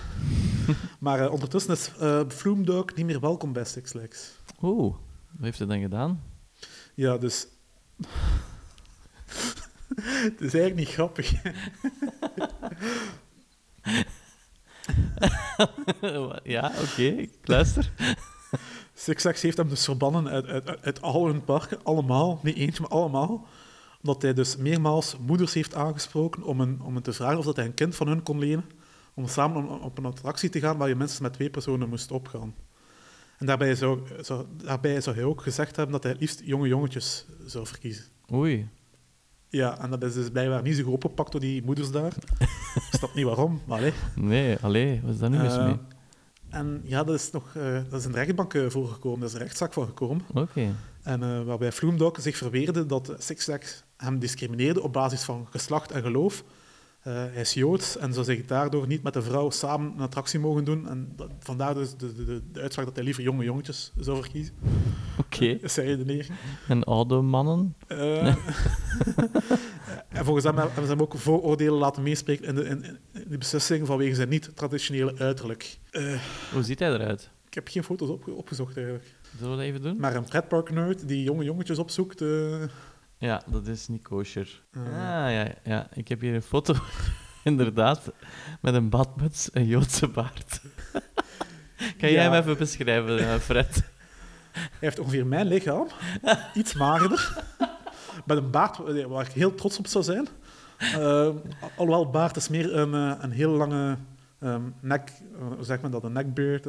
[1.00, 1.90] maar ondertussen is
[2.64, 4.30] Dog niet meer welkom bij Six Flags.
[4.62, 4.94] Oeh,
[5.30, 6.22] wat heeft hij dan gedaan?
[6.94, 7.46] Ja, dus...
[9.94, 11.32] Het is eigenlijk niet grappig.
[16.42, 17.92] ja, oké, okay, ik luister.
[18.94, 22.82] Six Flags heeft hem dus verbannen uit, uit, uit al hun parken, allemaal, niet eentje,
[22.82, 23.46] maar allemaal.
[24.02, 27.56] Omdat hij dus meermaals moeders heeft aangesproken om, een, om hen te vragen of dat
[27.56, 28.64] hij een kind van hun kon lenen.
[29.14, 32.54] om samen op een attractie te gaan waar je mensen met twee personen moest opgaan.
[33.38, 36.68] En daarbij zou, zou, daarbij zou hij ook gezegd hebben dat hij het liefst jonge
[36.68, 38.04] jongetjes zou verkiezen.
[38.32, 38.68] Oei.
[39.52, 42.12] Ja, en dat is dus blijkbaar niet zo goed opgepakt door die moeders daar.
[42.90, 43.92] Ik snap niet waarom, maar allee.
[44.14, 45.76] Nee, allee, wat is daar nu mis mee?
[46.48, 49.40] En ja, dat is nog uh, dat is een rechtbank uh, voorgekomen, daar is een
[49.40, 50.24] rechtszaak van gekomen.
[50.34, 50.74] Oké.
[51.02, 55.90] En uh, waarbij Vloemdok zich verweerde dat Six Flags hem discrimineerde op basis van geslacht
[55.90, 56.44] en geloof.
[57.00, 60.64] hij is Joods en zou zich daardoor niet met de vrouw samen een attractie mogen
[60.64, 60.88] doen.
[60.88, 64.22] En dat, vandaar dus de, de, de, de, uitspraak dat hij liever jonge jongetjes zou
[64.22, 64.54] verkiezen.
[65.34, 65.58] Oké.
[65.68, 66.34] Zijn redenering.
[66.68, 67.74] En oude mannen?
[70.08, 73.38] en volgens hem hebben ze hem ook vooroordelen laten meespreken in de, in, in de
[73.38, 75.78] beslissing vanwege zijn niet-traditionele uiterlijk.
[76.52, 77.30] Hoe ziet hij eruit?
[77.46, 79.14] Ik heb geen foto's op, opgezocht eigenlijk.
[79.36, 79.96] Zullen we dat even doen?
[79.96, 82.20] Maar een pretpark-nerd die jonge jongetjes opzoekt...
[82.20, 82.62] Uh...
[83.18, 84.62] Ja, dat is niet kosher.
[84.74, 84.82] Ah,
[85.32, 85.88] ja, ja.
[85.94, 86.74] Ik heb hier een foto,
[87.44, 88.12] inderdaad,
[88.60, 90.60] met een badmuts en Joodse baard.
[91.98, 92.30] kan jij ja.
[92.30, 93.91] hem even beschrijven, Fred?
[94.52, 95.86] Hij heeft ongeveer mijn lichaam,
[96.54, 97.44] iets magerder,
[98.24, 98.76] met een baard
[99.06, 100.28] waar ik heel trots op zou zijn.
[100.78, 101.28] Uh,
[101.76, 103.96] alhoewel, baard is meer een, een heel lange
[104.40, 105.12] um, nek...
[105.56, 106.04] Hoe zeg men dat?
[106.04, 106.66] Een nekbeard...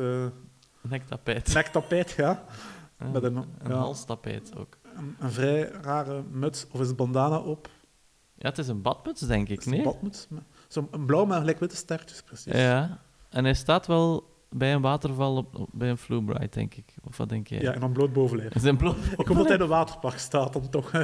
[0.81, 1.53] Nektapijt.
[1.53, 2.43] Nektapijt, ja.
[3.11, 4.77] Met een, een ja, halstapijt ook.
[4.95, 7.69] Een, een, vrij rare muts, of is het bandana op?
[8.35, 9.77] Ja, het is een badmuts, denk ik, nee?
[9.77, 10.27] Een badmuts.
[10.67, 12.53] Zo'n blauw met gelijk witte sterretjes, precies.
[12.53, 16.93] Ja, en hij staat wel bij een waterval op, bij een Flubright, denk ik.
[17.03, 17.61] Of wat denk jij?
[17.61, 18.77] Ja, en dan bloot bovenlijf.
[18.77, 20.91] Bloot Ik hoop dat hij in een waterpark staat, dan toch.
[20.91, 21.03] Hè.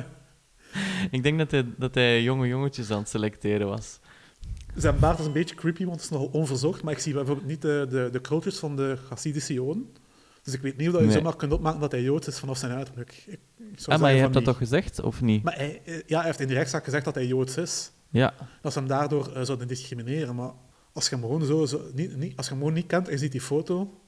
[1.17, 3.99] ik denk dat hij, dat hij jonge jongetjes aan het selecteren was.
[4.75, 6.83] Zijn baard is een beetje creepy, want het is nogal onverzorgd.
[6.83, 9.87] Maar ik zie bijvoorbeeld niet de, de, de van de Hasidische Joden.
[10.43, 11.11] Dus ik weet niet of je nee.
[11.11, 13.23] zomaar kunt opmaken dat hij Joods is vanaf zijn uiterlijk.
[13.27, 15.43] Ik, ik ah, maar je hebt dat toch gezegd, of niet?
[15.43, 17.91] Maar hij, ja, hij heeft in de rechtszaak gezegd dat hij Joods is.
[18.09, 18.33] Ja.
[18.61, 20.35] Dat ze hem daardoor uh, zouden discrimineren.
[20.35, 20.51] Maar
[20.93, 23.13] als je hem gewoon, zo, zo niet, niet, als je hem gewoon niet kent en
[23.13, 23.99] je ziet die foto,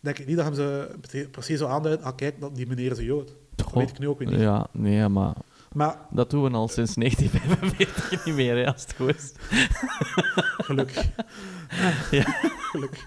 [0.00, 3.04] denk ik niet dat hem ze precies zo aanduidt, ah kijk, die meneer is een
[3.04, 3.36] Jood.
[3.54, 4.40] Dat weet ik nu ook weer niet.
[4.40, 5.34] Ja, nee, maar
[5.76, 9.32] maar, dat doen we al sinds 1945 niet meer, hè, als het goed is.
[10.66, 11.10] Gelukkig.
[12.10, 12.24] Ja.
[12.70, 13.06] Gelukkig.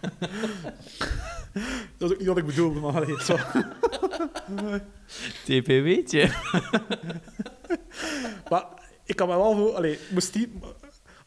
[1.98, 3.38] Dat is ook niet wat ik bedoelde, maar allee, zo.
[5.46, 6.32] TPW'tje.
[8.50, 8.66] maar
[9.06, 9.74] ik kan me wel voor...
[9.74, 10.52] Allee, moest die...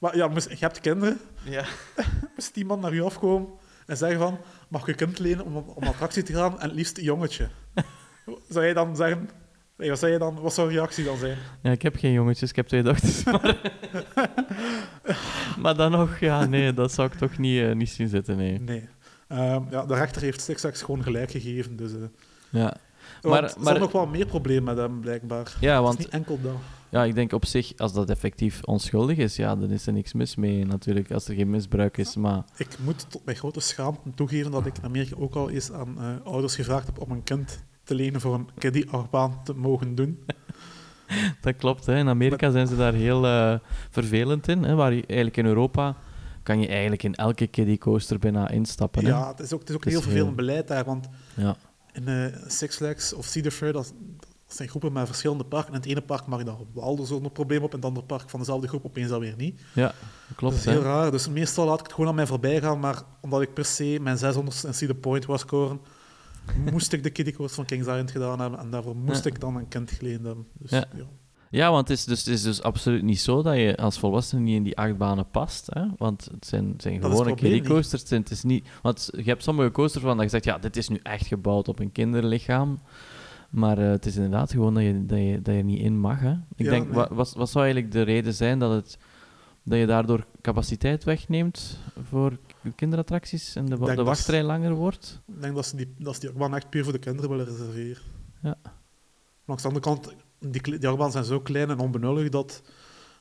[0.03, 1.21] Maar ja, je hebt kinderen.
[1.43, 1.65] Ja.
[2.37, 3.49] Moest die man naar u afkomen
[3.87, 4.39] en zeggen van...
[4.69, 7.05] Mag ik je kind lenen om op een attractie te gaan en het liefst een
[7.05, 7.49] jongetje?
[8.49, 9.31] Zou jij dan zeggen...
[9.77, 11.37] Nee, wat, zei je dan, wat zou je reactie dan zijn?
[11.63, 13.23] Ja, ik heb geen jongetjes, ik heb twee dochters.
[13.25, 13.57] Maar,
[15.59, 18.61] maar dan nog, ja, nee, dat zou ik toch niet, uh, niet zien zitten, nee.
[18.61, 18.89] Nee.
[19.29, 21.93] Um, ja, de rechter heeft straks gewoon gelijk gegeven, dus...
[21.93, 21.99] Uh,
[22.51, 22.77] ja.
[23.23, 25.57] Maar, er zijn nog wel meer problemen met hem, blijkbaar.
[25.61, 25.99] Ja, want...
[25.99, 26.57] niet enkel dat.
[26.93, 30.13] Ja, ik denk op zich, als dat effectief onschuldig is, ja, dan is er niks
[30.13, 32.45] mis mee, natuurlijk, als er geen misbruik is, maar...
[32.57, 35.97] Ik moet tot mijn grote schaamte toegeven dat ik in Amerika ook al eens aan
[35.99, 40.19] uh, ouders gevraagd heb om een kind te lenen voor een kiddie-achtbaan te mogen doen.
[41.41, 41.87] Dat klopt.
[41.87, 41.99] Hè.
[41.99, 43.55] In Amerika zijn ze daar heel uh,
[43.91, 44.63] vervelend in.
[44.63, 45.97] Hè, waar je, eigenlijk in Europa
[46.43, 49.05] kan je eigenlijk in elke kiddie coaster bijna instappen.
[49.05, 49.11] Hè.
[49.11, 50.85] Ja, het is ook, het is ook heel vervelend beleid daar.
[50.85, 51.57] Want ja.
[51.93, 53.95] in uh, Six Flags of Cedar Fair, dat,
[54.53, 55.73] dat, zijn groepen met verschillende parken.
[55.73, 58.39] In het ene park mag daar wel zo'n probleem op, en het andere park van
[58.39, 59.61] dezelfde groep opeens alweer niet.
[59.75, 59.95] Ja,
[60.37, 60.55] klopt.
[60.55, 61.11] Dat is heel raar.
[61.11, 62.79] Dus meestal laat ik het gewoon aan mij voorbij gaan.
[62.79, 65.81] Maar omdat ik per se mijn 600 in Cedar Point was scoren
[66.71, 69.69] moest ik de Kiddie van Kings Island gedaan hebben en daarvoor moest ik dan een
[69.69, 70.47] kind geleend hebben.
[70.53, 70.85] Dus, ja.
[70.97, 71.05] ja.
[71.53, 74.41] Ja, want het is, dus, het is dus absoluut niet zo dat je als volwassene
[74.41, 75.67] niet in die achtbanen past.
[75.73, 75.85] Hè?
[75.97, 78.11] Want het zijn, zijn gewone kiddie coasters.
[78.11, 80.89] Het is niet, want je hebt sommige coasters van dat je zegt, ja, dit is
[80.89, 82.81] nu echt gebouwd op een kinderlichaam.
[83.53, 86.21] Maar uh, het is inderdaad gewoon dat je, dat je, dat je niet in mag.
[86.21, 86.33] Hè?
[86.33, 86.95] Ik Ja, denk, nee.
[86.95, 88.99] wat, wat, wat zou eigenlijk de reden zijn dat, het,
[89.63, 92.39] dat je daardoor capaciteit wegneemt voor
[92.77, 95.23] kinderattracties en de, de dat wachtrij langer wordt?
[95.27, 97.45] Ik denk dat ze die, dat ze die achtbaan echt puur voor de kinderen willen
[97.47, 98.03] reserveren.
[98.43, 98.57] Ja.
[99.45, 102.63] Maar aan de andere kant, die, die achtbanen zijn zo klein en onbenullig dat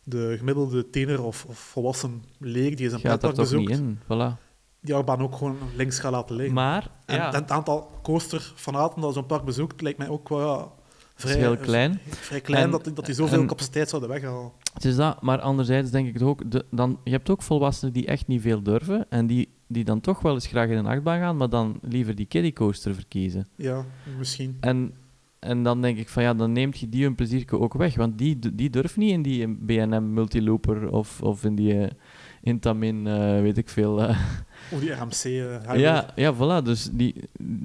[0.03, 3.67] de gemiddelde tiener of, of volwassen leek die is een Gaat daar pretpark toch niet
[3.67, 3.99] bezoekt, in?
[4.03, 4.50] Voilà.
[4.81, 6.53] Die achtbaan ook gewoon links gaat laten liggen.
[6.55, 10.73] Maar, en, ja, en het aantal coasterfanaten dat zo'n park bezoekt, lijkt mij ook wel
[11.15, 11.99] vrij, heel klein.
[12.09, 14.51] vrij klein En- dat, die- dat die zoveel en- capaciteit zouden weghalen.
[14.73, 18.05] Het is dat, maar anderzijds denk ik ook, de, dan, je hebt ook volwassenen die
[18.05, 21.19] echt niet veel durven en die, die dan toch wel eens graag in een achtbaan
[21.19, 23.47] gaan, maar dan liever die kiddie coaster verkiezen.
[23.55, 23.85] Ja,
[24.17, 24.57] misschien.
[24.59, 24.93] En,
[25.39, 28.17] en dan denk ik van ja, dan neemt je die hun plezierke ook weg, want
[28.17, 31.91] die, die durft niet in die B&M Multilooper of, of in die eh,
[32.41, 34.01] Intamin, eh, weet ik veel.
[34.01, 34.19] eh.
[34.71, 35.23] Of die RMC.
[35.23, 37.15] eh, ja, ja, voilà, dus die,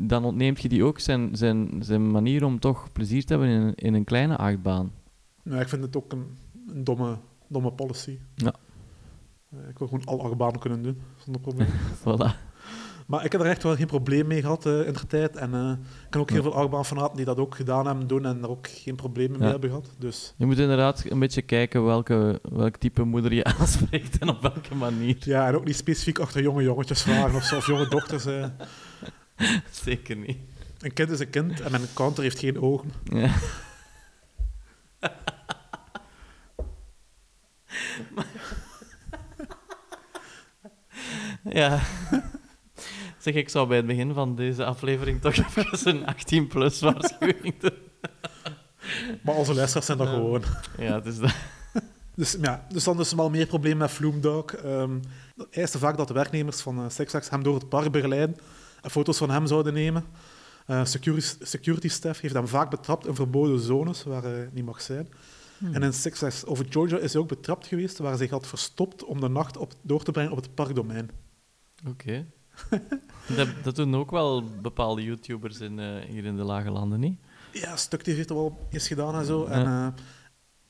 [0.06, 3.60] dan ontneemt je die ook zijn, zijn, zijn manier om toch plezier te hebben in,
[3.60, 4.92] een- in een kleine achtbaan.
[5.42, 6.26] Nou, ik vind het ook een,
[6.68, 7.16] een domme,
[7.48, 8.18] domme policy.
[8.34, 8.54] Ja.
[9.68, 11.68] ik wil gewoon al achtbanen kunnen doen, zonder probleem.
[12.04, 12.45] voilà.
[13.07, 15.36] Maar ik heb er echt wel geen probleem mee gehad uh, in de tijd.
[15.36, 18.42] En uh, ik ken ook heel veel achtbaanfanaten die dat ook gedaan hebben doen en
[18.42, 19.90] er ook geen problemen mee hebben gehad.
[19.98, 20.34] Dus.
[20.36, 24.74] Je moet inderdaad een beetje kijken welke, welk type moeder je aanspreekt en op welke
[24.74, 25.16] manier.
[25.20, 28.26] Ja, en ook niet specifiek achter jonge jongetjes vragen of, zo, of jonge dochters.
[28.26, 28.46] Uh.
[29.84, 30.38] Zeker niet.
[30.78, 32.92] Een kind is een kind en mijn counter heeft geen ogen.
[33.04, 33.30] Ja.
[41.61, 41.80] ja.
[43.26, 47.78] Zeg, ik zou bij het begin van deze aflevering toch even een 18-plus waarschuwing doen.
[49.22, 50.42] Maar onze luisteraars zijn dat gewoon.
[50.78, 51.34] Ja, het is dat.
[52.14, 54.64] Dus, ja, dus dan is er wel meer problemen met Vloemdog.
[54.64, 55.00] Um,
[55.36, 58.36] ehm, eiste vaak dat de werknemers van uh, hem door het park begeleiden
[58.82, 60.04] en foto's van hem zouden nemen.
[60.66, 64.82] Uh, security, security staff heeft hem vaak betrapt in verboden zones waar hij niet mag
[64.82, 65.08] zijn.
[65.58, 65.74] Hmm.
[65.74, 69.04] En in Flags over Georgia is hij ook betrapt geweest waar hij zich had verstopt
[69.04, 71.10] om de nacht op, door te brengen op het parkdomein.
[71.88, 72.26] Oké.
[73.36, 77.18] dat, dat, doen ook wel bepaalde YouTubers in, uh, hier in de Lage Landen, niet?
[77.52, 79.44] Ja, Stuk TV heeft er wel eens gedaan en zo.
[79.44, 79.86] En, uh,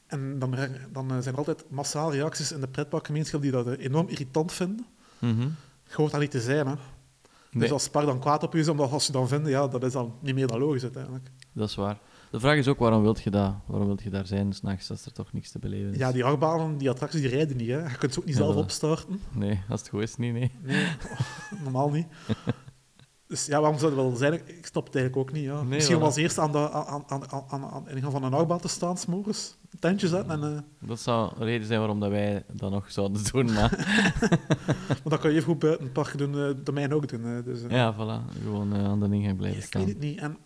[0.07, 0.57] en dan,
[0.93, 4.87] dan zijn er altijd massaal reacties in de pretparkgemeenschap die dat enorm irritant vinden.
[5.19, 5.55] Mm -hmm.
[5.89, 6.75] Je hoort dat niet te zijn, hè.
[7.53, 9.83] Dus als Spar dan kwaad op je is, omdat als je dan vindt, ja, dat
[9.83, 11.31] is dan niet meer dan logisch uiteindelijk.
[11.53, 11.99] Dat is waar.
[12.31, 13.55] De vraag is ook, waarom wilt je dat?
[13.67, 15.99] Waarom wilt je daar zijn s'nachts als er toch niks te beleven is?
[15.99, 17.69] Ja, die achtbanen, die attracties, die rijden niet.
[17.69, 17.79] Hè.
[17.79, 19.21] Je kunt ze ook niet zelf opstarten.
[19.33, 20.51] Nee, als het goed is, niet, nee.
[20.63, 20.87] Nee,
[21.63, 22.07] normaal niet.
[23.29, 24.33] Dus ja, waarom zou het wel zijn?
[24.33, 25.45] Ik snap het eigenlijk ook niet.
[25.45, 25.63] Ja.
[25.63, 28.61] Misschien om als eerste aan de aan, aan, aan, aan, aan ingang van een achtbaan
[28.61, 29.57] te staan, s'morgens.
[29.79, 30.53] Tentje zetten en...
[30.53, 30.89] Uh...
[30.89, 33.71] Dat zou een reden zijn waarom dat wij dat nog zouden doen, maar...
[34.89, 37.27] maar dat kan je even goed buiten het park doen, uh, de ook doen.
[37.27, 38.41] Uh, dus, ja, voilà.
[38.43, 39.81] Gewoon aan de ingang blijven staan.
[39.81, 40.19] Ik weet het niet.
[40.19, 40.37] En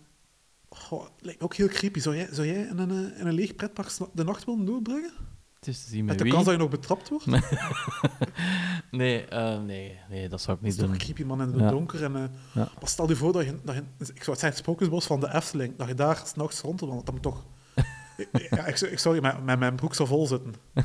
[0.75, 1.99] Goh, lijkt ook heel creepy.
[1.99, 5.11] Zou jij, zou jij in, een, eh, in een leeg pretpark de nacht willen doorbrengen?
[5.55, 6.33] Het is te zien met, met de wie?
[6.33, 7.25] kans dat je nog betrapt wordt?
[8.91, 10.85] nee, uh, nee, nee, dat zou ik niet doen.
[10.87, 11.69] Dat is toch creepy, man, in het ja.
[11.69, 12.03] donker.
[12.03, 12.69] En, uh, ja.
[12.83, 13.81] Stel je voor dat je, dat je...
[13.81, 17.05] Ik zou het zeggen, het spookjesbos van de Efteling, dat je daar s'nachts rondwandelt.
[17.05, 17.45] Dat moet toch...
[18.49, 20.53] ja, ik, ik, sorry, mijn, mijn, mijn broek zou vol zitten.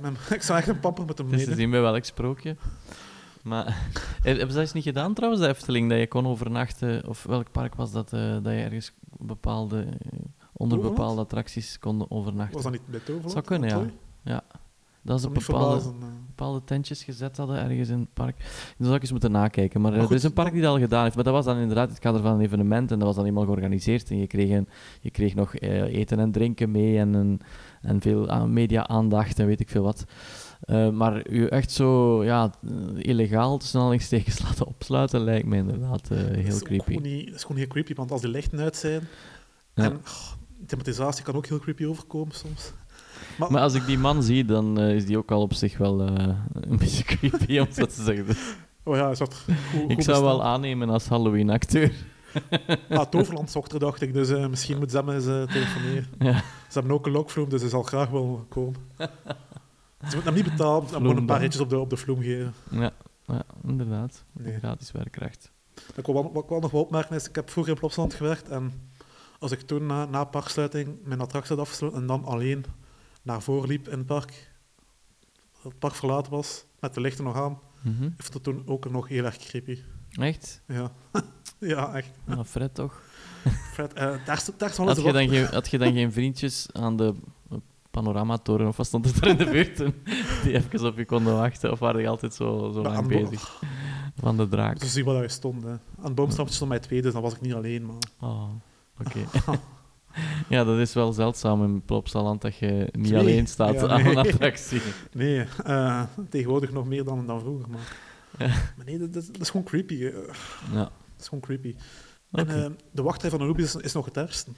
[0.00, 1.38] mijn, ik zou echt een pamper met hem mee.
[1.38, 2.56] Het is te zien bij welk sprookje.
[3.46, 3.88] Maar
[4.22, 7.08] hebben ze dat eens niet gedaan trouwens, de Efteling, dat je kon overnachten?
[7.08, 10.20] Of welk park was dat, uh, dat je ergens bepaalde, uh,
[10.52, 12.54] onder bepaalde attracties kon overnachten?
[12.54, 13.32] Was dat niet bij Toverland?
[13.32, 13.90] Zou kunnen, ja.
[14.22, 14.42] ja.
[15.02, 15.92] Dat ze bepaalde,
[16.26, 18.36] bepaalde tentjes gezet hadden ergens in het park.
[18.76, 19.80] Dan zou ik eens moeten nakijken.
[19.80, 21.14] Maar, maar er is een park die dat al gedaan heeft.
[21.14, 22.90] Maar dat was dan inderdaad het kader van een evenement.
[22.90, 24.10] En dat was dan eenmaal georganiseerd.
[24.10, 24.68] En je kreeg, een,
[25.00, 26.98] je kreeg nog uh, eten en drinken mee.
[26.98, 27.40] En, een,
[27.80, 30.04] en veel media-aandacht en weet ik veel wat.
[30.66, 32.50] Uh, maar u echt zo ja,
[32.96, 36.96] illegaal tussen aanhalingstekens laten opsluiten lijkt me inderdaad uh, heel dat creepy.
[36.96, 39.08] Niet, dat is gewoon heel creepy, want als de lichten uit zijn...
[39.74, 39.84] Ja.
[39.84, 40.32] En oh,
[40.66, 42.72] thematisatie kan ook heel creepy overkomen soms.
[43.38, 45.78] Maar, maar als ik die man zie, dan uh, is die ook al op zich
[45.78, 48.26] wel een beetje creepy, om zo te zeggen.
[48.88, 49.44] Oh ja, is dat
[49.88, 51.92] Ik zou wel aannemen als Halloween-acteur.
[52.88, 56.06] ah, Toverland zocht dacht ik, dus misschien moet ze hem eens telefoneren.
[56.18, 56.34] Ja.
[56.68, 58.76] Ze hebben ook een lockroom, dus ze zal graag wel komen.
[60.08, 62.22] Ze moeten hem niet betalen, dan gewoon een paar ritjes op de, op de vloem
[62.22, 62.54] geven.
[62.70, 62.92] Ja,
[63.26, 64.24] ja inderdaad.
[64.32, 64.58] Nee.
[64.58, 65.50] Gratis werkkracht.
[65.74, 68.14] Wat ik, wel, wat ik wel nog wel opmerken is, ik heb vroeger in Plopsaland
[68.14, 68.72] gewerkt en
[69.38, 72.64] als ik toen na, na parksluiting mijn attractie had afgesloten en dan alleen
[73.22, 74.50] naar voren liep in het park,
[75.62, 78.14] het park verlaten was, met de lichten nog aan, mm -hmm.
[78.18, 79.78] vond het toen ook nog heel erg creepy.
[80.10, 80.62] Echt?
[80.66, 80.92] Ja.
[81.58, 82.10] ja, echt.
[82.24, 83.02] Nou, Fred toch?
[83.72, 87.14] Fred, uh, daar, daar had, je dan geen, had je dan geen vriendjes aan de
[88.02, 89.76] Panoramatoren, of wat stond het er in de buurt
[90.44, 91.72] die even op je konden wachten?
[91.72, 93.62] Of waren die altijd zo, zo lang bezig?
[94.16, 94.80] Van de draak.
[94.80, 95.62] Dus zie waar je stond.
[95.62, 95.74] Hè.
[96.02, 97.86] Aan het stond mij twee, dus dan was ik niet alleen.
[97.86, 97.96] Maar...
[98.20, 98.50] Oh,
[99.00, 99.18] oké.
[100.54, 103.90] ja, dat is wel zeldzaam in Plopsaland dat je niet alleen staat ja, nee.
[103.90, 104.80] aan een attractie.
[105.12, 107.70] Nee, uh, tegenwoordig nog meer dan, dan vroeger.
[107.70, 107.96] Maar,
[108.38, 108.46] ja.
[108.46, 109.94] maar nee, dat, dat, is gewoon creepy.
[109.94, 110.10] Ja.
[110.72, 111.74] Dat is gewoon creepy.
[112.30, 112.46] Okay.
[112.46, 114.50] En uh, de wachtrij van Anubis is, is nog het ergste.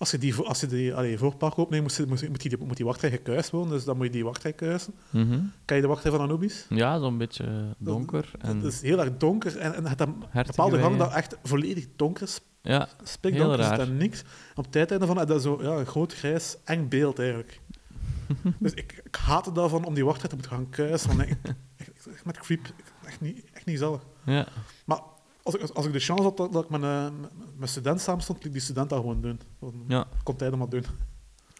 [0.00, 2.86] Als je die, als je die allee, voorpark opneemt, moet, moet, moet, die, moet die
[2.86, 4.94] wachtrij gekuist worden, dus dan moet je die wachtrij kuisen.
[5.10, 5.52] Mm -hmm.
[5.64, 6.66] Kan je de wachtrij van Anubis?
[6.68, 8.30] Ja, zo'n beetje donker.
[8.32, 8.64] Dat, en...
[8.64, 12.40] is heel erg donker en, en het bepaalde gang dat echt volledig donker is.
[12.62, 14.22] Ja, Spikdonker is en niks.
[14.54, 17.60] Op het uiteinde van dat is zo ja, een groot grijs eng beeld eigenlijk.
[18.58, 21.16] dus ik, ik haatte daarvan om die wachtrij te moeten gaan kuisen.
[21.16, 21.36] Want ik,
[21.76, 22.72] ik, met creep,
[23.06, 24.06] echt niet, echt niet zelf.
[24.24, 24.46] Ja.
[24.84, 25.00] Maar
[25.42, 27.26] als ik, als ik de chance had dat, dat ik met een,
[27.56, 29.40] met student samen stond, liet die student dat gewoon doen.
[29.58, 30.08] Dan ja.
[30.22, 30.84] kon hij dat maar doen.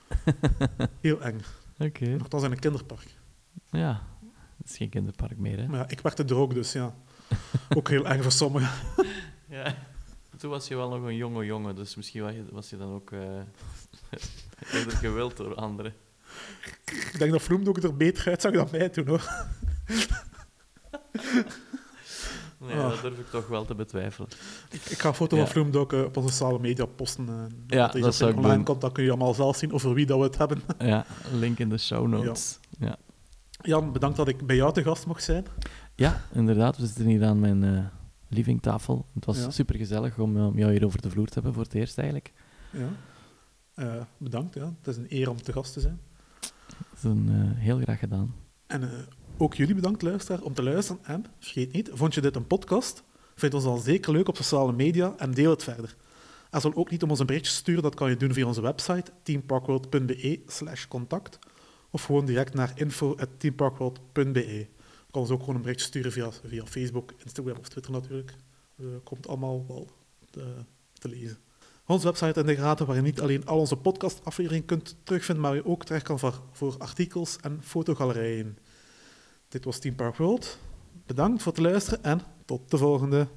[1.01, 1.41] Heel eng.
[1.79, 2.03] Oké.
[2.03, 2.15] Okay.
[2.15, 3.15] Nogthans in een kinderpark.
[3.71, 4.03] Ja,
[4.59, 5.67] het is geen kinderpark meer, hè?
[5.67, 6.95] Maar ja, ik werkte er ook, dus ja.
[7.77, 8.71] ook heel eng voor sommigen.
[9.49, 9.75] ja.
[10.37, 12.93] Toen was je wel nog een jonge jongen, dus misschien was je, was je dan
[12.93, 13.21] ook uh,
[14.73, 15.95] eerder gewild door anderen.
[16.85, 19.47] Ik denk dat Vloemdoek er beter uitzag dan mij toen, hoor.
[22.61, 23.03] Nee, dat ah.
[23.03, 24.29] durf ik toch wel te betwijfelen.
[24.71, 27.27] Ik, ik ga een foto van Vloemdok op onze sociale media posten.
[27.29, 27.35] Uh,
[27.67, 30.07] ja, dat, dat zou ik online komt, dan kun je allemaal zelf zien over wie
[30.07, 30.63] dat we het hebben.
[30.79, 32.59] Ja, link in de show notes.
[32.79, 32.97] Ja.
[33.63, 35.47] Jan, bedankt dat ik bij jou te gast mocht zijn.
[35.95, 36.77] Ja, inderdaad.
[36.77, 37.85] We zitten hier aan mijn uh,
[38.29, 39.07] livingtafel.
[39.15, 39.51] Het was ja.
[39.51, 42.33] super gezellig om, om jou hier over de vloer te hebben voor het eerst eigenlijk.
[42.71, 44.07] Ja.
[44.17, 44.75] Bedankt, ja.
[44.79, 46.01] Het is een eer om te gast te zijn.
[46.41, 48.35] Dat is een, heel graag gedaan.
[48.67, 48.91] En
[49.41, 51.05] ook jullie bedankt, luisteraar, om te luisteren.
[51.05, 53.03] En vergeet niet, vond je dit een podcast?
[53.35, 55.97] Vind ons dan zeker leuk op sociale media en deel het verder.
[56.51, 58.61] En zal ook niet om ons een berichtje sturen, dat kan je doen via onze
[58.61, 61.39] website teamparkworld.be slash contact
[61.91, 64.59] of gewoon direct naar info.teamparkworld.be.
[64.59, 64.67] Je
[65.11, 68.35] kan ons ook gewoon een berichtje sturen via, via Facebook, Instagram of Twitter natuurlijk.
[68.77, 69.89] Uh, komt allemaal wel
[70.31, 70.55] te,
[70.93, 71.39] te lezen.
[71.87, 75.67] Onze website in de waar je niet alleen al onze podcastafleveringen kunt terugvinden, maar je
[75.67, 76.19] ook terecht kan
[76.53, 78.59] voor artikels en fotogalerijen.
[79.51, 80.59] Dit was Team Park World.
[81.07, 83.29] Bedankt voor het luisteren en tot de volgende.